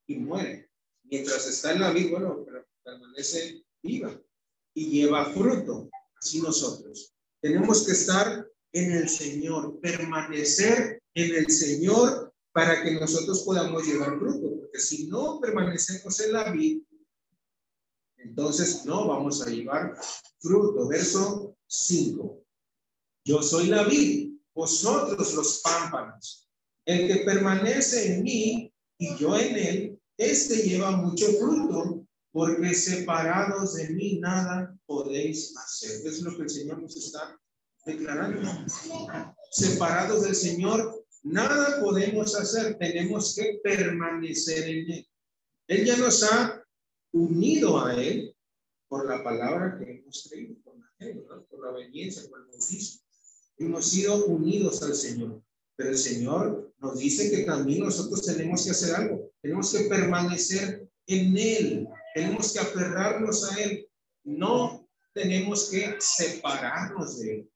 y 0.05 0.17
muere. 0.17 0.69
Mientras 1.05 1.47
está 1.47 1.71
en 1.71 1.81
la 1.81 1.89
vid, 1.89 2.11
bueno, 2.11 2.45
permanece 2.83 3.65
viva 3.81 4.15
y 4.77 4.91
lleva 4.91 5.33
fruto. 5.33 5.89
Así 6.21 6.39
nosotros. 6.39 7.11
Tenemos 7.41 7.83
que 7.83 7.93
estar 7.93 8.47
en 8.71 8.91
el 8.91 9.09
Señor, 9.09 9.79
permanecer 9.79 11.01
en 11.15 11.35
el 11.35 11.49
Señor 11.49 12.31
para 12.51 12.83
que 12.83 12.91
nosotros 12.91 13.41
podamos 13.41 13.87
llevar 13.87 14.19
fruto, 14.19 14.55
porque 14.59 14.79
si 14.79 15.07
no 15.07 15.39
permanecemos 15.39 16.19
en 16.19 16.31
la 16.31 16.51
vid, 16.51 16.83
entonces 18.17 18.85
no 18.85 19.07
vamos 19.07 19.41
a 19.41 19.49
llevar 19.49 19.97
fruto. 20.39 20.87
Verso 20.87 21.57
5. 21.65 22.43
Yo 23.25 23.41
soy 23.41 23.67
la 23.67 23.83
vid, 23.83 24.33
vosotros 24.53 25.33
los 25.33 25.59
pámpanos. 25.61 26.47
El 26.85 27.07
que 27.07 27.25
permanece 27.25 28.13
en 28.13 28.23
mí 28.23 28.71
y 28.99 29.17
yo 29.17 29.35
en 29.37 29.55
él, 29.55 30.01
este 30.17 30.57
lleva 30.57 30.91
mucho 30.91 31.25
fruto, 31.33 32.06
porque 32.37 32.75
separados 32.75 33.73
de 33.73 33.89
mí 33.89 34.19
nada 34.19 34.77
podéis 34.85 35.57
hacer. 35.57 36.05
es 36.05 36.21
lo 36.21 36.37
que 36.37 36.43
el 36.43 36.49
Señor 36.51 36.79
nos 36.79 36.95
está 36.95 37.35
declarando. 37.83 38.47
Separados 39.49 40.21
del 40.21 40.35
Señor 40.35 41.07
Nada 41.23 41.81
podemos 41.81 42.35
hacer, 42.35 42.77
tenemos 42.77 43.35
que 43.35 43.59
permanecer 43.63 44.69
en 44.69 44.91
Él. 44.91 45.07
Él 45.67 45.85
ya 45.85 45.97
nos 45.97 46.23
ha 46.23 46.63
unido 47.11 47.83
a 47.83 48.01
Él 48.01 48.35
por 48.87 49.09
la 49.09 49.23
palabra 49.23 49.77
que 49.77 49.91
hemos 49.91 50.29
creído, 50.29 50.55
por 50.63 50.77
la 50.77 50.85
fe, 50.97 51.15
por 51.49 51.59
la 51.59 51.71
obediencia, 51.71 52.29
por 52.29 52.41
el 52.41 52.45
bautismo. 52.45 53.01
Hemos 53.57 53.85
sido 53.87 54.25
unidos 54.27 54.81
al 54.83 54.93
Señor. 54.93 55.41
Pero 55.75 55.89
el 55.89 55.97
Señor 55.97 56.73
nos 56.77 56.99
dice 56.99 57.29
que 57.29 57.43
también 57.43 57.83
nosotros 57.83 58.25
tenemos 58.25 58.63
que 58.63 58.71
hacer 58.71 58.95
algo. 58.95 59.31
Tenemos 59.41 59.71
que 59.73 59.85
permanecer 59.85 60.87
en 61.07 61.37
Él. 61.37 61.87
Tenemos 62.17 62.51
que 62.51 62.59
aferrarnos 62.59 63.43
a 63.51 63.61
Él. 63.61 63.87
No 64.23 64.89
tenemos 65.13 65.69
que 65.69 65.97
separarnos 65.99 67.19
de 67.19 67.31
Él. 67.35 67.51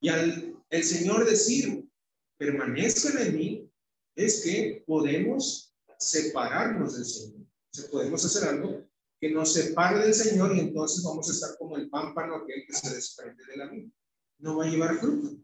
Y 0.00 0.08
al 0.08 0.56
el 0.70 0.84
Señor 0.84 1.28
decir, 1.28 1.86
permanezcan 2.38 3.18
en 3.18 3.36
mí, 3.36 3.70
es 4.14 4.42
que 4.42 4.82
podemos 4.86 5.74
separarnos 5.98 6.94
del 6.94 7.04
Señor. 7.04 7.46
O 7.86 7.90
podemos 7.90 8.24
hacer 8.24 8.48
algo 8.48 8.82
que 9.20 9.30
nos 9.30 9.52
separe 9.52 9.98
del 9.98 10.14
Señor 10.14 10.56
y 10.56 10.60
entonces 10.60 11.04
vamos 11.04 11.28
a 11.28 11.32
estar 11.32 11.58
como 11.58 11.76
el 11.76 11.90
pámpano 11.90 12.36
aquel 12.36 12.64
que 12.66 12.72
se 12.72 12.94
desprende 12.94 13.44
de 13.44 13.56
la 13.58 13.68
vida. 13.68 13.90
No 14.38 14.56
va 14.56 14.64
a 14.64 14.68
llevar 14.68 14.98
fruto. 14.98 15.36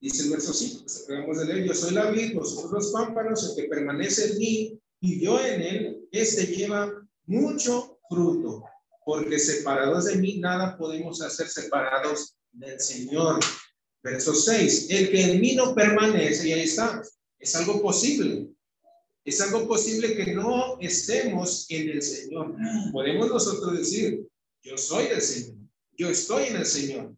Dice 0.00 0.24
el 0.24 0.30
verso 0.30 0.52
5, 0.52 0.84
que 1.06 1.38
de 1.38 1.44
leer, 1.46 1.64
yo 1.66 1.74
soy 1.74 1.94
la 1.94 2.10
vid, 2.10 2.34
vosotros 2.34 2.70
los 2.70 2.92
pámpanos, 2.92 3.48
el 3.48 3.62
que 3.62 3.68
permanece 3.68 4.32
en 4.32 4.38
mí 4.38 4.82
y 5.00 5.24
yo 5.24 5.40
en 5.40 5.62
él, 5.62 6.08
este 6.12 6.46
lleva 6.46 6.92
mucho 7.28 8.00
fruto, 8.08 8.64
porque 9.04 9.38
separados 9.38 10.06
de 10.06 10.16
mí 10.16 10.38
nada 10.38 10.76
podemos 10.76 11.22
hacer 11.22 11.48
separados 11.48 12.34
del 12.52 12.80
Señor. 12.80 13.38
Verso 14.02 14.34
6, 14.34 14.90
el 14.90 15.10
que 15.10 15.32
en 15.32 15.40
mí 15.40 15.54
no 15.54 15.74
permanece, 15.74 16.48
y 16.48 16.52
ahí 16.52 16.62
está, 16.62 17.02
es 17.38 17.54
algo 17.56 17.82
posible. 17.82 18.48
Es 19.24 19.40
algo 19.40 19.68
posible 19.68 20.16
que 20.16 20.32
no 20.32 20.78
estemos 20.80 21.66
en 21.68 21.90
el 21.90 22.02
Señor. 22.02 22.54
Podemos 22.92 23.28
nosotros 23.28 23.76
decir, 23.76 24.26
yo 24.62 24.78
soy 24.78 25.08
del 25.08 25.20
Señor, 25.20 25.58
yo 25.98 26.08
estoy 26.08 26.44
en 26.46 26.56
el 26.56 26.66
Señor. 26.66 27.14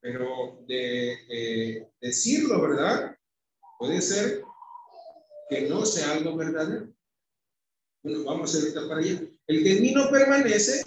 Pero 0.00 0.62
de 0.68 1.88
decirlo, 2.00 2.60
¿verdad? 2.62 3.16
Puede 3.78 4.00
ser 4.00 4.44
que 5.48 5.62
no 5.62 5.84
sea 5.84 6.12
algo 6.12 6.36
verdadero. 6.36 6.95
Bueno, 8.06 8.22
vamos 8.22 8.54
ahorita 8.54 8.86
para 8.86 9.00
allá. 9.00 9.20
El 9.48 9.64
que 9.64 9.72
en 9.72 9.82
mí 9.82 9.90
no 9.90 10.08
permanece, 10.08 10.80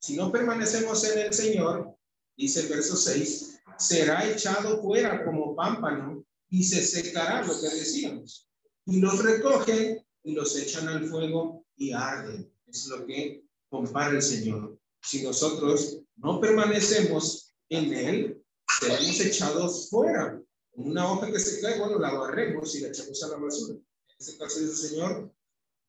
si 0.00 0.16
no 0.16 0.32
permanecemos 0.32 1.04
en 1.04 1.18
el 1.18 1.34
Señor, 1.34 1.94
dice 2.38 2.60
el 2.60 2.68
verso 2.68 2.96
6, 2.96 3.60
será 3.76 4.26
echado 4.26 4.80
fuera 4.80 5.26
como 5.26 5.54
pámpano 5.54 6.24
y 6.48 6.64
se 6.64 6.82
secará 6.82 7.44
lo 7.44 7.52
que 7.60 7.68
decíamos. 7.68 8.48
Y 8.86 8.98
los 8.98 9.22
recogen 9.22 10.02
y 10.22 10.32
los 10.32 10.56
echan 10.56 10.88
al 10.88 11.04
fuego 11.04 11.66
y 11.76 11.92
arden. 11.92 12.50
Es 12.66 12.86
lo 12.86 13.04
que 13.04 13.44
compara 13.68 14.12
el 14.12 14.22
Señor. 14.22 14.78
Si 15.02 15.22
nosotros 15.22 15.98
no 16.16 16.40
permanecemos 16.40 17.54
en 17.68 17.92
Él, 17.92 18.42
seremos 18.80 19.20
echados 19.20 19.90
fuera. 19.90 20.40
Una 20.72 21.12
hoja 21.12 21.30
que 21.30 21.40
se 21.40 21.60
cae, 21.60 21.78
bueno, 21.78 21.98
la 21.98 22.14
barremos 22.14 22.74
y 22.74 22.80
la 22.80 22.88
echamos 22.88 23.22
a 23.22 23.28
la 23.28 23.36
basura. 23.36 23.74
En 23.74 24.16
este 24.18 24.38
caso 24.38 24.60
dice 24.60 24.72
el 24.72 24.78
Señor, 24.78 25.34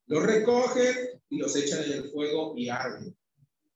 los 0.06 0.22
recoge 0.22 1.20
y 1.28 1.38
los 1.38 1.56
echan 1.56 1.84
en 1.84 1.92
el 1.92 2.10
fuego 2.10 2.54
y 2.56 2.68
arden. 2.68 3.16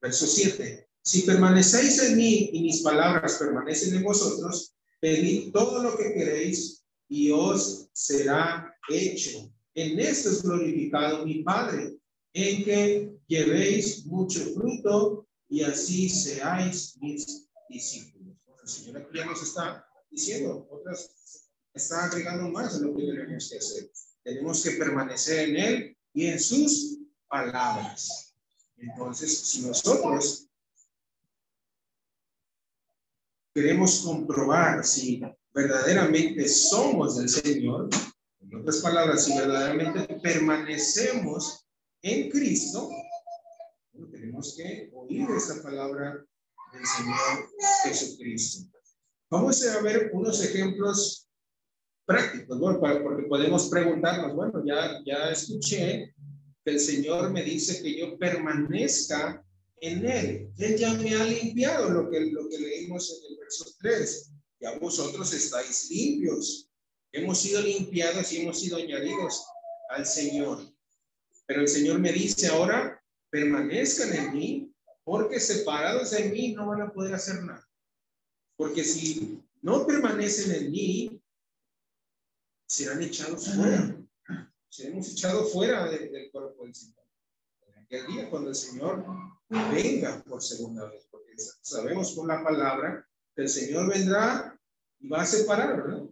Verso 0.01 0.27
7. 0.27 0.89
Si 1.03 1.23
permanecéis 1.23 2.03
en 2.03 2.17
mí 2.17 2.51
y 2.53 2.63
mis 2.63 2.83
palabras 2.83 3.37
permanecen 3.39 3.97
en 3.97 4.05
vosotros, 4.05 4.75
pedid 5.01 5.51
todo 5.53 5.83
lo 5.83 5.97
que 5.97 6.13
queréis 6.13 6.85
y 7.09 7.31
os 7.31 7.89
será 7.93 8.75
hecho. 8.89 9.53
En 9.75 9.99
esto 9.99 10.31
es 10.31 10.43
glorificado 10.43 11.25
mi 11.25 11.43
Padre, 11.43 11.97
en 12.33 12.65
que 12.65 13.13
llevéis 13.27 14.05
mucho 14.07 14.41
fruto 14.55 15.27
y 15.49 15.63
así 15.63 16.09
seáis 16.09 16.97
mis 17.01 17.49
discípulos. 17.69 18.37
El 18.63 18.69
Señor 18.69 18.97
aquí 18.99 19.19
ya 19.19 19.27
nos 19.27 19.43
está 19.43 19.87
diciendo, 20.11 20.69
otras 20.71 21.11
está 21.75 22.05
agregando 22.05 22.49
más 22.51 22.79
de 22.79 22.87
lo 22.87 22.95
que 22.95 23.05
tenemos 23.05 23.49
que 23.49 23.59
hacer. 23.59 23.91
Tenemos 24.23 24.63
que 24.63 24.73
permanecer 24.73 25.49
en 25.49 25.57
Él 25.57 25.90
y 26.13 26.27
en 26.27 26.41
sus 26.41 26.99
palabras. 27.29 28.35
Entonces, 28.77 29.39
si 29.39 29.63
nosotros 29.63 30.49
queremos 33.55 34.01
comprobar 34.01 34.85
si 34.85 35.23
verdaderamente 35.53 36.49
somos 36.49 37.19
del 37.19 37.29
Señor, 37.29 37.89
En 38.41 38.57
otras 38.57 38.79
palabras, 38.79 39.25
si 39.27 39.37
verdaderamente 39.37 40.15
permanecemos 40.21 41.65
en 42.03 42.31
Cristo, 42.31 42.89
tenemos 44.11 44.57
que 44.57 44.91
oír 44.95 45.29
esa 45.37 45.63
palabra 45.63 46.25
del 46.73 46.87
Señor 46.87 47.51
Jesucristo. 47.85 48.71
Vamos 49.31 49.65
a 49.67 49.81
ver 49.83 50.11
unos 50.13 50.43
ejemplos 50.43 51.30
prácticos, 52.11 52.59
porque 52.81 53.23
podemos 53.29 53.69
preguntarnos, 53.69 54.35
bueno, 54.35 54.65
ya, 54.67 55.01
ya 55.07 55.31
escuché 55.31 56.13
que 56.65 56.73
el 56.73 56.81
Señor 56.81 57.31
me 57.31 57.45
dice 57.45 57.81
que 57.81 58.01
yo 58.01 58.19
permanezca 58.19 59.45
en 59.81 60.05
Él. 60.05 60.51
Él 60.59 60.77
ya 60.77 60.93
me 60.95 61.15
ha 61.15 61.25
limpiado 61.25 61.89
lo 61.89 62.11
que, 62.11 62.33
lo 62.33 62.49
que 62.49 62.59
leímos 62.59 63.17
en 63.17 63.33
el 63.33 63.39
verso 63.39 63.65
3. 63.79 64.33
Ya 64.59 64.77
vosotros 64.81 65.33
estáis 65.33 65.89
limpios. 65.89 66.69
Hemos 67.13 67.39
sido 67.39 67.63
limpiados 67.63 68.33
y 68.33 68.41
hemos 68.41 68.59
sido 68.59 68.79
añadidos 68.79 69.47
al 69.91 70.05
Señor. 70.05 70.59
Pero 71.47 71.61
el 71.61 71.69
Señor 71.69 72.01
me 72.01 72.13
dice 72.13 72.49
ahora, 72.49 73.01
permanezcan 73.31 74.13
en 74.13 74.33
mí, 74.33 74.75
porque 75.05 75.39
separados 75.39 76.11
de 76.11 76.25
mí 76.25 76.55
no 76.55 76.67
van 76.67 76.83
a 76.83 76.93
poder 76.93 77.15
hacer 77.15 77.41
nada. 77.45 77.65
Porque 78.57 78.83
si 78.83 79.41
no 79.63 79.87
permanecen 79.87 80.53
en 80.57 80.71
mí, 80.73 81.20
serán 82.71 83.03
echados 83.03 83.53
fuera. 83.53 83.97
Seremos 84.69 85.11
echados 85.11 85.53
fuera 85.53 85.91
del 85.91 86.31
cuerpo 86.31 86.65
del 86.65 86.75
Señor. 86.75 87.05
En 87.67 87.79
aquel 87.79 88.07
día 88.07 88.31
cuando 88.31 88.51
el 88.51 88.55
Señor 88.55 89.05
venga 89.49 90.23
por 90.23 90.41
segunda 90.41 90.89
vez, 90.89 91.09
porque 91.11 91.35
sabemos 91.63 92.13
por 92.13 92.29
la 92.29 92.45
palabra 92.45 93.05
que 93.35 93.43
el 93.43 93.49
Señor 93.49 93.89
vendrá 93.89 94.57
y 95.01 95.09
va 95.09 95.23
a 95.23 95.27
separar, 95.27 95.77
¿verdad? 95.77 96.05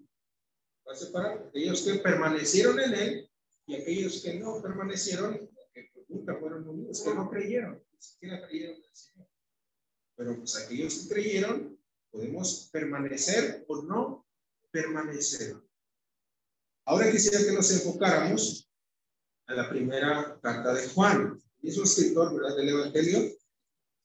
Va 0.86 0.92
a 0.92 0.96
separar 0.96 1.46
aquellos 1.48 1.82
que 1.82 1.94
permanecieron 2.00 2.80
en 2.80 2.94
Él 2.94 3.30
y 3.66 3.76
aquellos 3.76 4.20
que 4.20 4.34
no 4.34 4.60
permanecieron, 4.60 5.48
que 5.72 5.92
nunca 6.08 6.36
fueron 6.40 6.68
unidos, 6.68 7.02
que 7.02 7.14
no 7.14 7.30
creyeron, 7.30 7.80
ni 7.92 8.02
siquiera 8.02 8.44
creyeron 8.48 8.76
en 8.76 8.84
el 8.84 8.96
Señor. 8.96 9.28
Pero 10.16 10.36
pues 10.36 10.56
aquellos 10.56 10.94
que 10.94 11.08
creyeron 11.08 11.78
Podemos 12.10 12.70
permanecer 12.72 13.64
o 13.68 13.82
no 13.82 14.26
permanecer. 14.70 15.56
Ahora 16.88 17.12
quisiera 17.12 17.44
que 17.44 17.52
nos 17.52 17.70
enfocáramos 17.70 18.66
a 19.46 19.52
la 19.52 19.68
primera 19.68 20.40
carta 20.42 20.72
de 20.72 20.88
Juan. 20.88 21.38
Es 21.62 21.76
un 21.76 21.84
escritor, 21.84 22.34
¿verdad? 22.34 22.56
Del 22.56 22.70
Evangelio, 22.70 23.30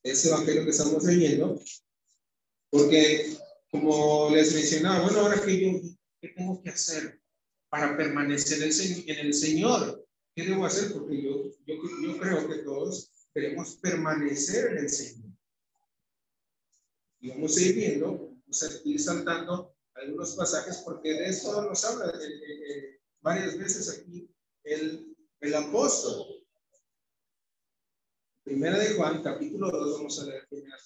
ese 0.02 0.28
Evangelio 0.28 0.64
que 0.64 0.70
estamos 0.70 1.02
leyendo, 1.02 1.58
porque 2.68 3.38
como 3.70 4.28
les 4.32 4.52
mencionaba, 4.52 5.00
bueno, 5.00 5.20
ahora 5.20 5.40
que 5.40 5.58
yo, 5.58 5.80
¿qué 6.20 6.28
tengo 6.36 6.62
que 6.62 6.68
hacer 6.68 7.22
para 7.70 7.96
permanecer 7.96 8.58
en 8.58 9.18
el 9.18 9.32
Señor? 9.32 10.06
¿Qué 10.36 10.44
debo 10.44 10.66
hacer? 10.66 10.92
Porque 10.92 11.22
yo, 11.22 11.52
yo, 11.64 11.74
yo 12.02 12.18
creo 12.18 12.46
que 12.46 12.58
todos 12.64 13.10
queremos 13.32 13.76
permanecer 13.76 14.72
en 14.72 14.78
el 14.80 14.90
Señor. 14.90 15.30
Y 17.18 17.30
vamos 17.30 17.56
a 17.56 17.62
ir 17.62 17.76
viendo, 17.76 18.36
vamos 18.42 18.62
a 18.62 18.68
ir 18.84 19.00
saltando 19.00 19.73
algunos 19.94 20.34
pasajes 20.34 20.78
porque 20.84 21.10
de 21.10 21.26
esto 21.26 21.62
nos 21.62 21.84
habla 21.84 22.12
varias 23.20 23.58
veces 23.58 23.98
aquí 23.98 24.28
el, 24.64 25.16
el 25.40 25.54
apóstol. 25.54 26.44
Primera 28.42 28.78
de 28.78 28.94
Juan, 28.94 29.22
capítulo 29.22 29.70
2, 29.70 29.98
vamos 29.98 30.20
a 30.20 30.26
leer 30.26 30.46
primera. 30.48 30.76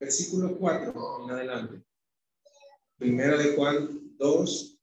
Versículo 0.00 0.56
4 0.58 1.24
en 1.24 1.30
adelante. 1.30 1.84
Primera 2.98 3.36
de 3.36 3.56
Juan 3.56 4.16
2, 4.16 4.78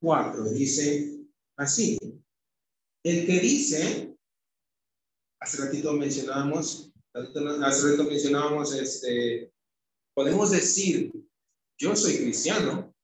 4 0.00 0.44
dice 0.50 1.26
así. 1.56 1.98
El 3.08 3.24
que 3.24 3.40
dice, 3.40 4.14
hace 5.40 5.64
ratito 5.64 5.94
mencionábamos, 5.94 6.92
hace 7.14 7.82
ratito 7.86 8.04
mencionábamos, 8.04 8.74
este, 8.74 9.50
podemos 10.14 10.50
decir, 10.50 11.10
yo 11.78 11.96
soy 11.96 12.18
cristiano, 12.18 12.94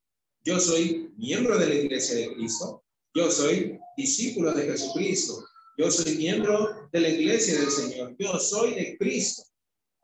yo 0.44 0.60
soy 0.60 1.10
miembro 1.16 1.56
de 1.56 1.68
la 1.68 1.74
iglesia 1.76 2.16
de 2.16 2.34
Cristo, 2.34 2.84
yo 3.14 3.30
soy 3.30 3.80
discípulo 3.96 4.52
de 4.52 4.64
Jesucristo, 4.64 5.42
yo 5.78 5.90
soy 5.90 6.18
miembro 6.18 6.86
de 6.92 7.00
la 7.00 7.08
iglesia 7.08 7.58
del 7.58 7.70
Señor, 7.70 8.14
yo 8.18 8.38
soy 8.38 8.74
de 8.74 8.98
Cristo. 8.98 9.44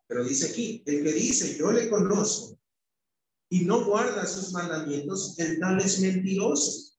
Pero 0.09 0.25
dice 0.25 0.51
aquí, 0.51 0.83
el 0.87 1.05
que 1.05 1.13
dice, 1.13 1.59
yo 1.59 1.73
le 1.73 1.91
conozco, 1.91 2.59
y 3.51 3.67
no 3.67 3.85
guarda 3.85 4.25
sus 4.25 4.51
mandamientos, 4.53 5.39
el 5.39 5.61
tal 5.61 5.79
es 5.79 6.01
mentiroso. 6.01 6.91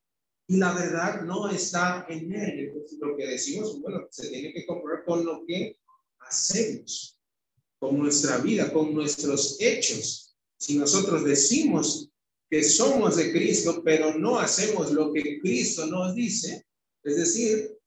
Y 0.48 0.58
la 0.58 0.74
verdad 0.74 1.22
no 1.22 1.50
está 1.50 2.06
en 2.10 2.34
él. 2.34 2.71
Lo 3.00 3.16
que 3.18 3.28
decimos, 3.28 3.80
bueno, 3.82 4.08
se 4.10 4.30
tiene 4.30 4.54
que 4.54 4.66
comprobar 4.66 5.04
con 5.06 5.26
lo 5.26 5.46
que 5.46 5.78
hacemos, 6.20 7.20
con 7.80 7.98
nuestra 7.98 8.38
vida, 8.38 8.72
con 8.72 8.94
nuestros 8.94 9.58
hechos. 9.60 10.36
Si 10.58 10.78
nosotros 10.78 11.24
decimos 11.24 12.10
que 12.50 12.64
somos 12.64 13.16
de 13.16 13.32
Cristo, 13.32 13.82
pero 13.84 14.18
no 14.18 14.40
hacemos 14.40 14.92
lo 14.92 15.12
que 15.14 15.40
Cristo 15.40 15.86
nos 15.86 16.14
dice, 16.14 16.66
es 17.04 17.16
decir, 17.16 17.78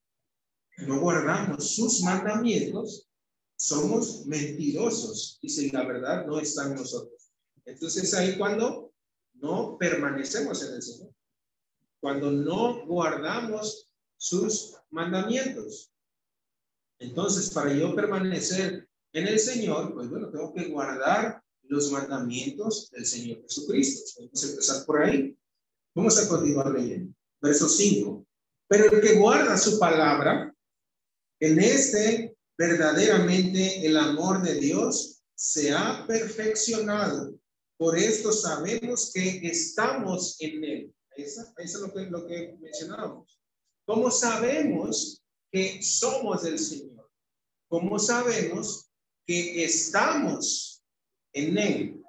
no 0.78 1.00
guardamos 1.00 1.74
sus 1.76 2.02
mandamientos, 2.02 3.08
somos 3.56 4.26
mentirosos 4.26 5.38
y 5.40 5.48
si 5.48 5.70
la 5.70 5.84
verdad 5.84 6.26
no 6.26 6.40
está 6.40 6.66
en 6.66 6.74
nosotros. 6.74 7.30
Entonces 7.64 8.12
ahí 8.14 8.36
cuando 8.36 8.92
no 9.34 9.76
permanecemos 9.78 10.62
en 10.64 10.74
el 10.74 10.82
Señor, 10.82 11.14
cuando 12.00 12.30
no 12.30 12.86
guardamos 12.86 13.83
sus 14.24 14.74
mandamientos. 14.90 15.92
Entonces, 16.98 17.50
para 17.50 17.74
yo 17.74 17.94
permanecer 17.94 18.88
en 19.12 19.28
el 19.28 19.38
Señor, 19.38 19.92
pues 19.92 20.08
bueno, 20.08 20.30
tengo 20.30 20.54
que 20.54 20.68
guardar 20.68 21.42
los 21.64 21.92
mandamientos 21.92 22.90
del 22.90 23.04
Señor 23.04 23.42
Jesucristo. 23.42 24.22
Vamos 24.22 24.44
a 24.44 24.48
empezar 24.48 24.86
por 24.86 25.02
ahí. 25.02 25.36
Vamos 25.94 26.18
a 26.18 26.26
continuar 26.26 26.70
leyendo. 26.70 27.14
Verso 27.42 27.68
5. 27.68 28.26
Pero 28.66 28.90
el 28.90 29.00
que 29.02 29.18
guarda 29.18 29.58
su 29.58 29.78
palabra, 29.78 30.54
en 31.38 31.58
este 31.58 32.34
verdaderamente 32.56 33.86
el 33.86 33.98
amor 33.98 34.42
de 34.42 34.54
Dios 34.54 35.22
se 35.34 35.72
ha 35.72 36.06
perfeccionado. 36.06 37.38
Por 37.76 37.98
esto 37.98 38.32
sabemos 38.32 39.10
que 39.12 39.40
estamos 39.42 40.36
en 40.40 40.64
Él. 40.64 40.94
Eso, 41.14 41.42
es 41.58 41.74
lo 41.74 41.92
que, 41.92 42.06
lo 42.06 42.26
que 42.26 42.56
mencionábamos. 42.58 43.43
¿Cómo 43.86 44.10
sabemos 44.10 45.22
que 45.50 45.82
somos 45.82 46.42
del 46.42 46.58
Señor? 46.58 47.10
¿Cómo 47.68 47.98
sabemos 47.98 48.90
que 49.26 49.64
estamos 49.64 50.82
en 51.32 51.58
Él? 51.58 52.04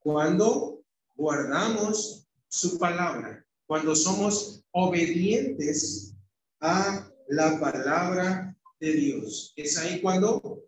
Cuando 0.00 0.82
guardamos 1.14 2.26
su 2.48 2.78
palabra, 2.78 3.46
cuando 3.66 3.94
somos 3.94 4.64
obedientes 4.72 6.14
a 6.60 7.10
la 7.28 7.58
palabra 7.60 8.56
de 8.80 8.92
Dios. 8.92 9.52
Es 9.56 9.78
ahí 9.78 10.00
cuando 10.00 10.62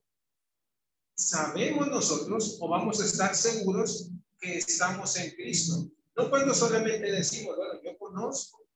sabemos 1.17 1.89
nosotros 1.89 2.59
o 2.61 2.69
vamos 2.69 3.01
a 3.01 3.05
estar 3.05 3.35
seguros 3.35 4.11
que 4.41 4.59
estamos 4.59 5.17
en 5.17 5.31
Cristo. 5.33 5.91
No 6.17 6.31
cuando 6.31 6.55
solamente 6.55 7.11
decimos, 7.11 7.57
bueno, 7.57 7.81
yo 7.83 7.99
conozco 7.99 8.67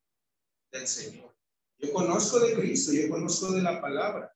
del 0.72 0.86
Señor, 0.86 1.34
yo 1.78 1.92
conozco 1.92 2.40
de 2.40 2.54
Cristo, 2.54 2.92
yo 2.92 3.08
conozco 3.08 3.52
de 3.52 3.62
la 3.62 3.80
palabra. 3.80 4.32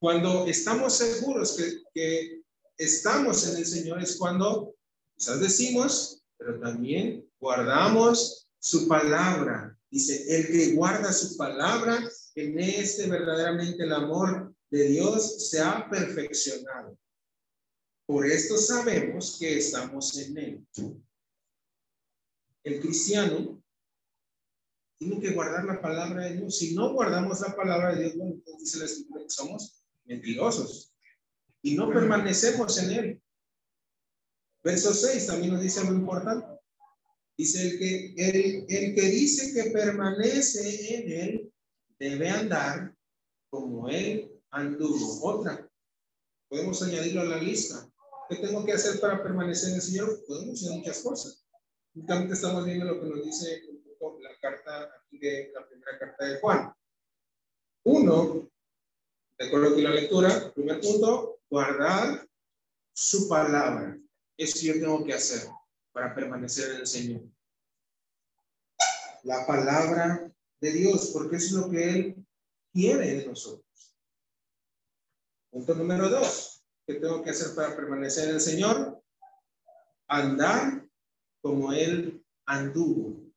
Cuando 0.00 0.46
estamos 0.46 0.94
seguros 0.94 1.56
que, 1.56 1.82
que 1.92 2.42
estamos 2.76 3.46
en 3.48 3.56
el 3.56 3.66
Señor 3.66 4.00
es 4.00 4.16
cuando 4.16 4.74
quizás 5.16 5.40
decimos, 5.40 6.22
pero 6.36 6.60
también 6.60 7.28
guardamos 7.40 8.48
su 8.60 8.86
palabra. 8.86 9.76
Dice, 9.90 10.24
el 10.36 10.46
que 10.46 10.74
guarda 10.74 11.12
su 11.12 11.36
palabra, 11.36 11.98
en 12.34 12.58
este 12.60 13.08
verdaderamente 13.08 13.82
el 13.82 13.92
amor 13.92 14.54
de 14.70 14.84
Dios 14.84 15.50
se 15.50 15.60
ha 15.60 15.88
perfeccionado. 15.88 16.96
Por 18.06 18.26
esto 18.26 18.56
sabemos 18.56 19.36
que 19.38 19.58
estamos 19.58 20.16
en 20.18 20.38
Él. 20.38 20.66
El 22.62 22.80
cristiano 22.80 23.62
tiene 24.98 25.20
que 25.20 25.32
guardar 25.32 25.64
la 25.64 25.80
palabra 25.80 26.24
de 26.24 26.36
Dios. 26.36 26.58
Si 26.58 26.74
no 26.74 26.92
guardamos 26.92 27.40
la 27.40 27.54
palabra 27.54 27.94
de 27.94 28.02
Dios, 28.02 28.16
bueno, 28.16 28.34
entonces 28.34 28.60
dice 28.60 28.78
la 28.78 28.84
escritura 28.84 29.22
que 29.22 29.30
somos 29.30 29.82
mentirosos 30.04 30.92
y 31.62 31.74
no 31.74 31.88
permanecemos 31.88 32.78
en 32.78 32.90
Él. 32.90 33.22
Verso 34.62 34.92
6 34.92 35.26
también 35.26 35.52
nos 35.52 35.62
dice 35.62 35.80
algo 35.80 35.94
importante. 35.94 36.46
Dice 37.36 37.68
el 37.68 37.78
que, 37.78 38.14
el, 38.16 38.66
el 38.68 38.94
que 38.94 39.02
dice 39.02 39.54
que 39.54 39.70
permanece 39.70 40.96
en 40.96 41.12
Él 41.12 41.52
debe 41.98 42.28
andar 42.28 42.94
como 43.50 43.88
Él 43.88 44.32
anduvo. 44.50 45.20
Otra, 45.22 45.70
podemos 46.48 46.82
añadirlo 46.82 47.20
a 47.20 47.26
la 47.26 47.38
lista. 47.38 47.88
¿Qué 48.28 48.36
tengo 48.36 48.64
que 48.64 48.72
hacer 48.72 49.00
para 49.00 49.22
permanecer 49.22 49.70
en 49.70 49.76
el 49.76 49.82
Señor? 49.82 50.24
Podemos 50.26 50.62
hacer 50.62 50.76
muchas 50.76 50.98
cosas. 51.00 51.46
Únicamente 51.94 52.34
estamos 52.34 52.64
viendo 52.64 52.84
lo 52.84 53.00
que 53.00 53.08
nos 53.08 53.24
dice 53.24 53.62
carta 54.40 55.02
de 55.10 55.52
la 55.54 55.66
primera 55.66 55.98
carta 55.98 56.24
de 56.24 56.40
Juan. 56.40 56.74
Uno, 57.84 58.50
de 59.38 59.46
acuerdo 59.46 59.74
con 59.74 59.84
la 59.84 59.90
lectura, 59.90 60.52
primer 60.54 60.80
punto, 60.80 61.40
guardar 61.48 62.28
su 62.92 63.28
palabra. 63.28 63.98
Eso 64.36 64.58
yo 64.60 64.74
tengo 64.74 65.04
que 65.04 65.14
hacer 65.14 65.48
para 65.92 66.14
permanecer 66.14 66.72
en 66.72 66.80
el 66.80 66.86
Señor. 66.86 67.22
La 69.24 69.46
palabra 69.46 70.30
de 70.60 70.72
Dios, 70.72 71.10
porque 71.12 71.36
es 71.36 71.52
lo 71.52 71.70
que 71.70 71.90
Él 71.90 72.26
quiere 72.72 73.16
de 73.16 73.26
nosotros. 73.26 73.64
Punto 75.50 75.74
número 75.74 76.08
dos, 76.08 76.62
¿qué 76.86 76.94
tengo 76.94 77.22
que 77.22 77.30
hacer 77.30 77.54
para 77.54 77.74
permanecer 77.74 78.28
en 78.28 78.34
el 78.36 78.40
Señor? 78.40 79.02
Andar 80.06 80.86
como 81.40 81.72
Él 81.72 82.24
anduvo. 82.46 83.27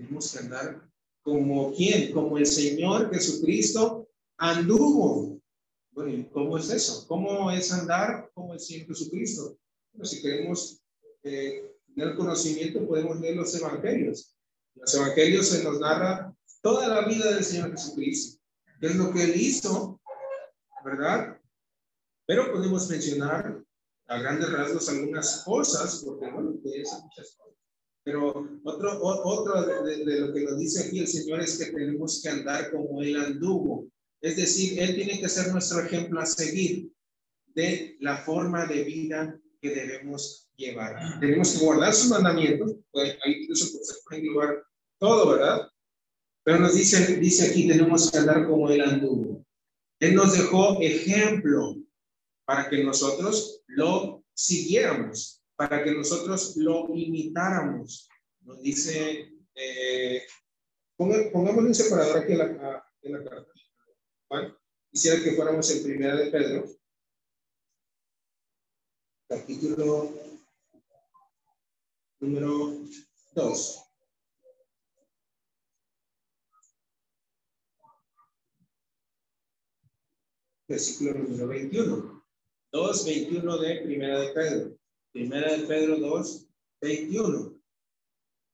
Tenemos 0.00 0.32
que 0.32 0.38
andar 0.38 0.90
como 1.22 1.74
quién, 1.74 2.12
como 2.12 2.38
el 2.38 2.46
Señor 2.46 3.12
Jesucristo 3.12 4.08
anduvo. 4.38 5.38
Bueno, 5.92 6.10
¿y 6.10 6.24
cómo 6.30 6.56
es 6.56 6.70
eso? 6.70 7.06
¿Cómo 7.06 7.50
es 7.50 7.70
andar 7.70 8.30
como 8.32 8.54
el 8.54 8.60
Señor 8.60 8.86
Jesucristo? 8.88 9.58
Bueno, 9.92 10.06
si 10.06 10.22
queremos 10.22 10.80
eh, 11.22 11.76
tener 11.94 12.16
conocimiento, 12.16 12.86
podemos 12.86 13.20
leer 13.20 13.36
los 13.36 13.54
evangelios. 13.54 14.34
Los 14.74 14.94
evangelios 14.94 15.48
se 15.48 15.62
nos 15.62 15.78
narra 15.78 16.34
toda 16.62 16.88
la 16.88 17.06
vida 17.06 17.34
del 17.34 17.44
Señor 17.44 17.72
Jesucristo. 17.72 18.40
¿Qué 18.80 18.86
es 18.86 18.96
lo 18.96 19.12
que 19.12 19.24
Él 19.24 19.38
hizo? 19.38 20.00
¿Verdad? 20.82 21.38
Pero 22.26 22.52
podemos 22.52 22.88
mencionar 22.88 23.62
a 24.06 24.18
grandes 24.18 24.50
rasgos 24.50 24.88
algunas 24.88 25.44
cosas, 25.44 26.02
porque 26.04 26.30
bueno, 26.30 26.58
ser 26.62 27.02
muchas 27.02 27.36
cosas. 27.36 27.49
Pero 28.10 28.60
otro, 28.64 28.98
otro 29.00 29.84
de, 29.84 30.04
de, 30.04 30.20
lo 30.20 30.32
que 30.32 30.42
nos 30.42 30.58
dice 30.58 30.84
aquí 30.84 30.98
el 30.98 31.06
Señor 31.06 31.40
es 31.40 31.56
que 31.56 31.66
tenemos 31.66 32.20
que 32.20 32.28
andar 32.28 32.72
como 32.72 33.00
Él 33.02 33.16
anduvo. 33.16 33.88
Es 34.20 34.36
decir, 34.36 34.80
Él 34.82 34.96
tiene 34.96 35.20
que 35.20 35.28
ser 35.28 35.52
nuestro 35.52 35.80
ejemplo 35.80 36.20
a 36.20 36.26
seguir 36.26 36.90
de 37.54 37.96
la 38.00 38.16
forma 38.16 38.66
de 38.66 38.82
vida 38.82 39.40
que 39.60 39.70
debemos 39.70 40.48
llevar. 40.56 41.20
Tenemos 41.20 41.52
que 41.52 41.64
guardar 41.64 41.92
sus 41.92 42.10
mandamientos, 42.10 42.74
pues 42.90 43.16
ahí 43.24 43.42
incluso 43.42 43.70
pues, 43.72 43.86
se 43.86 43.94
puede 44.04 44.22
llevar 44.22 44.64
todo, 44.98 45.30
¿verdad? 45.30 45.68
Pero 46.42 46.58
nos 46.58 46.74
dice, 46.74 47.16
dice 47.16 47.48
aquí, 47.48 47.68
tenemos 47.68 48.10
que 48.10 48.18
andar 48.18 48.48
como 48.48 48.68
Él 48.70 48.80
anduvo. 48.80 49.46
Él 50.00 50.14
nos 50.14 50.32
dejó 50.32 50.80
ejemplo 50.80 51.76
para 52.44 52.68
que 52.68 52.82
nosotros 52.82 53.62
lo 53.68 54.24
siguiéramos, 54.34 55.39
para 55.60 55.84
que 55.84 55.92
nosotros 55.92 56.56
lo 56.56 56.88
imitáramos. 56.94 58.08
Nos 58.40 58.62
dice, 58.62 59.30
eh, 59.54 60.26
pongámosle 60.96 61.68
un 61.68 61.74
separador 61.74 62.16
aquí 62.16 62.32
en 62.32 62.38
la, 62.38 62.82
en 63.02 63.12
la 63.12 63.24
carta. 63.28 63.52
¿Vale? 64.30 64.54
Quisiera 64.90 65.22
que 65.22 65.32
fuéramos 65.32 65.70
en 65.70 65.82
primera 65.82 66.16
de 66.16 66.30
Pedro, 66.30 66.64
capítulo 69.28 70.14
número 72.20 72.78
2. 73.34 73.84
Versículo 80.68 81.18
número 81.18 81.48
21. 81.48 82.24
2, 82.72 83.04
21 83.04 83.58
de 83.58 83.80
Primera 83.82 84.20
de 84.20 84.28
Pedro. 84.32 84.79
Primera 85.12 85.56
de 85.56 85.64
Pedro 85.64 85.98
2, 85.98 86.46
21. 86.82 87.60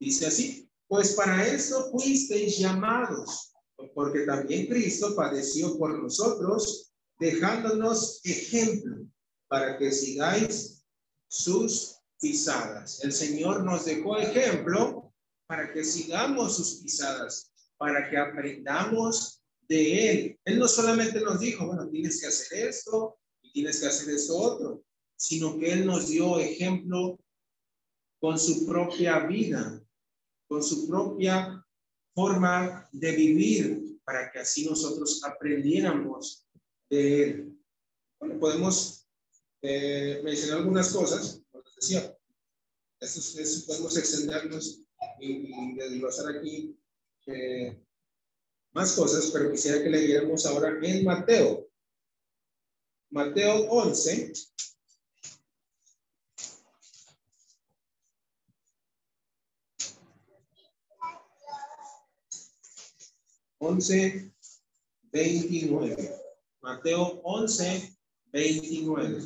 Dice 0.00 0.26
así, 0.26 0.70
pues 0.88 1.14
para 1.14 1.46
esto 1.46 1.90
fuisteis 1.90 2.58
llamados, 2.58 3.52
porque 3.94 4.20
también 4.20 4.66
Cristo 4.66 5.14
padeció 5.14 5.76
por 5.78 5.98
nosotros, 6.02 6.92
dejándonos 7.18 8.20
ejemplo 8.24 9.06
para 9.48 9.76
que 9.76 9.92
sigáis 9.92 10.82
sus 11.28 11.96
pisadas. 12.20 13.02
El 13.04 13.12
Señor 13.12 13.64
nos 13.64 13.84
dejó 13.84 14.16
ejemplo 14.16 15.12
para 15.46 15.72
que 15.72 15.84
sigamos 15.84 16.56
sus 16.56 16.80
pisadas, 16.82 17.52
para 17.76 18.08
que 18.08 18.16
aprendamos 18.16 19.42
de 19.68 20.10
Él. 20.10 20.40
Él 20.44 20.58
no 20.58 20.68
solamente 20.68 21.20
nos 21.20 21.40
dijo, 21.40 21.66
bueno, 21.66 21.88
tienes 21.90 22.20
que 22.20 22.28
hacer 22.28 22.68
esto, 22.68 23.18
tienes 23.52 23.80
que 23.80 23.86
hacer 23.86 24.14
esto 24.14 24.36
otro, 24.36 24.82
sino 25.16 25.58
que 25.58 25.72
Él 25.72 25.86
nos 25.86 26.08
dio 26.08 26.38
ejemplo 26.38 27.18
con 28.20 28.38
su 28.38 28.66
propia 28.66 29.26
vida, 29.26 29.82
con 30.48 30.62
su 30.62 30.88
propia 30.88 31.64
forma 32.14 32.88
de 32.92 33.12
vivir, 33.12 33.98
para 34.04 34.30
que 34.30 34.38
así 34.38 34.64
nosotros 34.64 35.22
aprendiéramos 35.24 36.46
de 36.90 37.22
Él. 37.22 37.58
Bueno, 38.20 38.38
podemos 38.38 39.06
eh, 39.62 40.20
mencionar 40.24 40.58
algunas 40.58 40.92
cosas, 40.92 41.42
como 41.50 41.64
les 41.64 41.74
decía, 41.74 42.16
esto, 43.00 43.66
podemos 43.66 43.96
extendernos 43.96 44.82
y, 45.20 45.32
y 45.32 45.74
desglosar 45.74 46.36
aquí 46.36 46.78
eh, 47.26 47.78
más 48.72 48.92
cosas, 48.92 49.30
pero 49.32 49.50
quisiera 49.50 49.82
que 49.82 49.90
leyéramos 49.90 50.46
ahora 50.46 50.78
en 50.82 51.04
Mateo, 51.04 51.68
Mateo 53.10 53.66
11. 53.70 54.32
Once, 63.66 64.32
veintinueve. 65.10 66.14
Mateo 66.62 67.20
once, 67.24 67.98
veintinueve. 68.32 69.20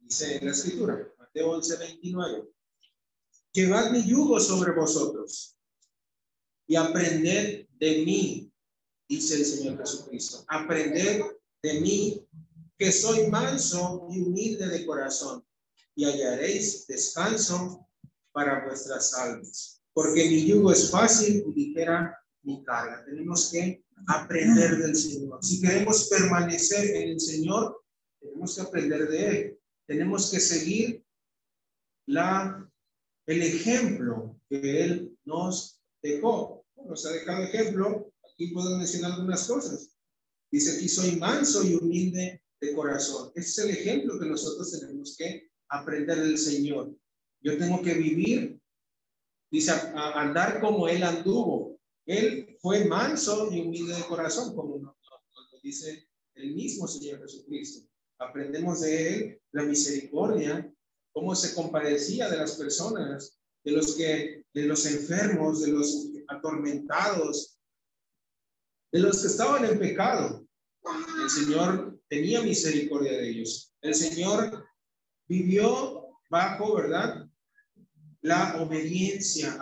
Dice 0.00 0.38
en 0.38 0.46
la 0.46 0.50
escritura, 0.50 1.14
Mateo 1.16 1.50
once, 1.50 1.76
veintinueve. 1.76 2.48
Llevad 3.52 3.92
mi 3.92 4.04
yugo 4.04 4.40
sobre 4.40 4.72
vosotros 4.72 5.56
y 6.66 6.74
aprended 6.74 7.68
de 7.78 8.04
mí, 8.04 8.52
dice 9.08 9.36
el 9.36 9.44
Señor 9.44 9.78
Jesucristo. 9.78 10.44
Aprended 10.48 11.22
de 11.62 11.80
mí, 11.80 12.26
que 12.76 12.90
soy 12.90 13.28
manso 13.28 14.08
y 14.10 14.20
humilde 14.20 14.66
de 14.66 14.84
corazón, 14.84 15.44
y 15.94 16.04
hallaréis 16.04 16.86
descanso 16.86 17.87
para 18.38 18.64
vuestras 18.64 19.12
almas. 19.14 19.82
Porque 19.92 20.28
mi 20.28 20.46
yugo 20.46 20.70
es 20.70 20.90
fácil 20.92 21.42
y 21.48 21.52
ligera 21.52 22.16
mi 22.44 22.62
carga. 22.62 23.04
Tenemos 23.04 23.50
que 23.50 23.82
aprender 24.06 24.78
del 24.78 24.94
Señor. 24.94 25.42
Si 25.42 25.60
queremos 25.60 26.08
permanecer 26.08 26.94
en 26.94 27.08
el 27.10 27.20
Señor, 27.20 27.82
tenemos 28.20 28.54
que 28.54 28.60
aprender 28.60 29.08
de 29.08 29.28
Él. 29.28 29.58
Tenemos 29.88 30.30
que 30.30 30.38
seguir 30.38 31.04
la, 32.06 32.70
el 33.26 33.42
ejemplo 33.42 34.40
que 34.48 34.84
Él 34.84 35.18
nos 35.24 35.82
dejó 36.00 36.58
nos 36.86 37.04
ha 37.06 37.12
dejado 37.12 37.42
ejemplo, 37.42 38.12
aquí 38.32 38.48
puedo 38.52 38.76
mencionar 38.76 39.12
algunas 39.12 39.46
cosas. 39.48 39.96
Dice 40.50 40.76
aquí, 40.76 40.88
soy 40.88 41.16
manso 41.16 41.64
y 41.64 41.74
humilde 41.74 42.42
de 42.60 42.74
corazón. 42.74 43.32
Ese 43.34 43.48
es 43.48 43.58
el 43.58 43.70
ejemplo 43.70 44.18
que 44.18 44.26
nosotros 44.26 44.70
tenemos 44.78 45.16
que 45.16 45.50
aprender 45.68 46.18
del 46.18 46.38
Señor. 46.38 46.96
Yo 47.40 47.56
tengo 47.56 47.82
que 47.82 47.94
vivir, 47.94 48.60
dice, 49.50 49.72
andar 49.94 50.60
como 50.60 50.88
Él 50.88 51.02
anduvo. 51.02 51.78
Él 52.06 52.56
fue 52.60 52.84
manso 52.86 53.52
y 53.52 53.60
humilde 53.60 53.94
de 53.94 54.04
corazón, 54.04 54.54
como 54.54 54.96
dice 55.62 56.08
el 56.34 56.54
mismo 56.54 56.86
Señor 56.86 57.20
Jesucristo. 57.20 57.86
Aprendemos 58.18 58.80
de 58.80 59.14
Él 59.14 59.42
la 59.52 59.64
misericordia, 59.64 60.72
cómo 61.12 61.34
se 61.34 61.54
compadecía 61.54 62.28
de 62.28 62.38
las 62.38 62.56
personas, 62.56 63.38
de 63.64 63.72
los 63.72 63.96
que, 63.96 64.44
de 64.54 64.62
los 64.64 64.86
enfermos, 64.86 65.60
de 65.62 65.72
los 65.72 66.08
atormentados, 66.28 67.58
de 68.92 69.00
los 69.00 69.20
que 69.20 69.26
estaban 69.26 69.64
en 69.64 69.78
pecado. 69.78 70.46
El 71.22 71.30
Señor 71.30 72.00
tenía 72.08 72.40
misericordia 72.40 73.12
de 73.12 73.28
ellos. 73.28 73.74
El 73.82 73.94
Señor 73.94 74.66
vivió 75.28 76.08
bajo, 76.30 76.76
¿verdad? 76.76 77.27
La 78.22 78.60
obediencia, 78.60 79.56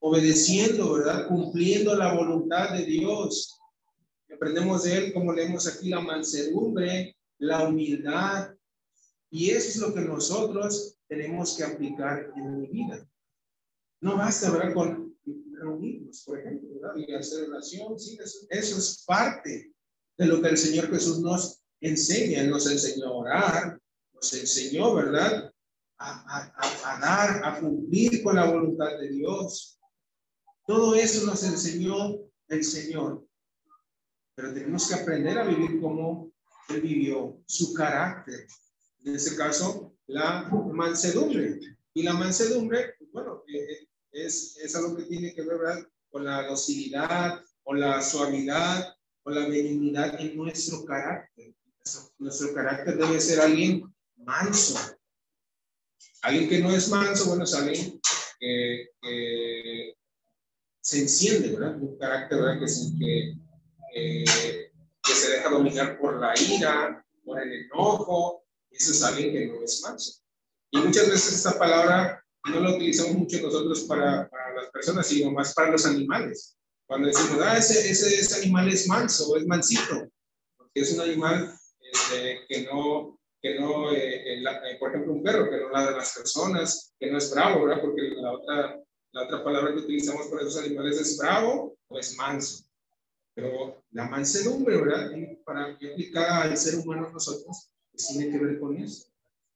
obedeciendo, 0.00 0.94
¿verdad? 0.94 1.28
Cumpliendo 1.28 1.94
la 1.94 2.14
voluntad 2.14 2.72
de 2.72 2.84
Dios. 2.84 3.58
Aprendemos 4.32 4.84
de 4.84 4.96
él, 4.96 5.12
como 5.12 5.32
leemos 5.32 5.66
aquí, 5.66 5.90
la 5.90 6.00
mansedumbre, 6.00 7.16
la 7.38 7.68
humildad. 7.68 8.54
Y 9.30 9.50
eso 9.50 9.68
es 9.68 9.76
lo 9.76 9.94
que 9.94 10.00
nosotros 10.00 10.96
tenemos 11.08 11.56
que 11.56 11.64
aplicar 11.64 12.32
en 12.36 12.60
mi 12.60 12.66
vida. 12.68 13.06
No 14.00 14.16
basta, 14.16 14.50
¿verdad? 14.50 14.72
Con 14.72 15.14
reunirnos, 15.52 16.22
por 16.24 16.40
ejemplo, 16.40 16.68
¿verdad? 16.80 16.96
Y 16.96 17.12
hacer 17.12 17.48
oración, 17.48 17.98
sí, 17.98 18.18
eso, 18.20 18.46
eso 18.48 18.78
es 18.78 19.04
parte 19.06 19.74
de 20.16 20.26
lo 20.26 20.40
que 20.40 20.48
el 20.48 20.56
Señor 20.56 20.88
Jesús 20.90 21.20
nos 21.20 21.60
enseña. 21.80 22.44
Nos 22.44 22.70
enseñó 22.70 23.08
a 23.08 23.12
orar, 23.12 23.80
nos 24.14 24.32
enseñó, 24.32 24.94
¿verdad? 24.94 25.49
A, 26.02 26.52
a, 26.56 26.94
a, 26.94 27.00
dar, 27.00 27.44
a 27.44 27.60
cumplir 27.60 28.22
con 28.22 28.36
la 28.36 28.50
voluntad 28.50 28.98
de 28.98 29.10
Dios. 29.10 29.78
Todo 30.66 30.94
eso 30.94 31.26
nos 31.26 31.42
enseñó 31.44 32.16
el 32.48 32.64
Señor. 32.64 33.26
Pero 34.34 34.54
tenemos 34.54 34.88
que 34.88 34.94
aprender 34.94 35.38
a 35.38 35.44
vivir 35.44 35.78
como 35.80 36.32
Él 36.70 36.80
vivió, 36.80 37.42
su 37.46 37.74
carácter. 37.74 38.46
En 39.04 39.14
este 39.14 39.36
caso, 39.36 39.94
la 40.06 40.48
mansedumbre. 40.72 41.60
Y 41.92 42.02
la 42.02 42.14
mansedumbre, 42.14 42.94
bueno, 43.12 43.42
eh, 43.46 43.58
eh, 43.58 43.88
es, 44.12 44.56
es 44.56 44.74
algo 44.76 44.96
que 44.96 45.02
tiene 45.02 45.34
que 45.34 45.42
ver 45.42 45.58
¿verdad? 45.58 45.86
con 46.10 46.24
la 46.24 46.46
docilidad, 46.46 47.42
o 47.64 47.74
la 47.74 48.02
suavidad, 48.02 48.94
o 49.22 49.30
la 49.30 49.46
benignidad 49.46 50.20
en 50.20 50.36
nuestro 50.36 50.84
carácter. 50.84 51.54
Nuestro 52.18 52.54
carácter 52.54 52.96
debe 52.96 53.20
ser 53.20 53.40
alguien 53.40 53.82
manso. 54.16 54.78
Alguien 56.22 56.48
que 56.48 56.58
no 56.60 56.70
es 56.70 56.88
manso, 56.88 57.26
bueno, 57.26 57.44
es 57.44 57.54
alguien 57.54 58.00
que, 58.38 59.94
se 60.82 61.00
enciende, 61.00 61.50
¿verdad? 61.50 61.76
Un 61.76 61.98
carácter, 61.98 62.38
¿verdad? 62.40 62.58
Que, 62.58 63.34
que, 63.94 64.72
que 65.02 65.12
se 65.12 65.30
deja 65.30 65.50
dominar 65.50 65.98
por 65.98 66.18
la 66.20 66.32
ira, 66.38 67.04
por 67.24 67.40
el 67.40 67.52
enojo. 67.64 68.44
Eso 68.70 68.92
es 68.92 69.02
alguien 69.02 69.32
que 69.32 69.46
no 69.46 69.62
es 69.62 69.82
manso. 69.82 70.20
Y 70.70 70.78
muchas 70.78 71.08
veces 71.08 71.34
esta 71.34 71.58
palabra 71.58 72.24
no 72.44 72.60
la 72.60 72.74
utilizamos 72.74 73.14
mucho 73.14 73.40
nosotros 73.42 73.80
para, 73.80 74.28
para 74.28 74.54
las 74.54 74.70
personas, 74.70 75.06
sino 75.06 75.30
más 75.30 75.52
para 75.52 75.70
los 75.70 75.84
animales. 75.84 76.56
Cuando 76.86 77.08
decimos, 77.08 77.38
ah, 77.42 77.56
ese, 77.56 77.90
ese, 77.90 78.18
ese 78.18 78.42
animal 78.42 78.68
es 78.68 78.88
manso 78.88 79.36
es 79.36 79.46
mansito, 79.46 80.08
porque 80.56 80.80
es 80.80 80.92
un 80.92 81.00
animal 81.00 81.54
este, 81.78 82.40
que 82.48 82.64
no, 82.64 83.19
que 83.40 83.58
no 83.58 83.92
eh, 83.92 84.34
eh, 84.34 84.76
por 84.78 84.90
ejemplo, 84.90 85.14
un 85.14 85.22
perro 85.22 85.50
que 85.50 85.58
no 85.58 85.70
ladra 85.70 85.94
a 85.94 85.98
las 85.98 86.14
personas, 86.14 86.94
que 86.98 87.10
no 87.10 87.18
es 87.18 87.32
bravo, 87.32 87.64
¿verdad? 87.64 87.82
Porque 87.82 88.02
la 88.10 88.32
otra, 88.32 88.80
la 89.12 89.24
otra 89.24 89.44
palabra 89.44 89.72
que 89.72 89.80
utilizamos 89.80 90.26
para 90.26 90.42
esos 90.42 90.58
animales 90.58 91.00
es 91.00 91.18
bravo 91.18 91.76
o 91.88 91.98
es 91.98 92.16
manso. 92.16 92.64
Pero 93.34 93.82
la 93.92 94.08
mansedumbre, 94.08 94.76
¿verdad? 94.76 95.10
Para 95.44 95.72
aplicar 95.72 96.48
al 96.48 96.56
ser 96.56 96.78
humano 96.78 97.10
nosotros, 97.10 97.70
pues 97.90 98.06
tiene 98.08 98.30
que 98.30 98.44
ver 98.44 98.60
con 98.60 98.76
eso, 98.76 99.08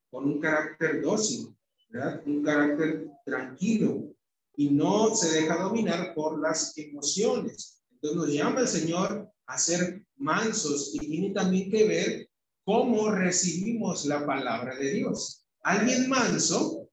con 0.09 0.25
un 0.25 0.39
carácter 0.39 1.01
dócil, 1.01 1.55
¿verdad? 1.89 2.23
Un 2.25 2.43
carácter 2.43 3.07
tranquilo 3.23 4.15
y 4.57 4.69
no 4.69 5.15
se 5.15 5.41
deja 5.41 5.61
dominar 5.61 6.13
por 6.15 6.39
las 6.39 6.75
emociones. 6.77 7.83
Entonces 7.91 8.17
nos 8.17 8.33
llama 8.33 8.61
el 8.61 8.67
Señor 8.67 9.29
a 9.45 9.57
ser 9.57 10.05
mansos 10.15 10.95
y 10.95 10.99
tiene 10.99 11.31
también 11.31 11.69
que 11.69 11.87
ver 11.87 12.29
cómo 12.65 13.11
recibimos 13.11 14.05
la 14.05 14.25
palabra 14.25 14.75
de 14.75 14.91
Dios. 14.91 15.45
Alguien 15.61 16.09
manso, 16.09 16.89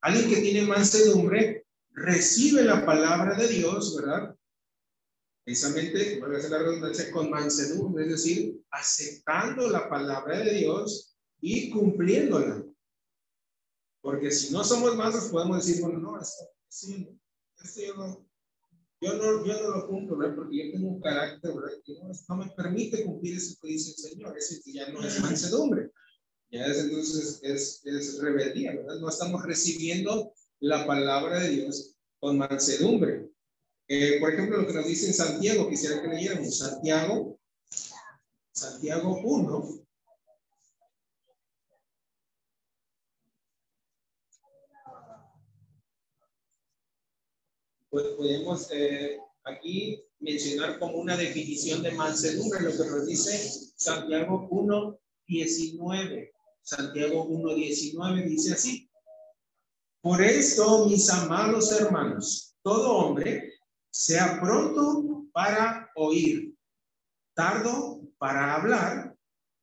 alguien 0.00 0.28
que 0.28 0.40
tiene 0.40 0.62
mansedumbre, 0.62 1.66
recibe 1.90 2.64
la 2.64 2.84
palabra 2.84 3.36
de 3.36 3.48
Dios, 3.48 3.96
¿verdad? 3.96 4.34
Precisamente, 5.44 6.20
a 6.20 6.26
la 6.26 6.58
redundancia, 6.58 7.12
con 7.12 7.30
mansedumbre, 7.30 8.04
es 8.04 8.10
decir, 8.10 8.60
aceptando 8.70 9.70
la 9.70 9.88
palabra 9.88 10.40
de 10.40 10.54
Dios 10.54 11.16
y 11.40 11.70
cumpliéndola. 11.70 12.64
Porque 14.00 14.30
si 14.30 14.52
no 14.52 14.64
somos 14.64 14.96
mansos, 14.96 15.30
podemos 15.30 15.64
decir, 15.64 15.82
bueno, 15.82 16.00
no, 16.00 16.20
esto, 16.20 16.44
esto 17.62 17.80
yo 17.80 17.94
no, 17.94 18.25
yo 19.00 19.14
no, 19.14 19.44
yo 19.44 19.62
no 19.62 19.76
lo 19.76 19.86
cumplo, 19.88 20.16
¿verdad? 20.16 20.36
Porque 20.36 20.56
yo 20.56 20.72
tengo 20.72 20.88
un 20.88 21.00
carácter, 21.00 21.52
¿verdad? 21.54 21.72
Que 21.84 21.94
no, 21.94 22.10
no 22.28 22.36
me 22.36 22.50
permite 22.52 23.04
cumplir 23.04 23.36
eso 23.36 23.56
que 23.60 23.68
dice 23.68 23.90
el 23.90 23.96
Señor. 23.96 24.36
Ese 24.36 24.60
ya 24.72 24.90
no 24.90 25.02
es 25.02 25.20
mansedumbre. 25.20 25.90
Ya 26.50 26.66
es 26.66 26.78
entonces 26.78 27.40
es, 27.42 27.82
es 27.84 28.18
rebeldía, 28.20 28.74
¿verdad? 28.74 29.00
No 29.00 29.08
estamos 29.08 29.44
recibiendo 29.44 30.32
la 30.60 30.86
palabra 30.86 31.40
de 31.40 31.50
Dios 31.50 31.94
con 32.18 32.38
mansedumbre. 32.38 33.28
Eh, 33.88 34.18
por 34.20 34.32
ejemplo, 34.32 34.58
lo 34.58 34.66
que 34.66 34.72
nos 34.72 34.86
dice 34.86 35.08
en 35.08 35.14
Santiago, 35.14 35.68
quisiera 35.68 36.00
que 36.00 36.08
leyéramos 36.08 36.58
Santiago, 36.58 37.38
Santiago 38.52 39.20
1, 39.22 39.86
pues 47.96 48.08
podemos 48.08 48.70
eh, 48.72 49.18
aquí 49.44 50.04
mencionar 50.20 50.78
como 50.78 50.98
una 50.98 51.16
definición 51.16 51.82
de 51.82 51.92
mansedumbre 51.92 52.60
lo 52.60 52.72
que 52.72 52.90
nos 52.90 53.06
dice 53.06 53.72
Santiago 53.74 54.46
1, 54.50 55.00
19. 55.26 56.32
Santiago 56.60 57.24
1, 57.24 57.54
19 57.54 58.22
dice 58.24 58.52
así. 58.52 58.90
Por 60.02 60.20
esto, 60.20 60.84
mis 60.84 61.08
amados 61.08 61.72
hermanos, 61.72 62.54
todo 62.60 62.98
hombre 62.98 63.54
sea 63.90 64.42
pronto 64.42 65.24
para 65.32 65.90
oír, 65.96 66.54
tardo 67.34 68.02
para 68.18 68.56
hablar, 68.56 69.16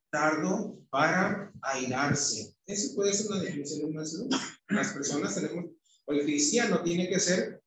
tardo 0.10 0.80
para 0.90 1.54
airarse. 1.62 2.56
Eso 2.66 2.96
puede 2.96 3.14
ser 3.14 3.28
una 3.28 3.44
definición 3.44 3.82
de 3.82 3.94
mansedumbre. 3.94 4.40
Las 4.70 4.92
personas 4.92 5.36
tenemos, 5.36 5.66
o 6.06 6.14
el 6.14 6.24
cristiano 6.24 6.82
tiene 6.82 7.08
que 7.08 7.20
ser 7.20 7.63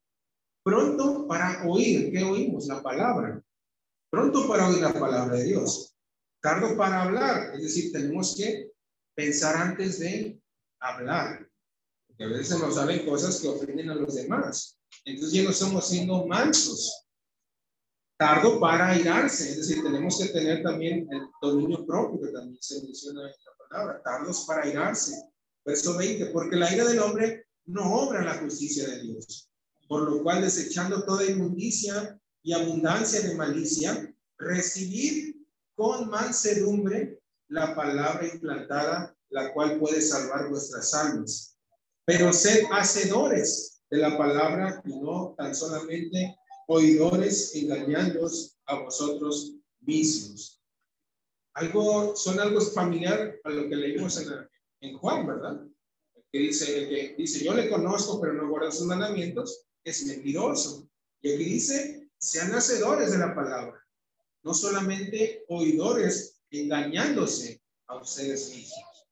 Pronto 0.67 1.29
para 1.29 1.64
oír, 1.64 2.11
¿qué 2.11 2.25
oímos? 2.25 2.67
La 2.67 2.83
palabra. 2.83 3.41
Pronto 4.11 4.49
para 4.49 4.69
oír 4.69 4.83
la 4.83 4.93
palabra 4.93 5.37
de 5.37 5.45
Dios. 5.45 5.95
Tardo 6.43 6.77
para 6.77 7.03
hablar, 7.03 7.55
es 7.55 7.62
decir, 7.62 7.93
tenemos 7.93 8.35
que 8.37 8.73
pensar 9.14 9.55
antes 9.55 10.01
de 10.01 10.43
hablar. 10.81 11.49
Porque 12.09 12.25
a 12.25 12.27
veces 12.27 12.59
nos 12.59 12.75
salen 12.75 13.07
cosas 13.07 13.41
que 13.41 13.47
ofenden 13.47 13.91
a 13.91 13.95
los 13.95 14.17
demás. 14.17 14.77
Entonces 15.05 15.35
ya 15.35 15.45
no 15.45 15.51
estamos 15.51 15.87
siendo 15.87 16.27
mansos. 16.27 17.07
Tardo 18.19 18.59
para 18.59 18.89
airarse, 18.89 19.49
es 19.49 19.69
decir, 19.69 19.85
tenemos 19.85 20.19
que 20.19 20.31
tener 20.31 20.64
también 20.64 21.07
el 21.12 21.29
dominio 21.41 21.87
propio, 21.87 22.21
que 22.21 22.33
también 22.33 22.59
se 22.61 22.83
menciona 22.83 23.21
en 23.21 23.29
la 23.29 23.69
palabra. 23.69 24.03
Tardos 24.03 24.45
para 24.49 24.64
airarse. 24.64 25.14
Verso 25.64 25.97
20, 25.97 26.27
porque 26.33 26.57
la 26.57 26.75
ira 26.75 26.85
del 26.85 26.99
hombre 26.99 27.47
no 27.67 27.89
obra 27.95 28.25
la 28.25 28.35
justicia 28.39 28.89
de 28.89 29.03
Dios 29.03 29.45
por 29.89 30.11
lo 30.11 30.22
cual 30.22 30.43
desechando 30.43 31.05
toda 31.05 31.24
inmundicia 31.24 32.18
y 32.43 32.53
abundancia 32.53 33.20
de 33.20 33.34
malicia, 33.34 34.14
recibir 34.39 35.37
con 35.74 36.09
mansedumbre 36.09 37.20
la 37.49 37.74
palabra 37.74 38.26
implantada, 38.26 39.16
la 39.30 39.53
cual 39.53 39.78
puede 39.78 40.01
salvar 40.01 40.49
vuestras 40.49 40.93
almas. 40.95 41.57
Pero 42.05 42.32
sed 42.32 42.64
hacedores 42.72 43.82
de 43.91 43.99
la 43.99 44.16
palabra 44.16 44.82
y 44.84 44.99
no 44.99 45.34
tan 45.37 45.55
solamente 45.55 46.37
oidores 46.66 47.55
engañándoos 47.55 48.57
a 48.66 48.80
vosotros 48.80 49.55
mismos. 49.80 50.61
Algo, 51.55 52.14
son 52.16 52.39
algo 52.41 52.61
familiar 52.61 53.39
a 53.45 53.51
lo 53.51 53.68
que 53.68 53.76
leímos 53.76 54.20
en, 54.80 54.99
Juan, 54.99 55.26
¿verdad? 55.26 55.62
Que 56.30 56.39
dice, 56.39 56.89
que 56.89 57.14
dice, 57.16 57.45
yo 57.45 57.55
le 57.55 57.70
conozco, 57.70 58.20
pero 58.20 58.34
no 58.34 58.49
guardo 58.49 58.70
sus 58.70 58.87
mandamientos 58.87 59.66
es 59.87 60.05
mentiroso. 60.05 60.91
Y 61.22 61.32
aquí 61.32 61.45
dice, 61.45 62.11
sean 62.18 62.53
hacedores 62.55 63.12
de 63.12 63.18
la 63.18 63.34
palabra, 63.34 63.80
no 64.43 64.53
solamente 64.53 65.45
oidores 65.49 66.43
engañándose 66.51 67.62
a 67.87 67.97
ustedes 67.97 68.51
mismos. 68.51 69.09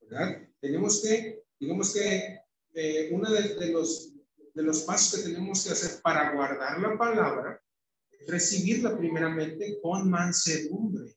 ¿Verdad? 0.00 0.48
Tenemos 0.60 1.02
que, 1.02 1.42
digamos 1.58 1.92
que 1.92 2.38
eh, 2.74 3.08
uno 3.12 3.30
de, 3.30 3.72
los, 3.72 4.12
de 4.54 4.62
los 4.62 4.82
pasos 4.82 5.20
que 5.20 5.28
tenemos 5.30 5.64
que 5.64 5.72
hacer 5.72 6.00
para 6.00 6.32
guardar 6.32 6.78
la 6.80 6.96
palabra 6.96 7.60
es 8.10 8.26
recibirla 8.28 8.96
primeramente 8.96 9.78
con 9.82 10.08
mansedumbre. 10.08 11.16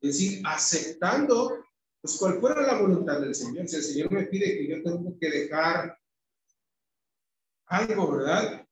Es 0.00 0.18
decir, 0.18 0.42
aceptando 0.44 1.64
pues 2.02 2.18
cual 2.18 2.38
fuera 2.38 2.60
la 2.60 2.82
voluntad 2.82 3.20
del 3.20 3.34
Señor. 3.34 3.66
Si 3.66 3.76
el 3.76 3.82
Señor 3.82 4.12
me 4.12 4.26
pide 4.26 4.58
que 4.58 4.68
yo 4.68 4.82
tengo 4.82 5.16
que 5.18 5.30
dejar 5.30 5.96
algo, 7.66 8.12
¿verdad? 8.12 8.66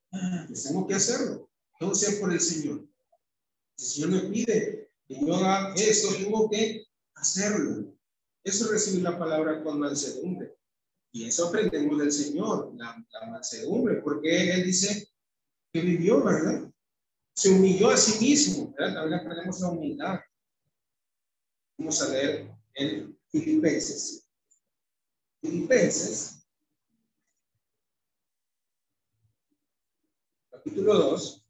Pues 0.47 0.65
tengo 0.65 0.87
que 0.87 0.95
hacerlo. 0.95 1.51
Todo 1.79 1.95
sea 1.95 2.21
por 2.21 2.33
el 2.33 2.41
Señor. 2.41 2.87
Si 3.77 4.03
el 4.03 4.11
Señor 4.11 4.25
me 4.25 4.31
pide 4.31 4.91
que 5.07 5.21
yo 5.21 5.35
haga 5.35 5.75
esto, 5.75 6.15
tengo 6.15 6.49
que 6.51 6.85
hacerlo. 7.15 7.95
Eso 8.45 8.65
es 8.65 8.71
recibir 8.71 9.03
la 9.03 9.19
palabra 9.19 9.63
con 9.63 9.81
mansedumbre. 9.81 10.57
Y 11.13 11.25
eso 11.25 11.49
aprendemos 11.49 11.99
del 11.99 12.13
Señor, 12.13 12.73
la, 12.77 13.05
la 13.13 13.27
mansedumbre, 13.31 13.97
porque 13.97 14.53
Él 14.53 14.65
dice 14.65 15.09
que 15.73 15.81
vivió, 15.81 16.23
¿verdad? 16.23 16.71
Se 17.35 17.51
humilló 17.51 17.91
a 17.91 17.97
sí 17.97 18.25
mismo, 18.25 18.73
¿verdad? 18.77 18.95
También 18.95 19.21
aprendemos 19.21 19.61
la 19.61 19.69
humildad. 19.69 20.21
Vamos 21.79 22.03
a 22.03 22.09
leer 22.09 22.51
en 22.75 23.19
Filipenses. 23.29 24.27
Filipenses 25.41 26.42
capítulo 30.63 30.95
2. 30.95 31.45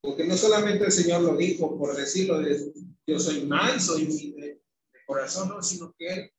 Porque 0.00 0.24
no 0.24 0.36
solamente 0.36 0.84
el 0.84 0.92
Señor 0.92 1.22
lo 1.22 1.36
dijo 1.36 1.78
por 1.78 1.96
decirlo 1.96 2.40
de 2.40 2.74
yo 3.06 3.18
soy 3.18 3.46
manso 3.46 3.98
y 3.98 4.32
de, 4.32 4.60
corazón, 5.06 5.50
no, 5.50 5.62
sino 5.62 5.94
que 5.96 6.06
Él 6.08 6.32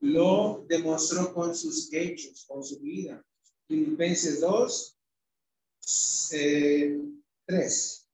lo 0.00 0.64
demostró 0.68 1.32
con 1.32 1.54
sus 1.54 1.92
hechos, 1.92 2.44
con 2.46 2.64
su 2.64 2.80
vida. 2.80 3.24
Filipenses 3.68 4.40
2, 4.40 4.98
3. 7.46 8.08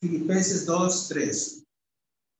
Filipenses 0.00 0.66
2, 0.66 1.08
3. 1.08 1.65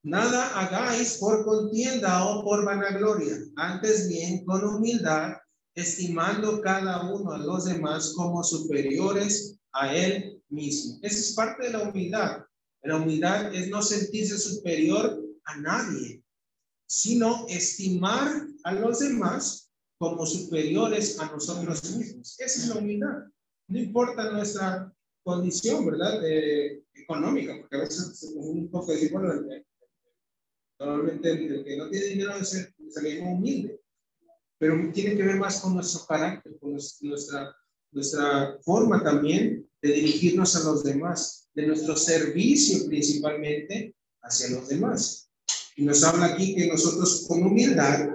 Nada 0.07 0.57
hagáis 0.57 1.18
por 1.18 1.44
contienda 1.44 2.24
o 2.26 2.44
por 2.44 2.64
vanagloria, 2.64 3.38
antes 3.57 4.09
bien 4.09 4.44
con 4.44 4.62
humildad, 4.62 5.32
estimando 5.74 6.61
cada 6.61 7.12
uno 7.12 7.32
a 7.32 7.38
los 7.38 7.64
demás 7.64 8.12
como 8.14 8.44
superiores 8.44 9.59
a 9.72 9.92
él 9.92 10.40
mismo. 10.48 11.00
Esa 11.02 11.18
es 11.18 11.32
parte 11.32 11.66
de 11.66 11.72
la 11.72 11.82
humildad. 11.88 12.44
La 12.84 12.98
humildad 12.98 13.52
es 13.52 13.68
no 13.68 13.82
sentirse 13.82 14.38
superior 14.38 15.20
a 15.44 15.57
nadie, 15.57 16.22
sino 16.86 17.44
estimar 17.48 18.46
a 18.62 18.74
los 18.74 19.00
demás 19.00 19.72
como 19.98 20.24
superiores 20.24 21.18
a 21.18 21.32
nosotros 21.32 21.82
mismos. 21.96 22.38
Esa 22.38 22.61
es 22.61 22.68
la 22.68 22.76
humildad. 22.76 23.24
No 23.66 23.80
importa 23.80 24.30
nuestra 24.30 24.94
condición, 25.24 25.84
¿verdad? 25.84 26.22
económica, 26.94 27.57
porque 27.61 27.76
a 27.76 27.80
veces 27.80 28.22
un 28.36 28.70
poco 28.70 28.92
decir, 28.92 29.11
bueno, 29.12 29.32
normalmente 30.79 31.31
el, 31.31 31.64
que 31.64 31.77
no 31.77 31.89
tiene 31.89 32.07
dinero 32.07 32.45
se, 32.45 32.74
se 32.89 33.03
le 33.03 33.16
llama 33.16 33.33
humilde, 33.33 33.81
pero 34.59 34.91
tiene 34.93 35.16
que 35.16 35.22
ver 35.22 35.37
más 35.37 35.61
con 35.61 35.74
nuestro 35.74 36.07
carácter, 36.07 36.59
con 36.59 36.72
nuestra, 36.72 37.57
nuestra 37.91 38.59
forma 38.62 39.03
también 39.03 39.68
de 39.83 39.93
dirigirnos 39.93 40.57
a 40.57 40.64
los 40.64 40.83
demás, 40.83 41.49
de 41.55 41.66
nuestro 41.66 41.97
servicio 41.97 42.87
principalmente 42.87 43.95
hacia 44.22 44.57
los 44.57 44.68
demás. 44.68 45.31
Y 45.77 45.85
nos 45.85 46.03
habla 46.03 46.27
aquí 46.27 46.55
que 46.55 46.66
nosotros 46.66 47.27
con 47.29 47.43
humildad 47.43 48.11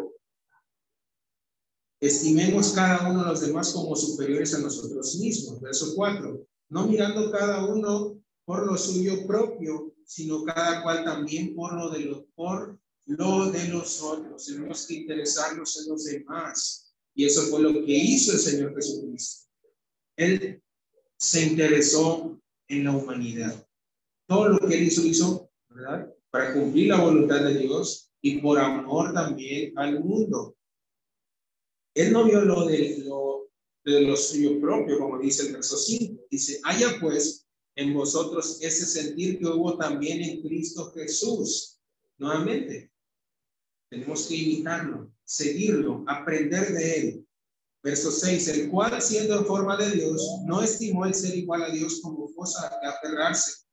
estimemos 2.00 2.72
cada 2.72 3.10
uno 3.10 3.24
de 3.24 3.30
los 3.30 3.42
demás 3.42 3.72
como 3.72 3.96
superiores 3.96 4.54
a 4.56 4.60
nosotros 4.60 5.16
mismos. 5.18 5.62
Verso 5.62 5.94
4. 5.96 6.48
No 6.70 6.88
mirando 6.88 7.32
cada 7.32 7.66
uno 7.66 8.21
por 8.52 8.66
lo 8.66 8.78
suyo 8.78 9.26
propio, 9.26 9.96
sino 10.04 10.44
cada 10.44 10.84
cual 10.84 11.06
también 11.06 11.56
por 11.56 11.74
lo 11.74 11.90
de 11.90 12.02
los, 12.02 12.24
por 12.36 12.78
lo 13.06 13.50
de 13.50 13.70
los 13.70 14.02
otros. 14.02 14.46
Tenemos 14.46 14.86
que 14.86 14.96
interesarnos 14.96 15.80
en 15.80 15.90
los 15.90 16.04
demás. 16.04 16.94
Y 17.16 17.24
eso 17.24 17.44
fue 17.44 17.62
lo 17.62 17.72
que 17.72 17.94
hizo 17.94 18.34
el 18.34 18.40
Señor 18.40 18.76
Jesucristo. 18.76 19.48
Él 20.18 20.62
se 21.18 21.44
interesó 21.44 22.42
en 22.68 22.84
la 22.84 22.92
humanidad. 22.92 23.66
Todo 24.28 24.50
lo 24.50 24.60
que 24.68 24.80
él 24.80 24.84
hizo, 24.84 25.06
hizo, 25.06 25.50
¿verdad? 25.70 26.14
Para 26.30 26.54
cumplir 26.54 26.90
la 26.90 27.00
voluntad 27.00 27.46
de 27.46 27.58
Dios 27.58 28.12
y 28.22 28.40
por 28.40 28.60
amor 28.60 29.14
también 29.14 29.72
al 29.80 30.04
mundo. 30.04 30.58
Él 31.96 32.12
no 32.12 32.26
vio 32.26 32.42
lo 32.42 32.66
de 32.66 33.02
lo, 33.06 33.50
de 33.86 34.02
lo 34.02 34.18
suyo 34.18 34.60
propio, 34.60 35.00
como 35.00 35.20
dice 35.20 35.48
el 35.48 35.54
verso 35.54 35.78
5. 35.78 36.26
Dice, 36.30 36.60
haya 36.66 36.98
pues 37.00 37.48
en 37.76 37.94
vosotros 37.94 38.58
ese 38.62 38.86
sentir 38.86 39.40
que 39.40 39.48
hubo 39.48 39.78
también 39.78 40.22
en 40.22 40.42
Cristo 40.42 40.92
Jesús. 40.94 41.80
Nuevamente, 42.18 42.92
tenemos 43.90 44.28
que 44.28 44.36
imitarlo, 44.36 45.12
seguirlo, 45.24 46.04
aprender 46.08 46.74
de 46.74 47.00
él. 47.00 47.28
Verso 47.84 48.12
6, 48.12 48.48
el 48.50 48.70
cual 48.70 49.02
siendo 49.02 49.40
en 49.40 49.46
forma 49.46 49.76
de 49.76 49.92
Dios, 49.92 50.22
no 50.46 50.62
estimó 50.62 51.06
el 51.06 51.16
ser 51.16 51.36
igual 51.36 51.64
a 51.64 51.72
Dios 51.72 52.00
como 52.02 52.32
cosa 52.36 52.68
a 52.68 52.80
que 52.80 52.88
aferrarse, 52.88 53.66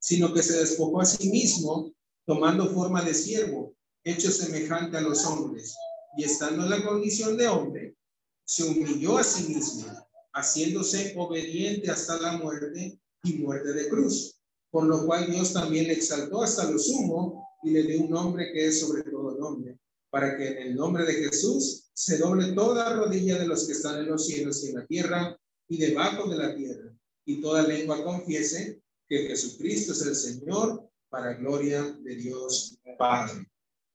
sino 0.00 0.34
que 0.34 0.42
se 0.42 0.58
despojó 0.58 1.00
a 1.00 1.04
sí 1.04 1.30
mismo, 1.30 1.92
tomando 2.26 2.66
forma 2.66 3.02
de 3.02 3.14
siervo, 3.14 3.74
hecho 4.04 4.32
semejante 4.32 4.96
a 4.96 5.00
los 5.00 5.24
hombres 5.26 5.76
y 6.16 6.24
estando 6.24 6.64
en 6.64 6.70
la 6.70 6.84
condición 6.84 7.36
de 7.36 7.48
hombre, 7.48 7.96
se 8.44 8.64
humilló 8.64 9.18
a 9.18 9.24
sí 9.24 9.54
mismo, 9.54 9.86
haciéndose 10.34 11.14
obediente 11.16 11.90
hasta 11.90 12.18
la 12.18 12.32
muerte 12.38 12.98
y 13.24 13.34
muerte 13.34 13.72
de 13.72 13.88
cruz, 13.88 14.40
por 14.70 14.84
lo 14.84 15.06
cual 15.06 15.30
Dios 15.30 15.52
también 15.52 15.86
le 15.86 15.94
exaltó 15.94 16.42
hasta 16.42 16.70
lo 16.70 16.78
sumo 16.78 17.46
y 17.62 17.70
le 17.70 17.82
dio 17.84 18.02
un 18.02 18.10
nombre 18.10 18.52
que 18.52 18.66
es 18.66 18.80
sobre 18.80 19.02
todo 19.02 19.38
nombre, 19.38 19.78
para 20.10 20.36
que 20.36 20.48
en 20.48 20.58
el 20.68 20.74
nombre 20.74 21.04
de 21.04 21.14
Jesús 21.14 21.90
se 21.92 22.18
doble 22.18 22.52
toda 22.52 22.96
rodilla 22.96 23.38
de 23.38 23.46
los 23.46 23.66
que 23.66 23.72
están 23.72 24.00
en 24.00 24.06
los 24.06 24.26
cielos 24.26 24.64
y 24.64 24.70
en 24.70 24.74
la 24.74 24.86
tierra 24.86 25.38
y 25.68 25.78
debajo 25.78 26.28
de 26.28 26.36
la 26.36 26.54
tierra, 26.54 26.94
y 27.24 27.40
toda 27.40 27.66
lengua 27.66 28.02
confiese 28.02 28.82
que 29.08 29.28
Jesucristo 29.28 29.92
es 29.92 30.02
el 30.02 30.16
Señor 30.16 30.88
para 31.08 31.34
gloria 31.34 31.82
de 32.02 32.16
Dios 32.16 32.78
Padre. 32.98 33.46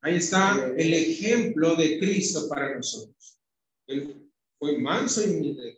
Ahí 0.01 0.17
está 0.17 0.73
el 0.77 0.93
ejemplo 0.93 1.75
de 1.75 1.99
Cristo 1.99 2.47
para 2.47 2.75
nosotros. 2.75 3.39
Él 3.87 4.29
fue 4.59 4.77
manso 4.77 5.25
y 5.25 5.31
humilde. 5.31 5.77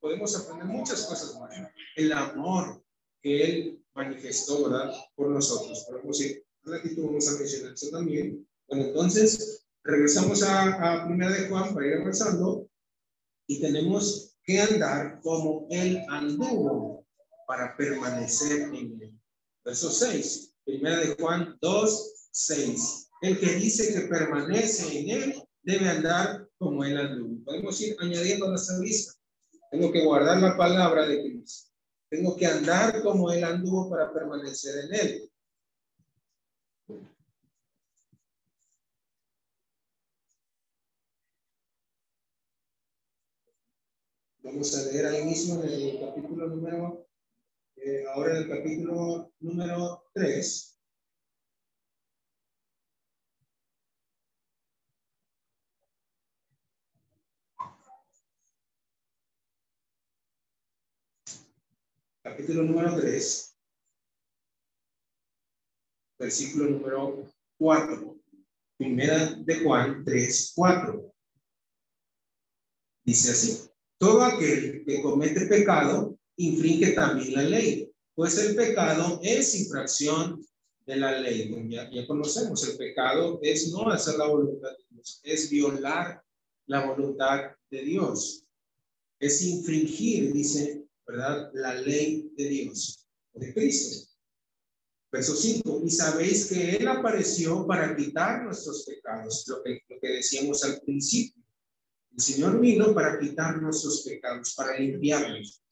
Podemos 0.00 0.36
aprender 0.36 0.66
muchas 0.66 1.06
cosas 1.06 1.38
más. 1.38 1.50
El 1.96 2.12
amor 2.12 2.82
que 3.22 3.44
Él 3.44 3.84
manifestó, 3.94 4.68
¿verdad? 4.68 4.94
Por 5.14 5.30
nosotros. 5.30 5.84
Podemos 5.88 6.20
ir, 6.20 6.44
ratito 6.62 7.06
vamos 7.06 7.28
a 7.28 7.38
mencionar 7.38 7.72
eso 7.72 7.90
también. 7.90 8.46
Bueno, 8.68 8.84
entonces, 8.86 9.66
regresamos 9.82 10.42
a, 10.42 11.00
a 11.00 11.06
Primera 11.06 11.32
de 11.32 11.48
Juan 11.48 11.74
para 11.74 11.86
ir 11.86 11.94
avanzando 11.94 12.68
y 13.46 13.60
tenemos 13.60 14.36
que 14.44 14.60
andar 14.60 15.20
como 15.22 15.66
Él 15.70 16.04
anduvo 16.08 17.06
para 17.46 17.76
permanecer 17.76 18.62
en 18.74 19.00
Él. 19.02 19.18
Verso 19.64 19.90
6, 19.90 20.54
Primera 20.64 20.98
de 20.98 21.14
Juan 21.16 21.56
2, 21.60 22.30
6. 22.30 23.08
El 23.20 23.40
que 23.40 23.54
dice 23.54 23.92
que 23.92 24.08
permanece 24.08 25.00
en 25.00 25.10
él 25.10 25.42
debe 25.62 25.88
andar 25.88 26.48
como 26.56 26.84
él 26.84 26.96
anduvo. 26.96 27.44
Podemos 27.44 27.80
ir 27.80 27.96
añadiendo 27.98 28.46
a 28.46 28.50
nuestra 28.50 28.78
lista. 28.78 29.17
Tengo 29.70 29.92
que 29.92 30.04
guardar 30.04 30.38
la 30.40 30.56
palabra 30.56 31.06
de 31.06 31.20
Cristo. 31.20 31.70
Tengo 32.08 32.36
que 32.36 32.46
andar 32.46 33.02
como 33.02 33.30
él 33.30 33.44
anduvo 33.44 33.90
para 33.90 34.12
permanecer 34.12 34.84
en 34.84 34.94
él. 34.94 35.30
Vamos 44.42 44.74
a 44.74 44.90
leer 44.90 45.06
ahí 45.06 45.24
mismo 45.24 45.62
en 45.62 45.68
el 45.68 46.00
capítulo 46.00 46.48
número, 46.48 47.06
eh, 47.76 48.04
ahora 48.14 48.30
en 48.30 48.36
el 48.44 48.48
capítulo 48.48 49.30
número 49.40 50.04
3. 50.14 50.77
Capítulo 62.28 62.62
número 62.62 62.94
3, 63.00 63.56
versículo 66.18 66.70
número 66.70 67.26
4. 67.58 68.16
Primera 68.76 69.34
de 69.34 69.64
Juan 69.64 70.04
3, 70.04 70.52
4. 70.54 71.14
Dice 73.04 73.30
así, 73.30 73.70
todo 73.98 74.22
aquel 74.22 74.84
que 74.84 75.02
comete 75.02 75.46
pecado 75.46 76.18
infringe 76.36 76.92
también 76.92 77.34
la 77.34 77.42
ley, 77.42 77.90
pues 78.14 78.36
el 78.38 78.54
pecado 78.54 79.18
es 79.22 79.58
infracción 79.58 80.44
de 80.84 80.96
la 80.96 81.18
ley. 81.18 81.50
Ya, 81.70 81.90
ya 81.90 82.06
conocemos, 82.06 82.68
el 82.68 82.76
pecado 82.76 83.40
es 83.42 83.72
no 83.72 83.90
hacer 83.90 84.18
la 84.18 84.28
voluntad 84.28 84.70
de 84.70 84.84
Dios, 84.90 85.20
es 85.24 85.50
violar 85.50 86.22
la 86.66 86.86
voluntad 86.86 87.56
de 87.70 87.82
Dios, 87.82 88.44
es 89.18 89.42
infringir, 89.42 90.32
dice 90.32 90.87
¿verdad? 91.08 91.50
La 91.54 91.74
ley 91.74 92.30
de 92.36 92.48
Dios, 92.48 93.08
de 93.32 93.54
Cristo. 93.54 94.06
Verso 95.10 95.34
5, 95.34 95.80
y 95.86 95.90
sabéis 95.90 96.46
que 96.46 96.76
Él 96.76 96.86
apareció 96.86 97.66
para 97.66 97.96
quitar 97.96 98.44
nuestros 98.44 98.84
pecados, 98.84 99.42
lo 99.48 99.62
que, 99.62 99.80
lo 99.88 99.98
que 99.98 100.08
decíamos 100.08 100.62
al 100.64 100.78
principio. 100.82 101.42
El 102.12 102.20
Señor 102.20 102.60
vino 102.60 102.92
para 102.92 103.18
quitar 103.18 103.60
nuestros 103.62 104.02
pecados, 104.02 104.52
para 104.54 104.78
limpiarlos. 104.78 105.62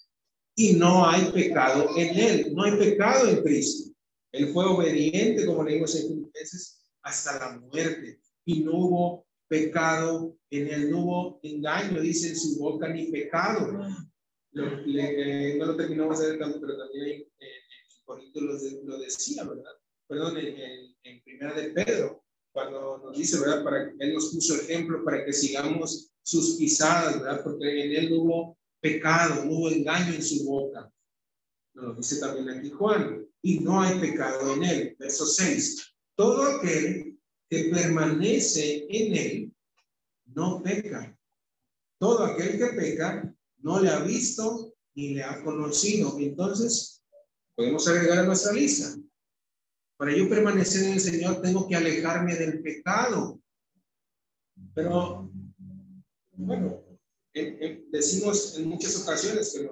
Y 0.55 0.73
no 0.73 1.07
hay 1.07 1.31
pecado 1.33 1.91
en 1.99 2.19
Él, 2.19 2.55
no 2.55 2.63
hay 2.63 2.79
pecado 2.79 3.29
en 3.29 3.43
Cristo. 3.43 3.93
Él 4.33 4.55
fue 4.55 4.65
obediente, 4.65 5.45
como 5.45 5.65
leímos 5.65 5.95
en 5.97 6.09
Filipenses, 6.09 6.81
hasta 7.03 7.39
la 7.39 7.59
muerte. 7.59 8.19
Y 8.47 8.61
no 8.61 8.73
hubo 8.73 9.27
pecado 9.49 10.35
en 10.49 10.69
Él, 10.69 10.91
no 10.91 11.01
hubo 11.01 11.41
engaño, 11.43 12.01
dice 12.01 12.31
en 12.31 12.37
su 12.37 12.59
boca, 12.59 12.89
ni 12.89 13.11
pecado 13.11 13.71
no 14.57 15.67
lo 15.67 15.77
terminamos 15.77 16.19
de 16.21 16.39
tanto, 16.39 16.61
pero 16.61 16.79
también 16.79 17.07
en, 17.07 17.21
en 17.21 18.05
Corintios 18.05 18.45
lo, 18.85 18.99
decía, 18.99 19.45
¿verdad? 19.45 19.73
Perdón, 20.09 20.39
en, 20.39 20.97
en, 21.03 21.23
Primera 21.23 21.55
de 21.55 21.71
Pedro, 21.71 22.25
cuando 22.53 22.99
nos 22.99 23.17
dice, 23.17 23.39
¿verdad? 23.41 23.65
Para 23.65 23.93
Él 23.99 24.15
nos 24.15 24.33
puso 24.33 24.55
ejemplo 24.55 25.05
para 25.05 25.25
que 25.25 25.33
sigamos 25.33 26.11
sus 26.23 26.57
pisadas, 26.57 27.21
¿verdad? 27.21 27.43
Porque 27.45 27.85
en 27.85 27.93
Él 27.93 28.13
hubo 28.15 28.57
pecado, 28.81 29.45
hubo 29.47 29.69
engaño 29.69 30.15
en 30.15 30.23
su 30.23 30.45
boca. 30.45 30.91
Nos 31.75 31.85
lo 31.85 31.95
dice 31.95 32.19
también 32.21 32.49
aquí 32.49 32.71
Juan. 32.71 33.27
Y 33.43 33.61
no 33.61 33.83
hay 33.83 33.99
pecado 34.01 34.55
en 34.55 34.65
Él. 34.65 34.97
Verso 34.99 35.27
6. 35.27 35.95
Todo 36.15 36.43
aquel 36.45 37.19
que 37.51 37.65
permanece 37.65 38.87
en 38.89 39.17
Él 39.17 39.53
no 40.25 40.63
peca. 40.63 41.17
Todo 41.99 42.25
aquel 42.25 42.59
que 42.59 42.67
peca 42.75 43.36
no 43.59 43.81
le 43.81 43.91
ha 43.91 44.01
visto 44.01 44.75
ni 44.95 45.15
le 45.15 45.23
ha 45.23 45.43
conocido. 45.43 46.19
Entonces, 46.19 47.03
podemos 47.55 47.87
agregar 47.89 48.19
a 48.19 48.25
nuestra 48.25 48.53
lista. 48.53 48.97
Para 49.97 50.15
yo 50.15 50.29
permanecer 50.29 50.85
en 50.85 50.93
el 50.95 51.01
Señor, 51.01 51.41
tengo 51.41 51.67
que 51.69 51.77
alejarme 51.77 52.35
del 52.35 52.63
pecado. 52.63 53.41
Pero, 54.75 55.31
bueno, 56.33 56.83
decimos 57.91 58.59
en 58.59 58.69
muchas 58.69 59.03
ocasiones 59.03 59.53
que, 59.53 59.71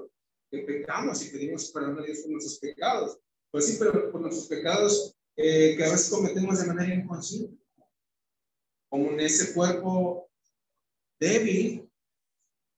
que, 0.51 0.65
pecamos 0.65 1.25
y 1.25 1.31
pedimos 1.31 1.71
perdón 1.71 1.99
a 1.99 2.03
Dios 2.03 2.21
por 2.21 2.33
nuestros 2.33 2.59
pecados. 2.59 3.19
Pues 3.51 3.67
sí, 3.67 3.77
pero 3.79 4.11
por 4.11 4.21
nuestros 4.21 4.47
pecados 4.47 5.15
eh, 5.37 5.75
que 5.77 5.85
a 5.85 5.91
veces 5.91 6.11
cometemos 6.11 6.61
de 6.61 6.67
manera 6.67 6.95
inconsciente. 6.95 7.57
Como 8.89 9.11
en 9.11 9.21
ese 9.21 9.53
cuerpo 9.53 10.31
débil, 11.19 11.84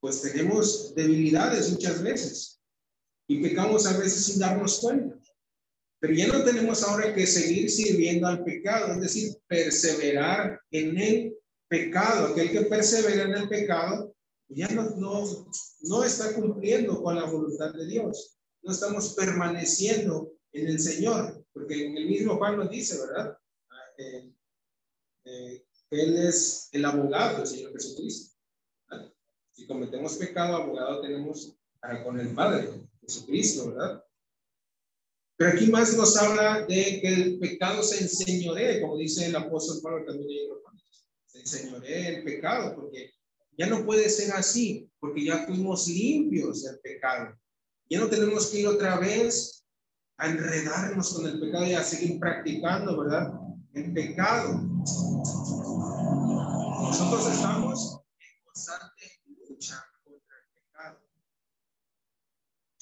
pues 0.01 0.23
tenemos 0.23 0.95
debilidades 0.95 1.71
muchas 1.71 2.03
veces 2.03 2.61
y 3.29 3.43
pecamos 3.43 3.87
a 3.87 3.99
veces 3.99 4.25
sin 4.27 4.39
darnos 4.39 4.81
cuenta. 4.81 5.19
Pero 5.99 6.15
ya 6.15 6.29
no 6.29 6.45
tenemos 6.45 6.83
ahora 6.83 7.15
que 7.15 7.27
seguir 7.27 7.71
sirviendo 7.71 8.27
al 8.27 8.45
pecado, 8.45 8.93
es 8.93 9.01
decir, 9.01 9.37
perseverar 9.49 10.61
en 10.71 10.99
el 10.99 11.37
pecado. 11.69 12.29
Aquel 12.29 12.51
que 12.53 12.63
persevera 12.63 13.25
en 13.25 13.35
el 13.35 13.49
pecado 13.49 14.15
ya 14.49 14.69
no, 14.69 14.91
no, 14.97 15.51
no 15.83 16.05
está 16.05 16.35
cumpliendo 16.35 17.03
con 17.03 17.17
la 17.17 17.25
voluntad 17.25 17.73
de 17.73 17.87
Dios. 17.87 18.39
No 18.63 18.73
estamos 18.73 19.15
permaneciendo 19.15 20.33
en 20.53 20.69
el 20.69 20.79
Señor, 20.79 21.45
porque 21.53 21.87
en 21.87 21.97
el 21.97 22.07
mismo 22.07 22.37
Juan 22.37 22.57
nos 22.57 22.71
dice, 22.71 22.99
¿verdad? 22.99 23.37
Ah, 23.71 23.85
eh, 23.99 24.33
eh, 25.25 25.67
él 25.91 26.17
es 26.17 26.69
el 26.73 26.85
abogado 26.85 27.39
del 27.39 27.47
Señor 27.47 27.73
Jesucristo. 27.73 28.36
Si 29.57 29.67
cometemos 29.67 30.17
pecado, 30.17 30.55
abogado 30.55 31.01
tenemos 31.01 31.57
para 31.81 32.05
con 32.05 32.21
el 32.21 32.29
Padre, 32.35 32.69
Jesucristo, 33.01 33.71
¿verdad? 33.71 34.05
Pero 35.35 35.53
aquí 35.53 35.69
más 35.69 35.97
nos 35.97 36.15
habla 36.19 36.67
de 36.67 37.01
que 37.01 37.09
el 37.09 37.39
pecado 37.39 37.83
se 37.83 38.03
enseñoree, 38.03 38.83
como 38.83 38.99
dice 38.99 39.25
el 39.25 39.35
apóstol 39.35 39.81
Pablo 39.83 40.05
también 40.05 40.29
en 40.29 40.79
Se 41.25 41.39
enseñoree 41.39 42.17
el 42.17 42.25
pecado, 42.25 42.75
porque 42.75 43.15
ya 43.57 43.67
no 43.67 43.87
puede 43.87 44.11
ser 44.11 44.33
así, 44.33 44.91
porque 45.01 45.25
ya 45.25 45.47
fuimos 45.47 45.89
limpios 45.89 46.63
del 46.65 46.79
pecado. 46.81 47.35
Ya 47.89 48.01
no 48.01 48.09
tenemos 48.09 48.49
que 48.49 48.61
ir 48.61 48.67
otra 48.67 48.99
vez 48.99 49.65
a 50.19 50.29
enredarnos 50.29 51.15
con 51.15 51.25
el 51.27 51.41
pecado 51.41 51.65
y 51.65 51.73
a 51.73 51.83
seguir 51.83 52.21
practicando, 52.21 52.99
¿verdad? 52.99 53.33
El 53.73 53.95
pecado. 53.95 54.61
Nosotros 56.83 57.27
estamos 57.33 58.03
en 58.19 58.45
constante 58.45 59.17
lucha 59.49 59.85
contra 60.05 60.37
el 60.37 60.45
pecado. 60.55 61.01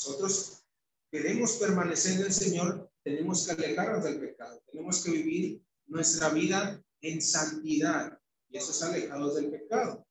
Nosotros 0.06 0.62
queremos 1.10 1.52
permanecer 1.52 2.20
en 2.20 2.26
el 2.26 2.32
Señor, 2.32 2.90
tenemos 3.02 3.46
que 3.46 3.52
alejarnos 3.52 4.04
del 4.04 4.20
pecado, 4.20 4.62
tenemos 4.70 5.02
que 5.02 5.12
vivir 5.12 5.62
nuestra 5.86 6.28
vida 6.28 6.84
en 7.00 7.22
santidad 7.22 8.18
y 8.50 8.58
eso 8.58 8.72
es 8.72 8.82
alejados 8.82 9.36
del 9.36 9.50
pecado 9.50 10.06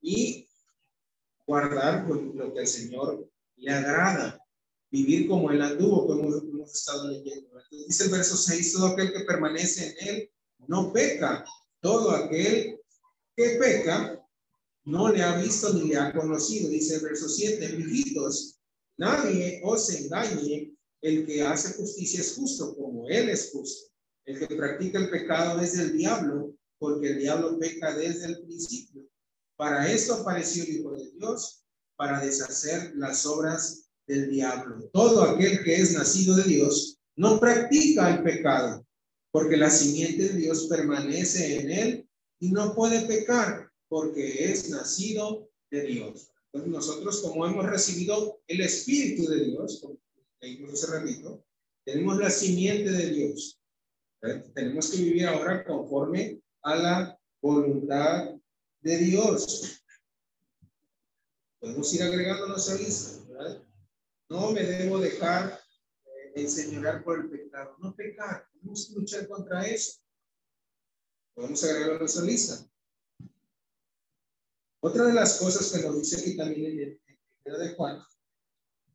y 0.00 0.48
guardar 1.46 2.08
lo 2.08 2.54
que 2.54 2.60
el 2.60 2.66
Señor 2.66 3.30
le 3.56 3.70
agrada, 3.70 4.40
vivir 4.90 5.28
como 5.28 5.50
Él 5.50 5.60
anduvo, 5.60 6.06
como 6.06 6.34
hemos 6.34 6.72
estado 6.72 7.08
leyendo. 7.08 7.50
Entonces 7.50 7.86
dice 7.86 8.04
el 8.04 8.10
verso 8.12 8.36
6, 8.38 8.72
todo 8.72 8.86
aquel 8.86 9.12
que 9.12 9.24
permanece 9.24 9.94
en 9.98 10.08
Él 10.08 10.32
no 10.68 10.90
peca, 10.90 11.44
todo 11.80 12.12
aquel 12.12 12.80
que 13.36 13.48
peca 13.60 14.26
no 14.84 15.12
le 15.12 15.22
ha 15.22 15.36
visto 15.36 15.74
ni 15.74 15.88
le 15.88 15.98
ha 15.98 16.14
conocido, 16.14 16.70
dice 16.70 16.96
el 16.96 17.02
verso 17.02 17.28
7, 17.28 17.76
hijitos, 17.78 18.58
nadie 18.98 19.60
os 19.64 19.90
engañe, 19.90 20.74
el 21.02 21.26
que 21.26 21.42
hace 21.42 21.74
justicia 21.74 22.20
es 22.20 22.34
justo 22.34 22.74
como 22.76 23.08
Él 23.08 23.28
es 23.28 23.50
justo. 23.52 23.92
El 24.24 24.38
que 24.38 24.56
practica 24.56 24.98
el 24.98 25.10
pecado 25.10 25.60
es 25.60 25.76
del 25.76 25.96
diablo, 25.96 26.54
porque 26.78 27.08
el 27.08 27.18
diablo 27.18 27.58
peca 27.58 27.94
desde 27.94 28.26
el 28.26 28.42
principio. 28.42 29.02
Para 29.56 29.90
esto 29.90 30.14
apareció 30.14 30.64
el 30.64 30.70
Hijo 30.70 30.92
de 30.92 31.10
Dios, 31.12 31.64
para 31.96 32.20
deshacer 32.20 32.92
las 32.96 33.24
obras 33.26 33.88
del 34.06 34.30
diablo. 34.30 34.88
Todo 34.92 35.22
aquel 35.22 35.62
que 35.62 35.76
es 35.76 35.92
nacido 35.92 36.36
de 36.36 36.44
Dios 36.44 36.98
no 37.16 37.38
practica 37.38 38.16
el 38.16 38.22
pecado, 38.22 38.86
porque 39.30 39.56
la 39.56 39.70
simiente 39.70 40.28
de 40.28 40.38
Dios 40.38 40.66
permanece 40.68 41.60
en 41.60 41.70
él 41.70 42.08
y 42.40 42.50
no 42.50 42.74
puede 42.74 43.06
pecar, 43.06 43.70
porque 43.88 44.50
es 44.50 44.70
nacido 44.70 45.48
de 45.70 45.82
Dios. 45.82 46.30
Entonces 46.54 46.72
nosotros, 46.72 47.20
como 47.20 47.44
hemos 47.46 47.66
recibido 47.66 48.40
el 48.46 48.60
Espíritu 48.60 49.28
de 49.28 49.44
Dios, 49.44 49.80
como 49.82 49.98
leímos 50.40 50.72
hace 50.72 50.86
ratito, 50.86 51.44
tenemos 51.84 52.16
la 52.16 52.30
simiente 52.30 52.92
de 52.92 53.10
Dios. 53.10 53.60
Tenemos 54.54 54.88
que 54.88 54.98
vivir 54.98 55.26
ahora 55.26 55.64
conforme 55.64 56.40
a 56.62 56.76
la 56.76 57.20
voluntad 57.42 58.36
de 58.82 58.98
Dios. 58.98 59.82
Podemos 61.58 61.92
ir 61.92 62.04
agregando 62.04 62.46
nuestra 62.46 62.76
lista, 62.76 63.24
¿verdad? 63.28 63.64
No 64.28 64.52
me 64.52 64.62
debo 64.62 65.00
dejar 65.00 65.60
eh, 66.04 66.32
enseñar 66.36 67.02
por 67.02 67.18
el 67.18 67.30
pecado. 67.30 67.76
No 67.80 67.96
pecar, 67.96 68.48
tenemos 68.52 68.86
que 68.86 68.94
luchar 68.94 69.26
contra 69.26 69.66
eso. 69.66 70.00
Podemos 71.34 71.64
agregar 71.64 71.96
a 71.96 71.98
nuestra 71.98 72.22
lista. 72.22 72.64
Otra 74.86 75.06
de 75.06 75.14
las 75.14 75.38
cosas 75.38 75.72
que 75.72 75.80
nos 75.80 75.96
dice 75.96 76.20
aquí 76.20 76.36
también 76.36 76.72
en 76.72 76.78
el 76.78 77.00
libro 77.46 77.58
de 77.58 77.74
Juan 77.74 78.02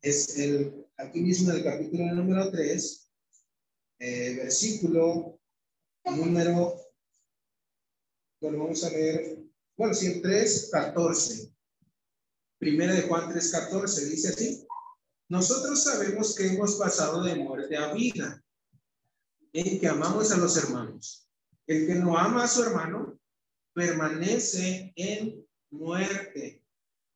es 0.00 0.38
el, 0.38 0.86
aquí 0.96 1.20
mismo 1.20 1.50
en 1.50 1.56
el 1.56 1.64
capítulo 1.64 2.14
número 2.14 2.48
3, 2.48 3.12
eh, 3.98 4.34
versículo 4.36 5.40
número, 6.04 6.76
bueno, 8.40 8.58
vamos 8.58 8.84
a 8.84 8.90
ver 8.90 9.40
bueno, 9.76 9.92
si 9.92 10.06
el 10.06 10.22
3, 10.22 10.68
14. 10.70 11.52
Primera 12.60 12.94
de 12.94 13.02
Juan 13.02 13.28
3, 13.28 13.50
14 13.50 14.04
dice 14.04 14.28
así. 14.28 14.68
Nosotros 15.28 15.82
sabemos 15.82 16.36
que 16.36 16.46
hemos 16.46 16.76
pasado 16.76 17.24
de 17.24 17.34
muerte 17.34 17.76
a 17.76 17.92
vida, 17.92 18.40
en 19.52 19.80
que 19.80 19.88
amamos 19.88 20.30
a 20.30 20.36
los 20.36 20.56
hermanos. 20.56 21.28
El 21.66 21.88
que 21.88 21.96
no 21.96 22.16
ama 22.16 22.44
a 22.44 22.48
su 22.48 22.62
hermano 22.62 23.18
permanece 23.74 24.92
en 24.94 25.49
muerte. 25.70 26.62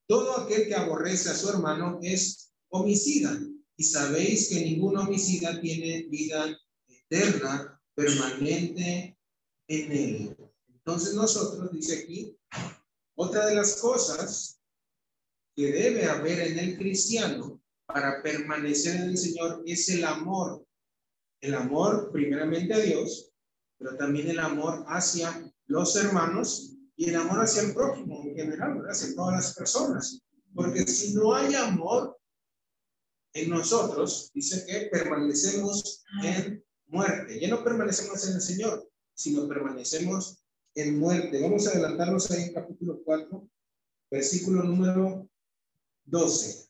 Todo 0.06 0.38
aquel 0.38 0.68
que 0.68 0.74
aborrece 0.74 1.30
a 1.30 1.34
su 1.34 1.48
hermano 1.48 1.98
es 2.02 2.52
homicida. 2.68 3.38
Y 3.76 3.84
sabéis 3.84 4.48
que 4.48 4.60
ningún 4.60 4.96
homicida 4.96 5.60
tiene 5.60 6.06
vida 6.08 6.56
eterna, 6.88 7.80
permanente 7.94 9.18
en 9.68 9.92
él. 9.92 10.36
Entonces 10.68 11.14
nosotros, 11.14 11.72
dice 11.72 12.00
aquí, 12.00 12.36
otra 13.16 13.46
de 13.46 13.54
las 13.54 13.76
cosas 13.76 14.60
que 15.56 15.72
debe 15.72 16.06
haber 16.06 16.40
en 16.40 16.58
el 16.58 16.76
cristiano 16.76 17.62
para 17.86 18.22
permanecer 18.22 18.96
en 18.96 19.10
el 19.10 19.18
Señor 19.18 19.62
es 19.66 19.88
el 19.88 20.04
amor. 20.04 20.66
El 21.40 21.54
amor 21.54 22.10
primeramente 22.12 22.74
a 22.74 22.78
Dios, 22.78 23.32
pero 23.78 23.96
también 23.96 24.28
el 24.28 24.38
amor 24.38 24.84
hacia 24.88 25.52
los 25.66 25.96
hermanos 25.96 26.73
y 26.96 27.10
el 27.10 27.16
amor 27.16 27.40
hacia 27.42 27.62
el 27.62 27.74
prójimo 27.74 28.22
en 28.24 28.36
general, 28.36 28.82
hacia 28.88 29.14
todas 29.14 29.34
las 29.34 29.54
personas. 29.54 30.20
Porque 30.54 30.86
si 30.86 31.14
no 31.14 31.34
hay 31.34 31.54
amor 31.54 32.16
en 33.32 33.50
nosotros, 33.50 34.30
dice 34.32 34.64
que 34.66 34.88
permanecemos 34.92 36.04
en 36.22 36.64
muerte. 36.86 37.40
Ya 37.40 37.48
no 37.48 37.64
permanecemos 37.64 38.26
en 38.28 38.34
el 38.34 38.40
Señor, 38.40 38.88
sino 39.14 39.48
permanecemos 39.48 40.44
en 40.74 40.98
muerte. 40.98 41.40
Vamos 41.42 41.66
a 41.66 41.70
adelantarnos 41.70 42.30
ahí 42.30 42.44
en 42.44 42.54
capítulo 42.54 43.00
4, 43.04 43.48
versículo 44.10 44.62
número 44.62 45.28
12. 46.04 46.63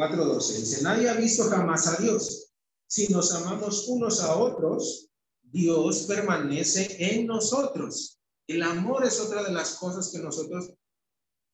Cuatro 0.00 0.24
doce. 0.24 0.58
Dice, 0.58 0.82
nadie 0.82 1.10
ha 1.10 1.12
visto 1.12 1.44
jamás 1.50 1.86
a 1.86 1.96
Dios. 2.00 2.54
Si 2.86 3.08
nos 3.08 3.34
amamos 3.34 3.86
unos 3.86 4.22
a 4.22 4.34
otros, 4.34 5.10
Dios 5.42 6.04
permanece 6.08 6.96
en 6.98 7.26
nosotros. 7.26 8.18
El 8.46 8.62
amor 8.62 9.04
es 9.04 9.20
otra 9.20 9.42
de 9.42 9.52
las 9.52 9.74
cosas 9.74 10.10
que 10.10 10.20
nosotros 10.20 10.72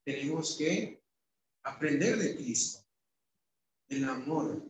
tenemos 0.05 0.57
que 0.57 1.03
aprender 1.65 2.19
de 2.19 2.37
Cristo. 2.37 2.87
El 3.89 4.05
amor. 4.09 4.63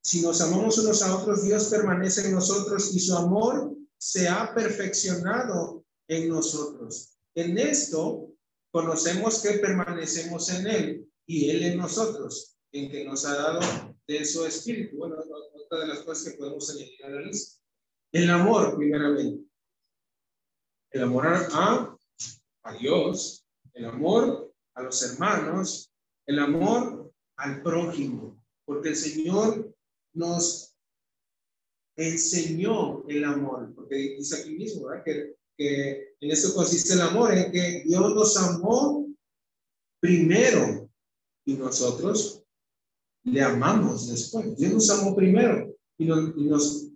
Si 0.00 0.20
nos 0.20 0.40
amamos 0.40 0.78
unos 0.78 1.02
a 1.02 1.16
otros, 1.16 1.42
Dios 1.42 1.64
permanece 1.64 2.28
en 2.28 2.34
nosotros 2.34 2.94
y 2.94 3.00
su 3.00 3.16
amor 3.16 3.76
se 3.98 4.28
ha 4.28 4.54
perfeccionado 4.54 5.84
en 6.06 6.28
nosotros. 6.28 7.18
En 7.34 7.58
esto 7.58 8.36
conocemos 8.70 9.40
que 9.40 9.54
permanecemos 9.54 10.48
en 10.50 10.66
Él 10.68 11.06
y 11.26 11.50
Él 11.50 11.64
en 11.64 11.78
nosotros, 11.78 12.56
en 12.72 12.90
que 12.90 13.04
nos 13.04 13.24
ha 13.26 13.34
dado 13.34 13.60
de 14.06 14.24
su 14.24 14.46
espíritu. 14.46 14.96
Bueno, 14.96 15.16
otra 15.54 15.80
de 15.80 15.88
las 15.88 16.00
cosas 16.00 16.32
que 16.32 16.38
podemos 16.38 16.70
añadir 16.70 17.04
a 17.04 17.10
la 17.10 17.20
lista. 17.22 17.60
El 18.12 18.30
amor, 18.30 18.76
primeramente. 18.76 19.44
El 20.92 21.02
amor 21.02 21.26
a, 21.26 21.96
a 22.62 22.72
Dios, 22.78 23.44
el 23.74 23.84
amor 23.84 24.54
a 24.74 24.82
los 24.82 25.02
hermanos, 25.02 25.92
el 26.26 26.38
amor 26.38 27.12
al 27.36 27.62
prójimo, 27.62 28.42
porque 28.64 28.90
el 28.90 28.96
Señor 28.96 29.74
nos 30.14 30.74
enseñó 31.96 33.06
el 33.08 33.24
amor, 33.24 33.74
porque 33.74 33.96
dice 34.16 34.40
aquí 34.40 34.50
mismo 34.54 34.88
Que, 35.04 35.36
que 35.56 36.14
en 36.20 36.30
eso 36.30 36.54
consiste 36.54 36.94
el 36.94 37.00
amor, 37.02 37.34
en 37.34 37.50
que 37.50 37.82
Dios 37.84 38.14
nos 38.14 38.36
amó 38.36 39.06
primero 40.00 40.85
y 41.46 41.54
nosotros 41.54 42.42
le 43.22 43.40
amamos 43.40 44.08
después. 44.08 44.54
Dios 44.56 44.74
nos 44.74 44.90
amó 44.90 45.16
primero 45.16 45.74
y 45.96 46.04
nos, 46.04 46.36
y 46.36 46.44
nos, 46.44 46.88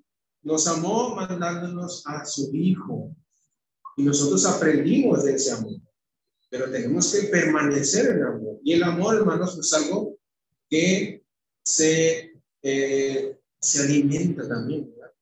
nos 0.42 0.66
amó 0.66 1.14
mandándonos 1.14 2.06
a 2.06 2.26
su 2.26 2.50
Hijo. 2.54 3.16
Y 3.96 4.02
nosotros 4.02 4.44
aprendimos 4.44 5.24
de 5.24 5.34
ese 5.34 5.52
amor 5.52 5.80
pero 6.50 6.70
tenemos 6.70 7.12
que 7.12 7.28
permanecer 7.28 8.06
en 8.06 8.16
el 8.18 8.26
amor. 8.26 8.60
Y 8.64 8.72
el 8.72 8.82
amor, 8.82 9.14
hermanos, 9.14 9.56
es 9.56 9.72
algo 9.72 10.18
que 10.68 11.24
se, 11.64 12.32
eh, 12.62 13.38
se 13.60 13.82
alimenta 13.82 14.48
también, 14.48 14.90
¿verdad? 14.90 15.12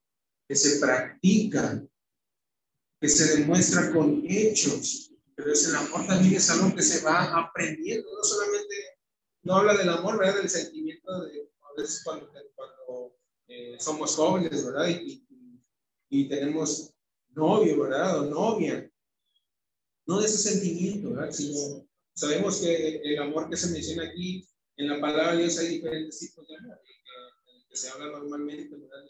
que 0.48 0.56
se 0.56 0.80
practica, 0.80 1.86
que 2.98 3.08
se 3.08 3.36
demuestra 3.36 3.92
con 3.92 4.22
hechos. 4.26 5.12
Pero 5.34 5.52
es 5.52 5.68
el 5.68 5.76
amor 5.76 6.06
también 6.06 6.34
es 6.34 6.50
algo 6.50 6.74
que 6.74 6.82
se 6.82 7.04
va 7.04 7.38
aprendiendo, 7.38 8.08
no 8.12 8.24
solamente, 8.24 8.74
no 9.48 9.56
habla 9.56 9.74
del 9.74 9.88
amor, 9.88 10.18
¿verdad? 10.18 10.36
Del 10.36 10.50
sentimiento 10.50 11.22
de, 11.22 11.50
a 11.62 11.80
veces 11.80 12.02
cuando, 12.04 12.30
cuando 12.54 13.16
eh, 13.48 13.76
somos 13.80 14.14
jóvenes, 14.14 14.62
¿verdad? 14.62 14.88
Y, 14.88 15.24
y, 15.30 15.64
y 16.10 16.28
tenemos 16.28 16.92
novio, 17.30 17.80
¿verdad? 17.80 18.20
O 18.20 18.24
novia 18.26 18.90
no 20.04 20.20
de 20.20 20.26
ese 20.26 20.36
sentimiento, 20.36 21.10
¿verdad? 21.10 21.30
Sino 21.32 21.86
sabemos 22.14 22.60
que 22.60 22.96
el 22.96 23.18
amor 23.20 23.48
que 23.48 23.56
se 23.56 23.70
menciona 23.70 24.04
aquí 24.04 24.46
en 24.76 24.88
la 24.88 25.00
palabra 25.00 25.32
de 25.32 25.42
Dios 25.42 25.58
hay 25.58 25.68
diferentes 25.68 26.18
tipos 26.18 26.46
de 26.46 26.56
amor, 26.56 26.78
que, 27.70 27.76
se 27.76 27.88
habla 27.90 28.06
normalmente 28.06 28.76
¿verdad? 28.76 29.04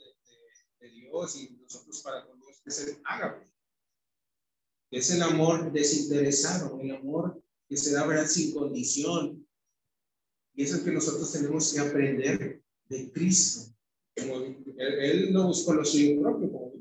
De, 0.81 0.89
Dios 0.91 1.37
y 1.37 1.51
nosotros 1.51 2.01
para 2.03 2.25
con 2.27 2.39
Dios, 2.41 2.61
que 2.63 2.71
es 2.71 2.87
el 2.87 3.03
ágape, 3.05 3.51
es 4.93 5.11
el 5.11 5.23
amor 5.23 5.73
desinteresado, 5.73 6.79
el 6.81 6.93
amor 6.93 7.43
que 7.69 7.77
se 7.77 7.93
da 7.93 8.07
¿verdad? 8.07 8.27
sin 8.27 8.55
condición. 8.55 9.38
Y 10.59 10.65
eso 10.65 10.75
es 10.75 10.83
que 10.83 10.91
nosotros 10.91 11.31
tenemos 11.31 11.73
que 11.73 11.79
aprender 11.79 12.61
de 12.89 13.13
Cristo. 13.13 13.73
Él, 14.17 15.33
no 15.33 15.47
buscó 15.47 15.73
lo 15.73 15.85
suyo 15.85 16.21
propio, 16.21 16.51
como 16.51 16.73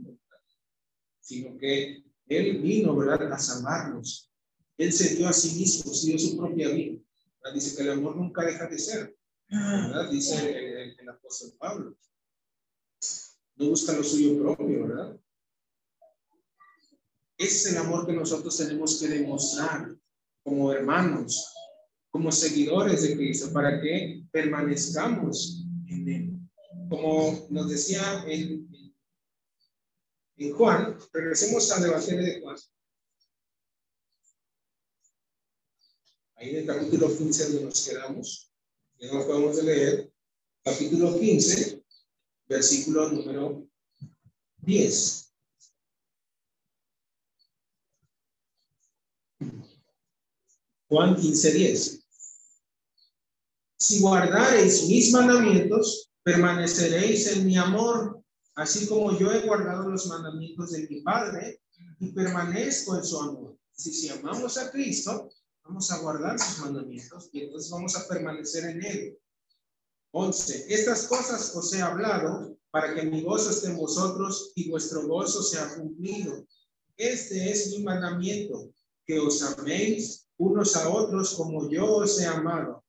sino 1.22 1.56
que 1.60 2.04
él 2.28 2.58
vino, 2.60 2.96
¿verdad?, 2.96 3.32
a 3.32 3.38
salvarnos. 3.38 4.32
Él 4.80 4.92
se 4.92 5.16
dio 5.16 5.28
a 5.28 5.34
sí 5.34 5.60
mismo, 5.60 5.94
se 5.94 6.08
dio 6.08 6.18
su 6.18 6.38
propia 6.38 6.70
vida. 6.70 7.00
Dice 7.54 7.76
que 7.76 7.84
el 7.84 7.92
amor 7.92 8.16
nunca 8.16 8.44
deja 8.44 8.66
de 8.66 8.80
ser. 8.80 9.16
¿verdad? 9.48 10.10
Dice 10.10 10.96
el, 10.98 11.10
apóstol 11.10 11.54
Pablo. 11.60 11.96
No 13.58 13.70
busca 13.70 13.94
lo 13.94 14.04
suyo 14.04 14.42
propio, 14.42 14.88
¿verdad? 14.88 15.20
Ese 17.38 17.56
es 17.56 17.66
el 17.74 17.78
amor 17.78 18.08
que 18.08 18.14
nosotros 18.14 18.58
tenemos 18.58 19.00
que 19.00 19.08
demostrar 19.08 19.96
como 20.42 20.74
hermanos, 20.74 21.54
como 22.10 22.32
seguidores 22.32 23.04
de 23.04 23.16
Cristo, 23.16 23.52
para 23.54 23.82
que 23.82 24.24
permanezcamos 24.32 25.66
en 25.88 26.10
Él. 26.10 26.40
Como 26.90 27.48
nos 27.50 27.70
decía 27.70 28.24
en 28.28 28.68
Juan, 30.54 30.98
regresemos 31.14 31.72
al 31.72 31.86
Evangelio 31.86 32.24
de 32.24 32.42
Juan. 32.42 32.58
Ahí 36.36 36.50
en 36.52 36.58
el 36.58 36.66
capítulo 36.68 37.18
15 37.18 37.44
donde 37.46 37.64
nos 37.64 37.88
quedamos, 37.88 38.52
ya 39.00 39.12
no 39.12 39.26
podemos 39.26 39.64
leer, 39.64 40.12
capítulo 40.64 41.20
15, 41.20 41.84
versículo 42.48 43.10
número 43.10 43.68
10. 44.58 45.27
Juan 50.90 51.16
15, 51.16 51.52
10. 51.52 52.06
Si 53.80 54.00
guardareis 54.00 54.88
mis 54.88 55.12
mandamientos, 55.12 56.10
permaneceréis 56.24 57.28
en 57.28 57.46
mi 57.46 57.58
amor, 57.58 58.24
así 58.56 58.88
como 58.88 59.18
yo 59.18 59.32
he 59.32 59.42
guardado 59.46 59.90
los 59.90 60.08
mandamientos 60.08 60.72
de 60.72 60.88
mi 60.88 61.02
Padre 61.02 61.62
y 62.00 62.12
permanezco 62.12 62.96
en 62.96 63.04
su 63.04 63.20
amor. 63.20 63.58
Si, 63.74 63.94
si 63.94 64.10
amamos 64.10 64.58
a 64.58 64.72
Cristo, 64.72 65.30
vamos 65.64 65.92
a 65.92 66.00
guardar 66.00 66.40
sus 66.40 66.60
mandamientos 66.60 67.30
y 67.32 67.42
entonces 67.42 67.70
vamos 67.70 67.96
a 67.96 68.08
permanecer 68.08 68.66
en 68.66 68.84
él. 68.84 69.20
11. 70.12 70.74
Estas 70.74 71.04
cosas 71.08 71.56
os 71.56 71.74
he 71.74 71.82
hablado 71.82 72.58
para 72.72 72.96
que 72.96 73.04
mi 73.04 73.22
gozo 73.22 73.50
esté 73.50 73.68
en 73.68 73.78
vosotros 73.78 74.52
y 74.56 74.70
vuestro 74.70 75.08
gozo 75.08 75.44
sea 75.44 75.76
cumplido. 75.76 76.46
Este 76.96 77.52
es 77.52 77.72
mi 77.72 77.84
mandamiento, 77.84 78.72
que 79.08 79.20
os 79.20 79.42
améis 79.42 80.28
unos 80.38 80.76
a 80.76 80.90
otros 80.90 81.34
como 81.34 81.70
yo 81.70 82.04
os 82.04 82.20
he 82.20 82.26
amado. 82.26 82.84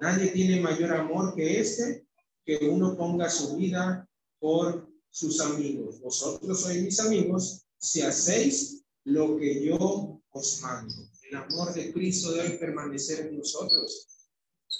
Nadie 0.00 0.28
tiene 0.28 0.60
mayor 0.60 0.92
amor 0.92 1.34
que 1.34 1.58
este, 1.58 2.06
que 2.44 2.68
uno 2.68 2.96
ponga 2.96 3.30
su 3.30 3.56
vida 3.56 4.06
por 4.38 4.86
sus 5.10 5.40
amigos. 5.40 6.00
Vosotros 6.00 6.60
sois 6.60 6.82
mis 6.82 7.00
amigos 7.00 7.64
si 7.78 8.02
hacéis 8.02 8.84
lo 9.04 9.36
que 9.38 9.64
yo 9.64 10.20
os 10.30 10.60
mando. 10.60 10.94
El 11.22 11.36
amor 11.36 11.72
de 11.72 11.92
Cristo 11.92 12.32
debe 12.32 12.58
permanecer 12.58 13.26
en 13.26 13.38
nosotros. 13.38 14.08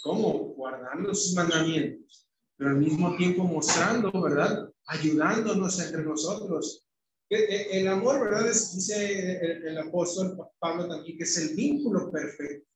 ¿Cómo? 0.03 0.55
Guardando 0.57 1.14
sus 1.14 1.35
mandamientos, 1.35 2.28
pero 2.57 2.70
al 2.70 2.76
mismo 2.76 3.16
tiempo 3.16 3.45
mostrando, 3.45 4.12
¿verdad? 4.20 4.70
Ayudándonos 4.87 5.80
entre 5.80 6.03
nosotros. 6.03 6.84
El 7.30 7.88
amor, 7.88 8.20
¿verdad? 8.20 8.46
dice 8.46 9.40
el, 9.66 9.78
apóstol 9.78 10.36
Pablo 10.58 10.88
también 10.88 11.16
que 11.16 11.24
es 11.24 11.36
el 11.38 11.56
vínculo 11.56 12.10
perfecto. 12.10 12.68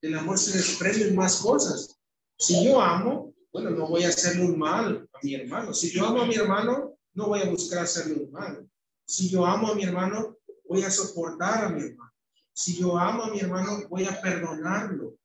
El 0.00 0.16
amor 0.16 0.38
se 0.38 0.56
desprende 0.56 1.08
en 1.08 1.16
más 1.16 1.38
cosas. 1.38 1.98
Si 2.38 2.64
yo 2.64 2.80
amo, 2.80 3.34
bueno, 3.52 3.70
no 3.70 3.88
voy 3.88 4.04
a 4.04 4.08
hacerle 4.08 4.44
un 4.44 4.58
mal 4.58 5.08
a 5.12 5.18
mi 5.22 5.34
hermano. 5.34 5.74
Si 5.74 5.90
yo 5.90 6.06
amo 6.06 6.22
a 6.22 6.26
mi 6.26 6.36
hermano, 6.36 6.96
no 7.14 7.26
voy 7.26 7.40
a 7.40 7.50
buscar 7.50 7.80
hacerle 7.80 8.14
un 8.14 8.30
mal. 8.30 8.68
Si 9.04 9.28
yo 9.28 9.44
amo 9.44 9.72
a 9.72 9.74
mi 9.74 9.82
hermano, 9.82 10.36
voy 10.68 10.82
a 10.82 10.90
soportar 10.90 11.64
a 11.64 11.68
mi 11.70 11.82
hermano. 11.82 12.12
Si 12.52 12.76
yo 12.76 12.96
amo 12.96 13.24
a 13.24 13.30
mi 13.30 13.40
hermano, 13.40 13.88
voy 13.88 14.04
a 14.04 14.20
perdonarlo 14.20 15.16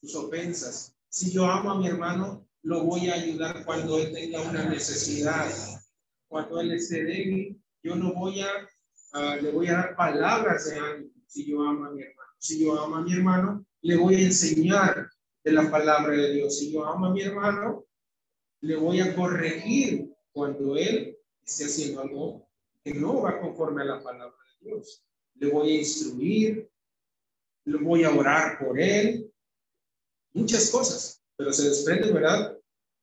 sus 0.00 0.14
ofensas. 0.14 0.94
Si 1.08 1.30
yo 1.30 1.44
amo 1.44 1.72
a 1.72 1.78
mi 1.78 1.88
hermano, 1.88 2.46
lo 2.62 2.84
voy 2.84 3.08
a 3.08 3.14
ayudar 3.14 3.64
cuando 3.64 3.98
él 3.98 4.12
tenga 4.12 4.40
una 4.42 4.68
necesidad. 4.68 5.50
Cuando 6.28 6.60
él 6.60 6.72
esté 6.72 7.04
débil, 7.04 7.62
yo 7.86 7.94
no 7.94 8.12
voy 8.14 8.40
a, 8.40 9.36
le 9.40 9.50
voy 9.52 9.68
a 9.68 9.74
dar 9.74 9.96
palabras 9.96 10.68
de 10.68 10.78
ánimo 10.78 11.10
si 11.26 11.46
yo 11.46 11.62
amo 11.62 11.86
a 11.86 11.90
mi 11.90 12.02
hermano. 12.02 12.30
Si 12.38 12.64
yo 12.64 12.80
amo 12.80 12.96
a 12.96 13.02
mi 13.02 13.12
hermano, 13.12 13.66
le 13.82 13.96
voy 13.96 14.16
a 14.16 14.26
enseñar 14.26 15.08
de 15.44 15.52
la 15.52 15.70
palabra 15.70 16.12
de 16.12 16.32
Dios. 16.32 16.58
Si 16.58 16.72
yo 16.72 16.84
amo 16.84 17.06
a 17.06 17.10
mi 17.10 17.22
hermano, 17.22 17.86
le 18.60 18.76
voy 18.76 19.00
a 19.00 19.14
corregir 19.14 20.10
cuando 20.32 20.76
él 20.76 21.16
esté 21.44 21.64
haciendo 21.66 22.00
algo 22.00 22.48
que 22.82 22.94
no 22.94 23.22
va 23.22 23.40
conforme 23.40 23.82
a 23.82 23.86
la 23.86 24.02
palabra 24.02 24.36
de 24.60 24.70
Dios. 24.70 25.04
Le 25.34 25.50
voy 25.50 25.70
a 25.70 25.78
instruir, 25.78 26.68
le 27.64 27.78
voy 27.78 28.04
a 28.04 28.10
orar 28.10 28.58
por 28.58 28.80
él, 28.80 29.30
muchas 30.32 30.70
cosas, 30.70 31.22
pero 31.36 31.52
se 31.52 31.68
desprende, 31.68 32.12
¿verdad? 32.12 32.56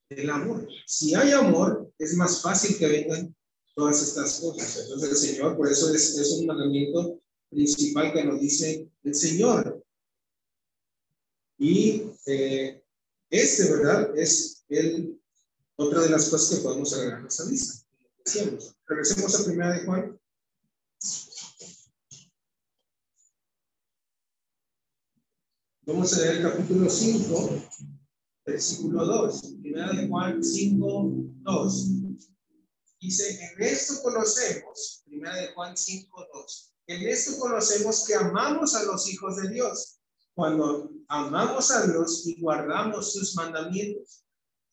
El 0.10 0.30
amor. 0.30 0.68
Si 0.86 1.16
hay 1.16 1.32
amor, 1.32 1.92
es 1.98 2.16
más 2.16 2.42
fácil 2.42 2.78
que 2.78 2.88
vengan 2.88 3.36
todas 3.76 4.02
estas 4.02 4.40
cosas. 4.40 4.84
Entonces 4.84 5.10
el 5.10 5.18
Señor, 5.18 5.58
por 5.58 5.72
eso 5.72 5.94
es, 5.94 6.18
es 6.18 6.32
un 6.34 6.46
mandamiento 6.46 7.20
principal 7.50 8.14
que 8.14 8.24
nos 8.24 8.40
dice 8.40 8.90
el 9.04 9.16
Señor. 9.16 9.84
Y 11.58 12.04
eh, 12.26 12.84
este, 13.30 13.72
¿verdad? 13.72 14.18
Es 14.18 14.64
el, 14.70 15.20
otra 15.76 16.02
de 16.02 16.10
las 16.10 16.30
cosas 16.30 16.58
que 16.58 16.64
podemos 16.64 16.94
agregar 16.94 17.24
a 17.24 17.28
esta 17.28 17.46
lista. 17.46 17.86
Regresemos 18.88 19.40
a 19.40 19.46
primera 19.46 19.74
de 19.74 19.86
Juan. 19.86 20.20
Vamos 25.86 26.14
a 26.14 26.20
leer 26.22 26.38
el 26.38 26.44
capítulo 26.44 26.90
5, 26.90 27.62
versículo 28.46 29.06
2. 29.06 29.56
Primera 29.62 29.92
de 29.92 30.08
Juan 30.08 30.44
5, 30.44 31.12
2. 31.42 32.03
Dice, 33.04 33.38
en 33.38 33.62
esto 33.62 34.02
conocemos, 34.02 35.04
primera 35.04 35.36
de 35.36 35.54
Juan 35.54 35.76
5, 35.76 36.26
2. 36.34 36.74
En 36.88 37.06
esto 37.10 37.38
conocemos 37.38 38.06
que 38.08 38.16
amamos 38.16 38.76
a 38.76 38.84
los 38.84 39.12
hijos 39.12 39.36
de 39.42 39.50
Dios, 39.50 40.00
cuando 40.34 40.90
amamos 41.10 41.70
a 41.72 41.86
Dios 41.86 42.26
y 42.26 42.40
guardamos 42.40 43.12
sus 43.12 43.36
mandamientos. 43.36 44.24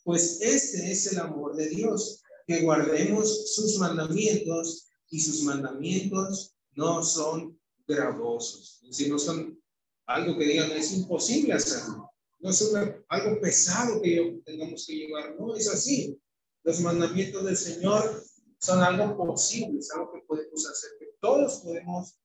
Pues 0.04 0.38
este 0.42 0.92
es 0.92 1.10
el 1.10 1.18
amor 1.18 1.56
de 1.56 1.70
Dios, 1.70 2.22
que 2.46 2.62
guardemos 2.62 3.52
sus 3.52 3.76
mandamientos 3.80 4.88
y 5.08 5.18
sus 5.18 5.42
mandamientos 5.42 6.54
no 6.76 7.02
son 7.02 7.60
gravosos. 7.88 8.78
Es 8.84 8.90
decir, 8.90 9.08
no 9.10 9.18
son 9.18 9.60
algo 10.06 10.38
que 10.38 10.44
digan 10.44 10.70
es 10.70 10.92
imposible 10.92 11.54
hacerlo. 11.54 12.12
No 12.38 12.50
es 12.50 12.72
algo 13.08 13.40
pesado 13.40 14.00
que 14.00 14.40
tengamos 14.44 14.86
que 14.86 14.94
llevar, 14.94 15.34
no 15.36 15.56
es 15.56 15.68
así. 15.68 16.16
Los 16.62 16.80
mandamientos 16.80 17.44
del 17.44 17.56
Señor 17.56 18.22
son 18.58 18.82
algo 18.82 19.16
posible, 19.16 19.78
es 19.78 19.90
algo 19.92 20.12
que 20.12 20.20
podemos 20.26 20.66
hacer, 20.66 20.90
que 20.98 21.06
todos 21.20 21.60
podemos 21.60 22.16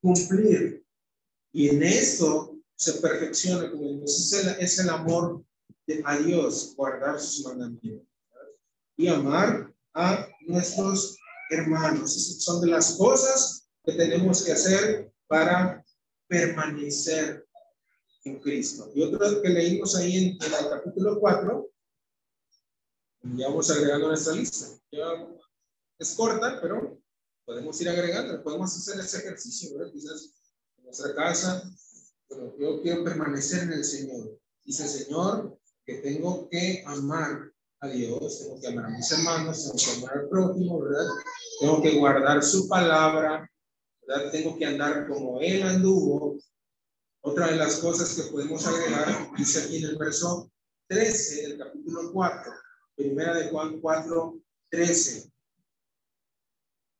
cumplir. 0.00 0.84
Y 1.52 1.68
en 1.68 1.82
esto 1.82 2.56
se 2.76 2.94
perfecciona, 2.94 3.70
como 3.70 4.04
es 4.04 4.32
el, 4.32 4.48
es 4.60 4.78
el 4.78 4.90
amor 4.90 5.44
de, 5.86 6.02
a 6.04 6.18
Dios, 6.18 6.74
guardar 6.76 7.20
sus 7.20 7.44
mandamientos 7.44 8.08
y 8.96 9.08
amar 9.08 9.72
a 9.94 10.28
nuestros 10.46 11.16
hermanos. 11.50 12.16
Esas 12.16 12.42
son 12.42 12.60
de 12.60 12.68
las 12.68 12.96
cosas 12.96 13.68
que 13.84 13.92
tenemos 13.92 14.42
que 14.42 14.52
hacer 14.52 15.12
para 15.26 15.84
permanecer 16.28 17.46
en 18.24 18.40
Cristo. 18.40 18.90
Y 18.94 19.02
otro 19.02 19.42
que 19.42 19.48
leímos 19.48 19.96
ahí 19.96 20.16
en, 20.16 20.38
el 20.42 20.70
capítulo 20.70 21.20
4, 21.20 21.70
ya 23.36 23.48
vamos 23.48 23.70
agregando 23.70 24.08
nuestra 24.08 24.34
lista. 24.34 24.66
es 25.98 26.14
corta, 26.14 26.58
pero 26.60 27.00
podemos 27.44 27.80
ir 27.80 27.88
agregando, 27.88 28.42
podemos 28.42 28.76
hacer 28.76 29.00
ese 29.00 29.18
ejercicio, 29.18 29.76
¿verdad? 29.76 29.92
Quizás 29.92 30.34
en 30.78 30.84
nuestra 30.84 31.14
casa, 31.14 31.62
pero 32.28 32.56
yo 32.58 32.82
quiero 32.82 33.02
permanecer 33.02 33.64
en 33.64 33.72
el 33.72 33.84
Señor. 33.84 34.38
Dice 34.64 34.86
Señor 34.86 35.58
que 35.84 35.94
tengo 35.96 36.48
que 36.48 36.82
amar 36.86 37.52
a 37.80 37.88
Dios, 37.88 38.40
tengo 38.40 38.60
que 38.60 38.66
amar 38.68 38.86
a 38.86 38.90
mis 38.90 39.10
hermanos, 39.12 39.62
tengo 39.62 39.76
que 39.76 40.04
amar 40.04 40.18
al 40.18 40.28
prójimo, 40.28 40.80
¿verdad? 40.80 41.06
Tengo 41.60 41.82
que 41.82 41.98
guardar 41.98 42.42
su 42.42 42.68
palabra, 42.68 43.50
tengo 44.32 44.56
que 44.56 44.66
andar 44.66 45.08
como 45.08 45.40
Él 45.40 45.62
anduvo. 45.62 46.38
Otra 47.22 47.48
de 47.48 47.56
las 47.56 47.76
cosas 47.76 48.14
que 48.14 48.30
podemos 48.30 48.66
agregar, 48.66 49.30
dice 49.36 49.62
aquí 49.62 49.78
en 49.78 49.84
el 49.84 49.96
verso 49.96 50.50
13 50.88 51.48
del 51.48 51.58
capítulo 51.58 52.12
4, 52.12 52.52
primera 52.96 53.34
de 53.34 53.48
Juan 53.48 53.80
4, 53.80 54.40
13. 54.70 55.32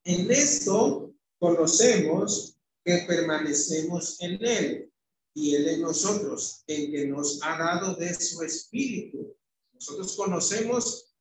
En 0.04 0.30
esto 0.30 1.14
conocemos 1.38 2.56
que 2.84 3.04
permanecemos 3.08 4.20
en 4.20 4.44
Él 4.44 4.92
y 5.34 5.54
Él 5.54 5.68
en 5.68 5.82
nosotros, 5.82 6.62
en 6.66 6.92
que 6.92 7.06
nos 7.06 7.40
ha 7.42 7.58
dado 7.58 7.94
de 7.96 8.14
su 8.14 8.42
Espíritu. 8.42 9.36
Nosotros 9.72 10.16
conocemos 10.16 11.14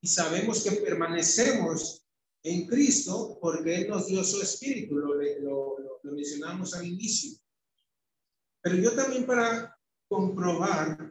y 0.00 0.08
sabemos 0.08 0.62
que 0.62 0.72
permanecemos 0.72 2.04
en 2.42 2.66
Cristo 2.66 3.38
porque 3.40 3.74
Él 3.76 3.88
nos 3.88 4.06
dio 4.06 4.22
su 4.24 4.40
espíritu, 4.40 4.96
lo, 4.96 5.14
lo, 5.14 5.78
lo, 6.02 6.12
mencionamos 6.12 6.74
al 6.74 6.86
inicio. 6.86 7.38
Pero 8.62 8.76
yo 8.76 8.92
también 8.92 9.26
para 9.26 9.76
comprobar 10.08 11.07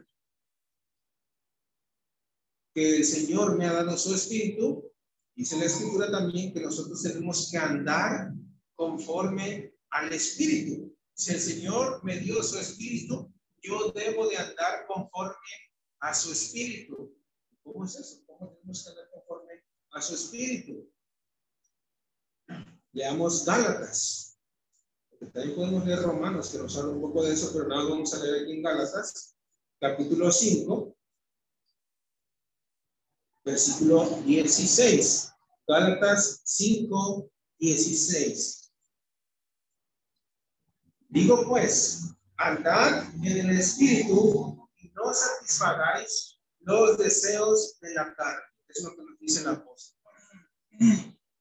que 2.78 2.96
el 2.98 3.04
Señor 3.04 3.58
me 3.58 3.66
ha 3.66 3.72
dado 3.72 3.98
su 3.98 4.14
espíritu, 4.14 4.88
dice 5.34 5.56
la 5.58 5.64
escritura 5.64 6.10
también 6.12 6.52
que 6.52 6.60
nosotros 6.60 7.02
tenemos 7.02 7.48
que 7.50 7.58
andar 7.58 8.32
conforme 8.76 9.74
al 9.90 10.12
espíritu. 10.12 10.96
Si 11.12 11.32
el 11.32 11.40
Señor 11.40 12.04
me 12.04 12.18
dio 12.20 12.40
su 12.40 12.56
espíritu, 12.56 13.32
yo 13.60 13.90
debo 13.90 14.28
de 14.28 14.36
andar 14.36 14.86
conforme 14.86 15.34
a 15.98 16.14
su 16.14 16.30
espíritu. 16.30 17.12
¿Cómo 17.64 17.84
es 17.84 17.96
eso? 17.96 18.22
¿Cómo 18.26 18.52
tenemos 18.52 18.84
que 18.84 18.90
andar 18.90 19.10
conforme 19.10 19.54
a 19.90 20.00
su 20.00 20.14
espíritu? 20.14 20.88
Leamos 22.92 23.44
Gálatas. 23.44 24.38
También 25.32 25.56
podemos 25.56 25.84
leer 25.84 26.02
Romanos, 26.02 26.50
que 26.50 26.58
nos 26.58 26.76
habla 26.78 26.92
un 26.92 27.00
poco 27.00 27.24
de 27.24 27.32
eso, 27.32 27.50
pero 27.52 27.66
nada 27.66 27.90
vamos 27.90 28.14
a 28.14 28.22
leer 28.22 28.44
aquí 28.44 28.52
en 28.52 28.62
Gálatas, 28.62 29.34
capítulo 29.80 30.30
5, 30.30 30.97
versículo 33.48 34.20
16. 34.26 35.32
Gálatas 35.66 36.42
5, 36.44 37.30
16. 37.58 38.72
Digo 41.08 41.46
pues, 41.48 42.14
andad 42.36 43.04
en 43.22 43.48
el 43.48 43.58
espíritu 43.58 44.68
y 44.76 44.88
no 44.88 45.12
satisfagáis 45.14 46.38
los 46.60 46.98
deseos 46.98 47.78
de 47.80 47.94
la 47.94 48.14
carne. 48.14 48.42
Es 48.68 48.82
lo 48.82 48.90
que 48.90 49.02
nos 49.02 49.18
dice 49.18 49.40
el 49.40 49.48
apóstol. 49.48 49.96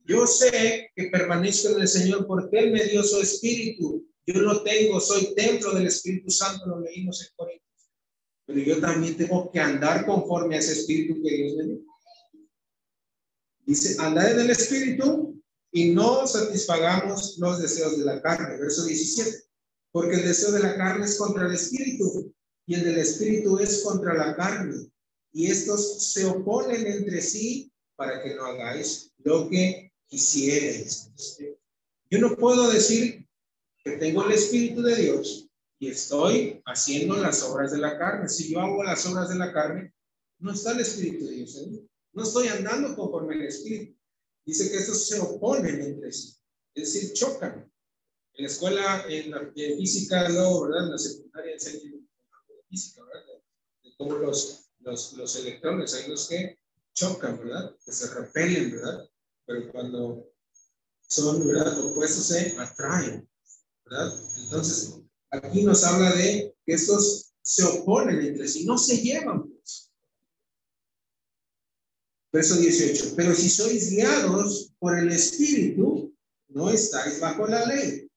Yo 0.05 0.25
sé 0.25 0.89
que 0.95 1.09
permanezco 1.09 1.69
en 1.69 1.81
el 1.81 1.87
Señor 1.87 2.25
porque 2.25 2.59
Él 2.59 2.71
me 2.71 2.85
dio 2.85 3.03
su 3.03 3.19
espíritu. 3.19 4.07
Yo 4.25 4.41
lo 4.41 4.63
tengo, 4.63 5.01
soy 5.01 5.35
templo 5.35 5.73
del 5.73 5.87
Espíritu 5.87 6.29
Santo, 6.29 6.65
lo 6.65 6.79
leímos 6.79 7.21
en 7.21 7.27
Corintios. 7.35 7.91
Pero 8.45 8.59
yo 8.61 8.79
también 8.79 9.17
tengo 9.17 9.51
que 9.51 9.59
andar 9.59 10.05
conforme 10.05 10.55
a 10.55 10.59
ese 10.59 10.73
espíritu 10.73 11.21
que 11.21 11.35
Dios 11.35 11.55
me 11.57 11.63
dio. 11.65 11.87
Dice, 13.67 13.97
andar 13.99 14.31
en 14.31 14.39
el 14.39 14.49
espíritu 14.49 15.39
y 15.71 15.91
no 15.91 16.25
satisfagamos 16.25 17.37
los 17.37 17.61
deseos 17.61 17.97
de 17.97 18.05
la 18.05 18.21
carne. 18.21 18.57
Verso 18.57 18.85
17. 18.85 19.43
Porque 19.91 20.15
el 20.15 20.23
deseo 20.23 20.53
de 20.53 20.61
la 20.61 20.77
carne 20.77 21.05
es 21.05 21.17
contra 21.17 21.45
el 21.45 21.53
espíritu 21.53 22.33
y 22.65 22.75
el 22.75 22.85
del 22.85 22.97
espíritu 22.97 23.59
es 23.59 23.83
contra 23.83 24.13
la 24.13 24.35
carne. 24.35 24.89
Y 25.33 25.51
estos 25.51 26.11
se 26.13 26.25
oponen 26.25 26.87
entre 26.87 27.21
sí 27.21 27.69
para 27.97 28.23
que 28.23 28.35
no 28.35 28.45
hagáis 28.45 29.11
lo 29.17 29.49
que 29.49 29.91
quisierais. 30.07 31.11
Yo 32.09 32.19
no 32.19 32.37
puedo 32.37 32.71
decir 32.71 33.27
que 33.83 33.97
tengo 33.97 34.25
el 34.25 34.31
Espíritu 34.31 34.81
de 34.81 34.95
Dios 34.95 35.49
y 35.79 35.89
estoy 35.89 36.61
haciendo 36.65 37.17
las 37.17 37.43
obras 37.43 37.71
de 37.71 37.79
la 37.79 37.97
carne. 37.97 38.29
Si 38.29 38.51
yo 38.51 38.61
hago 38.61 38.81
las 38.83 39.05
obras 39.05 39.27
de 39.29 39.35
la 39.35 39.51
carne, 39.51 39.93
no 40.39 40.53
está 40.53 40.71
el 40.71 40.79
Espíritu 40.79 41.25
de 41.25 41.35
Dios 41.35 41.57
en 41.57 41.71
mí. 41.71 41.89
No 42.17 42.23
estoy 42.23 42.47
andando 42.47 42.95
conforme 42.95 43.35
al 43.35 43.43
Espíritu. 43.43 43.95
Dice 44.43 44.71
que 44.71 44.77
estos 44.77 45.07
se 45.07 45.19
oponen 45.19 45.79
entre 45.79 46.11
sí, 46.11 46.35
es 46.73 46.91
decir, 46.91 47.13
chocan. 47.13 47.71
En 48.33 48.43
la 48.43 48.49
escuela, 48.49 49.05
en 49.07 49.29
la 49.29 49.51
física, 49.53 50.27
luego, 50.27 50.63
¿verdad? 50.63 50.85
En 50.85 50.91
la 50.93 50.97
secundaria 50.97 51.53
enseñan 51.53 52.09
física, 52.69 53.03
¿verdad? 53.03 53.21
De 53.83 53.95
cómo 53.97 54.17
los, 54.17 54.67
los, 54.79 55.13
los 55.13 55.35
electrones, 55.35 55.93
hay 55.93 56.09
los 56.09 56.27
que 56.27 56.57
chocan, 56.95 57.37
¿verdad? 57.37 57.75
Que 57.85 57.91
se 57.91 58.11
repelen, 58.11 58.71
¿verdad? 58.71 59.07
pero 59.45 59.71
cuando 59.71 60.27
son 61.07 61.47
¿verdad? 61.47 61.79
opuestos 61.85 62.25
se 62.25 62.57
atraen. 62.57 63.29
¿verdad? 63.85 64.11
Entonces, 64.37 64.91
aquí 65.29 65.61
nos 65.61 65.83
habla 65.83 66.15
de 66.15 66.55
que 66.65 66.73
estos 66.73 67.31
se 67.43 67.63
oponen 67.63 68.21
entre 68.21 68.47
sí, 68.47 68.65
no 68.65 68.75
se 68.79 68.97
llevan. 68.97 69.47
Pues. 69.47 69.91
Verso 72.37 72.55
18, 72.55 73.15
pero 73.15 73.33
si 73.33 73.49
sois 73.49 73.89
guiados 73.89 74.71
por 74.77 74.95
el 74.95 75.11
Espíritu, 75.11 76.13
no 76.49 76.69
estáis 76.69 77.19
bajo 77.19 77.47
la 77.47 77.65
ley. 77.65 78.07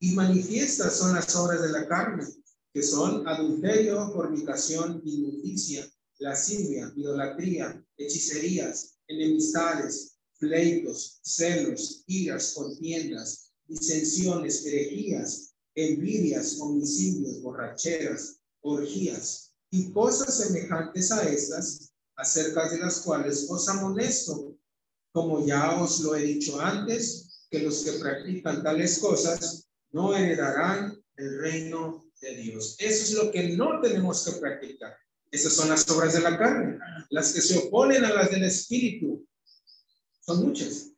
Y 0.00 0.10
manifiestas 0.16 0.96
son 0.96 1.14
las 1.14 1.36
obras 1.36 1.62
de 1.62 1.68
la 1.68 1.86
carne, 1.86 2.26
que 2.74 2.82
son 2.82 3.28
adulterio, 3.28 4.10
fornicación, 4.12 5.00
inmundicia, 5.04 5.88
lascivia, 6.18 6.92
idolatría, 6.96 7.80
hechicerías, 7.96 8.98
enemistades, 9.06 10.18
pleitos, 10.40 11.20
celos, 11.22 12.02
iras, 12.08 12.54
contiendas, 12.54 13.52
disensiones, 13.68 14.66
herejías, 14.66 15.54
envidias, 15.76 16.58
homicidios, 16.58 17.40
borracheras, 17.40 18.40
orgías 18.62 19.52
y 19.70 19.92
cosas 19.92 20.36
semejantes 20.38 21.12
a 21.12 21.22
estas, 21.22 21.87
acerca 22.18 22.68
de 22.68 22.78
las 22.78 23.00
cuales 23.00 23.46
os 23.48 23.68
amonesto, 23.68 24.58
como 25.12 25.46
ya 25.46 25.80
os 25.80 26.00
lo 26.00 26.16
he 26.16 26.22
dicho 26.22 26.60
antes, 26.60 27.46
que 27.48 27.60
los 27.60 27.82
que 27.84 27.92
practican 27.92 28.62
tales 28.62 28.98
cosas 28.98 29.68
no 29.92 30.14
heredarán 30.14 31.00
el 31.16 31.40
reino 31.40 32.04
de 32.20 32.34
Dios. 32.34 32.76
Eso 32.80 33.04
es 33.04 33.12
lo 33.12 33.30
que 33.30 33.56
no 33.56 33.80
tenemos 33.80 34.24
que 34.24 34.32
practicar. 34.32 34.96
Esas 35.30 35.52
son 35.52 35.68
las 35.68 35.88
obras 35.90 36.14
de 36.14 36.20
la 36.20 36.36
carne, 36.36 36.78
las 37.10 37.32
que 37.32 37.40
se 37.40 37.56
oponen 37.58 38.04
a 38.04 38.12
las 38.12 38.30
del 38.30 38.44
Espíritu, 38.44 39.24
son 40.20 40.44
muchas 40.44 40.90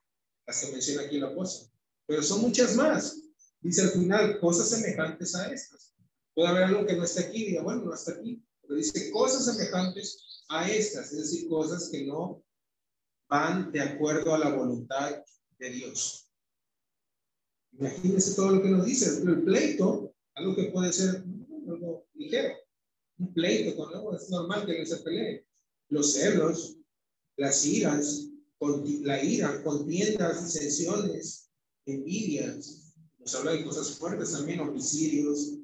las 0.46 0.64
que 0.64 0.72
menciona 0.72 1.02
aquí 1.02 1.18
el 1.18 1.24
apóstol, 1.24 1.70
pero 2.06 2.22
son 2.22 2.40
muchas 2.40 2.74
más. 2.76 3.20
Dice 3.60 3.82
al 3.82 3.90
final, 3.90 4.40
cosas 4.40 4.70
semejantes 4.70 5.34
a 5.34 5.52
estas. 5.52 5.94
Puede 6.34 6.48
haber 6.48 6.64
algo 6.64 6.86
que 6.86 6.96
no 6.96 7.04
está 7.04 7.20
aquí, 7.20 7.44
diga, 7.44 7.62
bueno, 7.62 7.84
no 7.84 7.94
está 7.94 8.12
aquí, 8.12 8.42
pero 8.62 8.74
dice 8.74 9.10
cosas 9.10 9.44
semejantes 9.44 10.29
a 10.50 10.68
estas, 10.68 11.12
es 11.12 11.18
decir, 11.18 11.48
cosas 11.48 11.88
que 11.90 12.04
no 12.04 12.44
van 13.28 13.70
de 13.70 13.80
acuerdo 13.80 14.34
a 14.34 14.38
la 14.38 14.54
voluntad 14.54 15.22
de 15.58 15.70
Dios. 15.70 16.28
Imagínense 17.72 18.34
todo 18.34 18.56
lo 18.56 18.62
que 18.62 18.68
nos 18.68 18.84
dice. 18.84 19.22
El 19.22 19.44
pleito, 19.44 20.12
algo 20.34 20.56
que 20.56 20.64
puede 20.64 20.92
ser 20.92 21.22
algo 21.68 22.04
ligero. 22.14 22.56
Un 23.18 23.32
pleito 23.32 23.76
con 23.76 23.94
algo 23.94 24.16
es 24.16 24.28
normal 24.28 24.66
que 24.66 24.80
no 24.80 24.86
se 24.86 24.96
pelee. 24.98 25.46
Los 25.88 26.14
celos, 26.14 26.76
las 27.36 27.64
iras, 27.64 28.28
la 29.02 29.22
ira, 29.22 29.62
contiendas, 29.62 30.44
disensiones, 30.44 31.48
envidias. 31.86 32.92
Nos 33.18 33.34
habla 33.36 33.52
de 33.52 33.64
cosas 33.64 33.96
fuertes 33.96 34.32
también, 34.32 34.60
homicidios, 34.60 35.54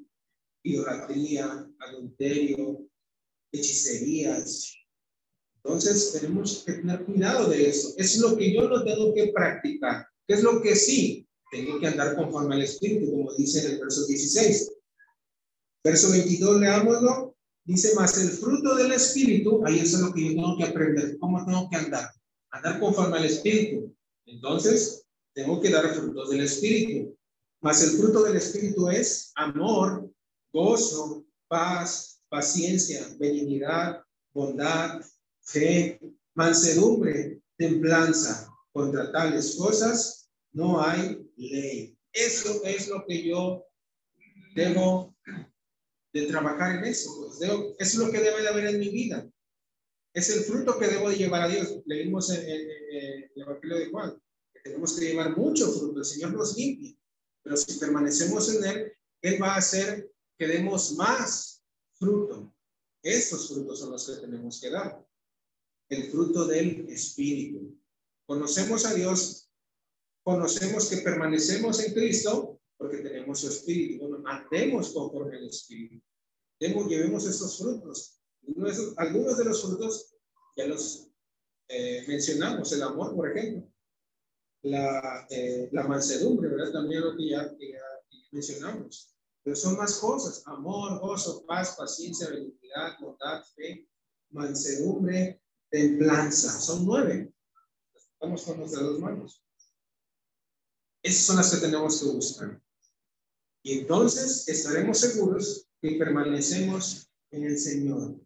idolatría, 0.63 1.69
adulterio, 1.79 2.86
hechicerías. 3.51 4.73
Entonces 5.63 6.13
tenemos 6.13 6.63
que 6.65 6.73
tener 6.73 7.03
cuidado 7.03 7.49
de 7.49 7.69
eso. 7.69 7.93
Es 7.97 8.17
lo 8.19 8.37
que 8.37 8.53
yo 8.53 8.69
no 8.69 8.83
tengo 8.83 9.13
que 9.13 9.31
practicar. 9.33 10.07
¿Qué 10.27 10.35
es 10.35 10.43
lo 10.43 10.61
que 10.61 10.75
sí? 10.75 11.27
Tengo 11.51 11.79
que 11.79 11.87
andar 11.87 12.15
conforme 12.15 12.55
al 12.55 12.61
Espíritu, 12.61 13.11
como 13.11 13.33
dice 13.35 13.65
en 13.65 13.73
el 13.73 13.79
verso 13.79 14.05
16. 14.05 14.71
Verso 15.83 16.11
22, 16.11 16.59
leámoslo. 16.59 17.35
Dice, 17.65 17.95
más 17.95 18.17
el 18.17 18.29
fruto 18.29 18.75
del 18.75 18.93
Espíritu, 18.93 19.61
ahí 19.65 19.79
es 19.79 19.93
lo 19.99 20.13
que 20.13 20.23
yo 20.23 20.29
tengo 20.29 20.57
que 20.57 20.63
aprender. 20.63 21.17
¿Cómo 21.19 21.45
tengo 21.45 21.69
que 21.69 21.75
andar? 21.75 22.11
Andar 22.51 22.79
conforme 22.79 23.17
al 23.17 23.25
Espíritu. 23.25 23.93
Entonces, 24.25 25.05
tengo 25.33 25.59
que 25.59 25.69
dar 25.69 25.93
frutos 25.93 26.29
del 26.29 26.41
Espíritu. 26.41 27.17
Más 27.61 27.83
el 27.83 27.91
fruto 27.91 28.23
del 28.23 28.37
Espíritu 28.37 28.89
es 28.89 29.31
amor, 29.35 30.09
gozo, 30.53 31.25
paz, 31.47 32.16
paciencia, 32.29 33.07
benignidad, 33.19 34.03
bondad, 34.33 35.01
fe, 35.41 35.99
mansedumbre, 36.35 37.41
templanza. 37.57 38.51
Contra 38.71 39.11
tales 39.11 39.55
cosas 39.55 40.29
no 40.51 40.81
hay 40.81 41.19
ley. 41.35 41.97
Eso 42.13 42.61
es 42.63 42.87
lo 42.87 43.05
que 43.05 43.23
yo 43.23 43.65
debo 44.55 45.15
de 46.13 46.27
trabajar 46.27 46.77
en 46.77 46.85
eso. 46.85 47.09
Pues. 47.17 47.41
eso 47.41 47.75
es 47.79 47.95
lo 47.95 48.11
que 48.11 48.19
debe 48.19 48.41
de 48.41 48.47
haber 48.47 48.65
en 48.67 48.79
mi 48.79 48.89
vida. 48.89 49.27
Es 50.13 50.29
el 50.29 50.43
fruto 50.43 50.79
que 50.79 50.87
debo 50.87 51.09
de 51.09 51.17
llevar 51.17 51.43
a 51.43 51.47
Dios. 51.47 51.81
Leímos 51.85 52.29
en, 52.31 52.43
el 52.47 53.31
Evangelio 53.35 53.77
de 53.77 53.85
Juan, 53.87 54.19
que 54.53 54.59
tenemos 54.61 54.97
que 54.97 55.05
llevar 55.05 55.37
mucho 55.37 55.71
fruto. 55.71 55.99
El 55.99 56.05
Señor 56.05 56.33
nos 56.33 56.57
limpia. 56.57 56.93
Pero 57.43 57.57
si 57.57 57.79
permanecemos 57.79 58.53
en 58.53 58.65
Él, 58.65 58.93
Él 59.21 59.41
va 59.41 59.53
a 59.53 59.57
hacer 59.57 60.11
que 60.37 60.47
demos 60.47 60.93
más 60.93 61.56
fruto. 61.97 62.53
Estos 63.01 63.47
frutos 63.49 63.79
son 63.79 63.91
los 63.91 64.07
que 64.07 64.15
tenemos 64.17 64.59
que 64.61 64.69
dar. 64.69 65.05
El 65.89 66.11
fruto 66.11 66.45
del 66.45 66.89
Espíritu. 66.89 67.79
Conocemos 68.25 68.85
a 68.85 68.93
Dios 68.93 69.47
conocemos 70.27 70.89
que 70.89 70.97
permanecemos 70.97 71.81
en 71.81 71.93
Cristo 71.93 72.59
porque 72.75 72.97
tenemos 72.97 73.39
su 73.39 73.47
Espíritu. 73.47 74.09
Bueno, 74.09 74.27
andemos 74.27 74.89
conforme 74.89 75.37
al 75.37 75.47
Espíritu. 75.47 76.03
llevemos 76.59 77.25
estos 77.25 77.57
frutos. 77.57 78.19
algunos 78.97 79.37
de 79.37 79.45
los 79.45 79.61
frutos 79.61 80.17
ya 80.57 80.67
los 80.67 81.09
eh, 81.69 82.03
mencionamos, 82.09 82.73
el 82.73 82.83
amor, 82.83 83.15
por 83.15 83.31
ejemplo, 83.31 83.71
la, 84.63 85.25
eh, 85.29 85.69
la 85.71 85.87
mansedumbre, 85.87 86.49
¿verdad? 86.49 86.73
También 86.73 87.03
lo 87.03 87.15
que 87.15 87.29
ya, 87.29 87.55
mencionamos. 88.31 89.16
Pero 89.47 89.55
son 89.55 89.77
más 89.77 89.97
cosas, 89.99 90.43
amor, 90.45 90.99
gozo, 90.99 91.45
paz, 91.45 91.77
paciencia, 91.77 92.29
benignidad, 92.29 92.99
bondad, 92.99 93.41
fe, 93.55 93.87
mansedumbre, 94.31 95.41
templanza. 95.69 96.51
Son 96.59 96.85
nueve. 96.85 97.33
Estamos 97.95 98.41
con 98.43 98.57
nuestras 98.57 98.83
dos 98.83 98.99
manos. 98.99 99.41
Esas 101.01 101.25
son 101.27 101.37
las 101.37 101.49
que 101.49 101.61
tenemos 101.61 101.97
que 101.97 102.09
buscar. 102.09 102.61
Y 103.63 103.79
entonces 103.79 104.45
estaremos 104.49 104.99
seguros 104.99 105.65
que 105.81 105.91
permanecemos 105.91 107.09
en 107.31 107.45
el 107.45 107.57
Señor. 107.57 108.19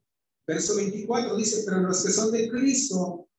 Verso 0.48 0.76
24 0.76 1.38
dice, 1.38 1.62
pero 1.68 1.82
los 1.82 2.04
que 2.04 2.12
son 2.12 2.32
de 2.32 2.50
Cristo, 2.50 3.30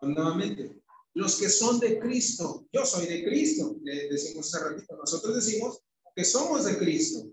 nuevamente, 0.00 0.80
los 1.12 1.36
que 1.36 1.50
son 1.50 1.80
de 1.80 1.98
Cristo, 1.98 2.66
yo 2.72 2.86
soy 2.86 3.04
de 3.04 3.26
Cristo, 3.26 3.76
le 3.82 4.08
decimos 4.08 4.54
hace 4.54 4.64
ratito, 4.64 4.96
nosotros 4.96 5.34
decimos 5.34 5.82
que 6.18 6.24
somos 6.24 6.64
de 6.64 6.76
Cristo. 6.76 7.30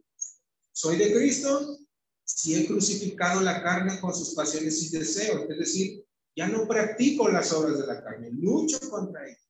Soy 0.71 0.97
de 0.97 1.11
Cristo 1.11 1.79
si 2.23 2.53
he 2.53 2.67
crucificado 2.67 3.41
la 3.41 3.63
carne 3.63 3.99
con 3.99 4.13
sus 4.13 4.35
pasiones 4.35 4.83
y 4.83 4.89
deseos, 4.95 5.49
es 5.49 5.57
decir, 5.57 6.05
ya 6.35 6.47
no 6.47 6.67
practico 6.67 7.27
las 7.27 7.51
obras 7.51 7.79
de 7.79 7.87
la 7.87 8.03
carne, 8.03 8.29
lucho 8.31 8.79
contra 8.91 9.27
ellas 9.27 9.41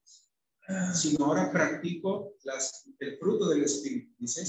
sino 0.96 1.26
ahora 1.26 1.52
practico 1.52 2.36
las, 2.44 2.88
el 3.00 3.18
fruto 3.20 3.50
del 3.50 3.64
Espíritu, 3.64 4.16
dice. 4.18 4.44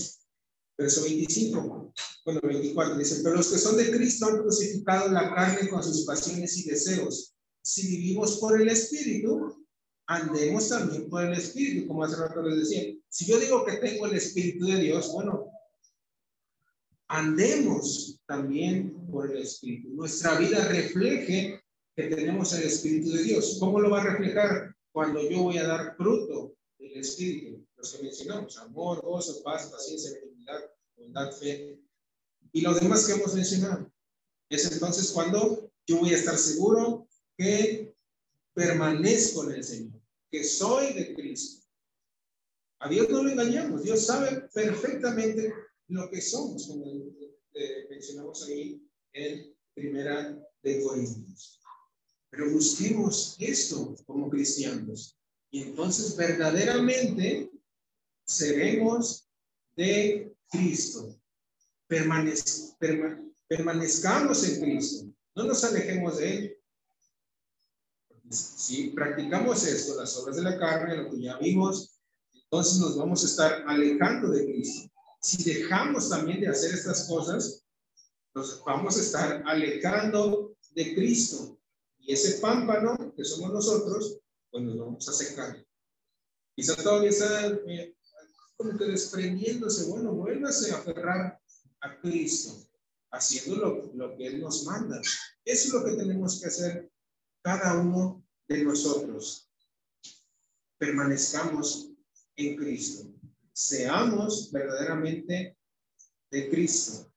Verso 0.78 1.02
25, 1.02 1.92
bueno, 2.24 2.40
24, 2.42 2.98
dice, 2.98 3.20
pero 3.22 3.36
los 3.36 3.50
que 3.50 3.58
son 3.58 3.76
de 3.76 3.90
Cristo 3.90 4.26
han 4.26 4.42
crucificado 4.42 5.10
la 5.10 5.34
carne 5.34 5.68
con 5.68 5.82
sus 5.82 6.04
pasiones 6.04 6.56
y 6.58 6.68
deseos. 6.68 7.34
Si 7.62 7.88
vivimos 7.88 8.36
por 8.36 8.60
el 8.60 8.68
Espíritu, 8.68 9.66
andemos 10.06 10.68
también 10.68 11.08
por 11.08 11.24
el 11.24 11.32
Espíritu, 11.32 11.88
como 11.88 12.04
hace 12.04 12.16
rato 12.16 12.42
les 12.42 12.58
decía. 12.60 12.95
Si 13.16 13.24
yo 13.24 13.38
digo 13.38 13.64
que 13.64 13.78
tengo 13.78 14.04
el 14.04 14.16
Espíritu 14.16 14.66
de 14.66 14.76
Dios, 14.76 15.10
bueno, 15.12 15.50
andemos 17.08 18.20
también 18.26 19.06
por 19.10 19.30
el 19.30 19.38
Espíritu. 19.38 19.88
Nuestra 19.94 20.38
vida 20.38 20.68
refleje 20.68 21.62
que 21.94 22.02
tenemos 22.08 22.52
el 22.52 22.64
Espíritu 22.64 23.12
de 23.12 23.22
Dios. 23.22 23.56
¿Cómo 23.58 23.80
lo 23.80 23.88
va 23.88 24.02
a 24.02 24.04
reflejar? 24.04 24.76
cuando 24.96 25.20
yo 25.28 25.42
voy 25.42 25.58
a 25.58 25.66
dar 25.66 25.94
fruto 25.94 26.56
del 26.78 26.92
Espíritu, 26.94 27.66
los 27.76 27.92
que 27.92 28.02
mencionamos, 28.02 28.56
amor, 28.56 29.02
gozo, 29.02 29.42
paz, 29.42 29.66
paciencia, 29.66 30.10
benignidad, 30.12 30.70
bondad, 30.96 31.32
fe, 31.32 31.78
y 32.50 32.62
los 32.62 32.80
demás 32.80 33.06
que 33.06 33.12
hemos 33.12 33.34
mencionado. 33.34 33.92
Es 34.48 34.72
entonces 34.72 35.10
cuando 35.12 35.70
yo 35.86 35.98
voy 35.98 36.14
a 36.14 36.16
estar 36.16 36.38
seguro 36.38 37.06
que 37.36 37.94
permanezco 38.54 39.44
en 39.44 39.52
el 39.56 39.64
Señor, 39.64 40.00
que 40.30 40.44
soy 40.44 40.94
de 40.94 41.14
Cristo. 41.14 41.65
A 42.78 42.88
Dios 42.88 43.08
no 43.08 43.22
lo 43.22 43.30
engañamos, 43.30 43.82
Dios 43.82 44.04
sabe 44.04 44.48
perfectamente 44.52 45.52
lo 45.88 46.10
que 46.10 46.20
somos, 46.20 46.66
como 46.66 46.84
mencionamos 47.88 48.46
ahí 48.46 48.82
en 49.12 49.54
Primera 49.74 50.38
de 50.62 50.82
Corintios. 50.82 51.60
Pero 52.30 52.50
busquemos 52.50 53.36
esto 53.38 53.96
como 54.06 54.28
cristianos. 54.28 55.16
Y 55.50 55.62
entonces 55.62 56.16
verdaderamente 56.16 57.50
seremos 58.24 59.26
de 59.76 60.34
Cristo. 60.50 61.18
permanezcamos 63.48 64.46
en 64.48 64.60
Cristo. 64.60 65.06
No 65.34 65.44
nos 65.44 65.64
alejemos 65.64 66.18
de 66.18 66.36
Él. 66.36 66.58
Si 68.28 68.88
practicamos 68.90 69.64
esto, 69.66 69.94
las 69.94 70.16
obras 70.16 70.36
de 70.36 70.42
la 70.42 70.58
carne, 70.58 70.96
lo 70.96 71.10
que 71.10 71.22
ya 71.22 71.38
vimos, 71.38 71.95
entonces 72.50 72.78
nos 72.78 72.96
vamos 72.96 73.22
a 73.24 73.26
estar 73.26 73.64
alejando 73.66 74.30
de 74.30 74.44
Cristo. 74.44 74.90
Si 75.20 75.42
dejamos 75.42 76.08
también 76.08 76.40
de 76.40 76.48
hacer 76.48 76.72
estas 76.72 77.08
cosas, 77.08 77.64
nos 78.34 78.62
vamos 78.64 78.96
a 78.96 79.00
estar 79.00 79.42
alejando 79.46 80.56
de 80.70 80.94
Cristo. 80.94 81.58
Y 81.98 82.12
ese 82.12 82.38
pámpano 82.38 83.12
que 83.16 83.24
somos 83.24 83.52
nosotros, 83.52 84.20
pues 84.50 84.62
nos 84.62 84.78
vamos 84.78 85.08
a 85.08 85.12
secar. 85.12 85.66
Quizá 86.54 86.76
todavía 86.76 87.10
está 87.10 87.48
eh, 87.48 87.96
como 88.56 88.78
que 88.78 88.84
desprendiéndose, 88.84 89.90
bueno, 89.90 90.12
vuélvase 90.12 90.72
a 90.72 90.78
aferrar 90.78 91.40
a 91.80 92.00
Cristo, 92.00 92.68
haciendo 93.10 93.56
lo, 93.56 93.92
lo 93.92 94.16
que 94.16 94.28
Él 94.28 94.40
nos 94.40 94.64
manda. 94.64 95.00
Eso 95.00 95.68
es 95.68 95.72
lo 95.72 95.84
que 95.84 95.96
tenemos 95.96 96.40
que 96.40 96.46
hacer 96.46 96.92
cada 97.42 97.74
uno 97.80 98.24
de 98.46 98.62
nosotros. 98.62 99.50
Permanezcamos 100.78 101.95
en 102.36 102.56
Cristo. 102.56 103.08
Seamos 103.52 104.50
verdaderamente 104.52 105.56
de 106.30 106.50
Cristo. 106.50 107.10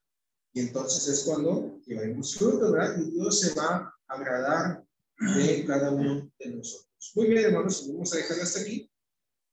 Y 0.53 0.61
entonces 0.61 1.07
es 1.07 1.23
cuando 1.23 1.79
llevaremos 1.85 2.35
fruto, 2.35 2.71
¿verdad? 2.71 2.97
Y 2.99 3.11
Dios 3.11 3.39
se 3.39 3.53
va 3.53 3.93
agradar 4.09 4.83
de 5.17 5.65
cada 5.65 5.91
uno 5.91 6.31
de 6.39 6.49
nosotros. 6.55 7.11
Muy 7.15 7.27
bien, 7.27 7.45
hermanos, 7.45 7.87
vamos 7.87 8.13
a 8.13 8.17
dejar 8.17 8.39
hasta 8.39 8.61
aquí. 8.61 8.91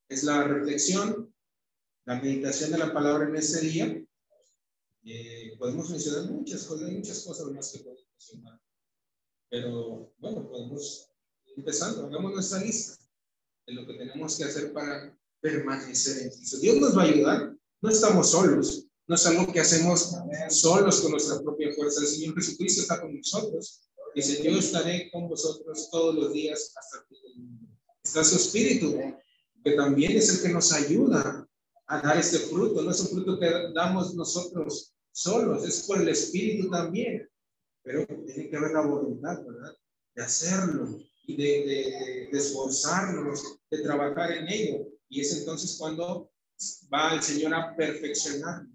Es 0.09 0.25
la 0.25 0.45
reflexión, 0.45 1.35
la 2.05 2.21
meditación 2.21 2.73
de 2.73 2.79
la 2.79 2.93
palabra 2.93 3.29
en 3.29 3.37
este 3.37 3.61
día. 3.61 4.03
Eh, 5.05 5.57
podemos 5.59 5.91
mencionar 5.91 6.31
muchas 6.31 6.65
cosas, 6.65 6.91
muchas 6.91 7.25
cosas 7.25 7.47
más 7.53 7.71
que 7.71 7.81
podemos 7.81 8.07
mencionar. 8.11 8.61
Pero 9.49 10.13
bueno, 10.19 10.49
podemos 10.49 11.11
ir 11.45 11.55
empezando, 11.59 12.07
hagamos 12.07 12.33
nuestra 12.33 12.61
lista 12.61 13.05
de 13.67 13.75
lo 13.75 13.87
que 13.87 13.95
tenemos 13.95 14.37
que 14.37 14.45
hacer 14.45 14.73
para 14.73 15.17
permanecer 15.41 16.23
en 16.23 16.31
Cristo. 16.31 16.59
Dios 16.59 16.77
nos 16.77 16.97
va 16.97 17.03
a 17.03 17.07
ayudar, 17.07 17.57
no 17.81 17.91
estamos 17.91 18.31
solos. 18.31 18.87
no 19.07 19.15
es 19.15 19.27
algo 19.27 19.53
que 19.53 19.61
hacemos 19.61 20.13
solos 20.51 21.01
con 21.01 21.13
nuestra 21.13 21.41
propia 21.41 21.73
fuerza. 21.75 22.01
El 22.01 22.07
Señor 22.09 22.35
Jesucristo 22.35 22.83
está 22.83 23.01
con 23.01 23.17
nosotros. 23.17 23.83
Dice, 24.15 24.43
yo 24.43 24.59
estaré 24.59 25.11
con 25.13 25.29
vosotros 25.29 25.91
todos 25.91 26.15
los 26.15 26.33
días 26.33 26.73
hasta 26.75 26.99
el 26.99 27.05
fin 27.07 27.19
del 27.23 27.45
mundo. 27.45 27.67
Está 28.03 28.25
su 28.25 28.37
Espíritu, 28.37 28.99
que 29.63 29.73
también 29.73 30.17
es 30.17 30.31
el 30.31 30.43
que 30.43 30.49
nos 30.55 30.73
ayuda 30.73 31.47
a 31.87 32.01
dar 32.01 32.17
este 32.17 32.39
fruto. 32.39 32.83
No 32.83 32.91
es 32.91 33.01
un 33.01 33.09
fruto 33.09 33.39
que 33.39 33.51
damos 33.75 34.15
nosotros 34.15 34.95
solos, 35.13 35.65
es 35.69 35.83
por 35.83 36.01
el 36.01 36.09
Espíritu 36.09 36.71
también. 36.71 37.29
Pero 37.83 38.07
tiene 38.07 38.49
que 38.49 38.57
haber 38.57 38.73
la 38.73 38.87
voluntad, 38.87 39.45
¿verdad? 39.45 39.77
De 40.15 40.23
hacerlo 40.23 40.99
y 41.27 41.37
de, 41.37 42.29
de 42.33 42.39
esforzarnos, 42.39 43.59
de 43.71 43.83
trabajar 43.83 44.33
en 44.33 44.49
ello. 44.49 44.96
Y 45.09 45.21
es 45.21 45.37
entonces 45.37 45.77
cuando 45.79 46.31
va 46.93 47.15
el 47.15 47.23
Señor 47.23 47.55
a 47.55 47.75
perfeccionar. 47.77 48.67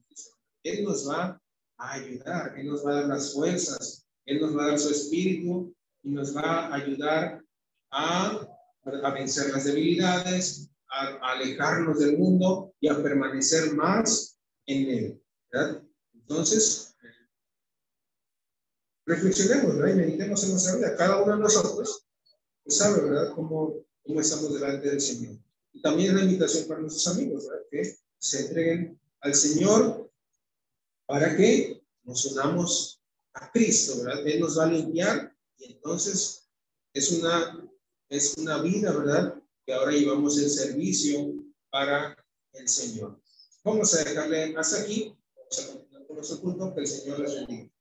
Él 0.63 0.83
nos 0.83 1.09
va 1.09 1.41
a 1.77 1.93
ayudar, 1.93 2.53
Él 2.57 2.67
nos 2.67 2.85
va 2.85 2.91
a 2.91 2.95
dar 3.01 3.05
las 3.07 3.33
fuerzas, 3.33 4.05
Él 4.25 4.39
nos 4.39 4.55
va 4.55 4.63
a 4.63 4.67
dar 4.67 4.79
su 4.79 4.91
espíritu 4.91 5.75
y 6.03 6.09
nos 6.11 6.35
va 6.35 6.67
a 6.67 6.75
ayudar 6.75 7.43
a, 7.91 8.47
a 9.03 9.09
vencer 9.11 9.51
las 9.51 9.65
debilidades, 9.65 10.69
a, 10.89 11.31
alejarnos 11.31 11.99
del 11.99 12.17
mundo 12.17 12.73
y 12.79 12.87
a 12.87 13.01
permanecer 13.01 13.73
más 13.73 14.37
en 14.67 14.89
Él. 14.89 15.23
¿verdad? 15.51 15.83
Entonces, 16.13 16.95
reflexionemos 19.05 19.77
¿verdad? 19.77 19.95
y 19.95 19.97
meditemos 19.97 20.43
en 20.43 20.51
nuestra 20.51 20.75
vida. 20.75 20.95
Cada 20.95 21.23
uno 21.23 21.35
de 21.35 21.41
nosotros 21.41 22.05
pues, 22.63 22.77
sabe, 22.77 23.01
¿verdad?, 23.01 23.33
cómo, 23.33 23.83
cómo 24.03 24.21
estamos 24.21 24.53
delante 24.53 24.89
del 24.89 25.01
Señor. 25.01 25.37
Y 25.73 25.81
también 25.81 26.09
es 26.09 26.15
la 26.15 26.23
invitación 26.23 26.67
para 26.67 26.81
nuestros 26.81 27.07
amigos, 27.15 27.47
¿verdad? 27.47 27.65
que 27.71 27.97
se 28.17 28.41
entreguen 28.41 28.99
al 29.21 29.33
Señor 29.33 30.11
para 31.05 31.35
que 31.35 31.81
nos 32.03 32.25
unamos 32.25 33.01
a 33.33 33.51
Cristo, 33.51 34.03
¿verdad? 34.03 34.27
Él 34.27 34.39
nos 34.39 34.57
va 34.57 34.65
a 34.65 34.71
limpiar 34.71 35.35
y 35.57 35.73
entonces 35.73 36.49
es 36.93 37.11
una, 37.11 37.69
es 38.09 38.35
una 38.37 38.61
vida, 38.61 38.91
¿verdad? 38.91 39.35
Que 39.65 39.73
ahora 39.73 39.91
llevamos 39.91 40.37
el 40.37 40.49
servicio 40.49 41.33
para 41.69 42.17
el 42.53 42.67
Señor. 42.67 43.21
Vamos 43.63 43.93
a 43.93 44.03
dejarle 44.03 44.55
hasta 44.57 44.81
aquí. 44.81 45.15
Vamos 45.35 45.59
a 45.59 45.67
continuar 45.67 46.07
con 46.07 46.15
nuestro 46.17 46.41
punto. 46.41 46.73
Que 46.73 46.81
el 46.81 46.87
Señor 46.87 47.19
les 47.19 47.35
bendiga. 47.35 47.71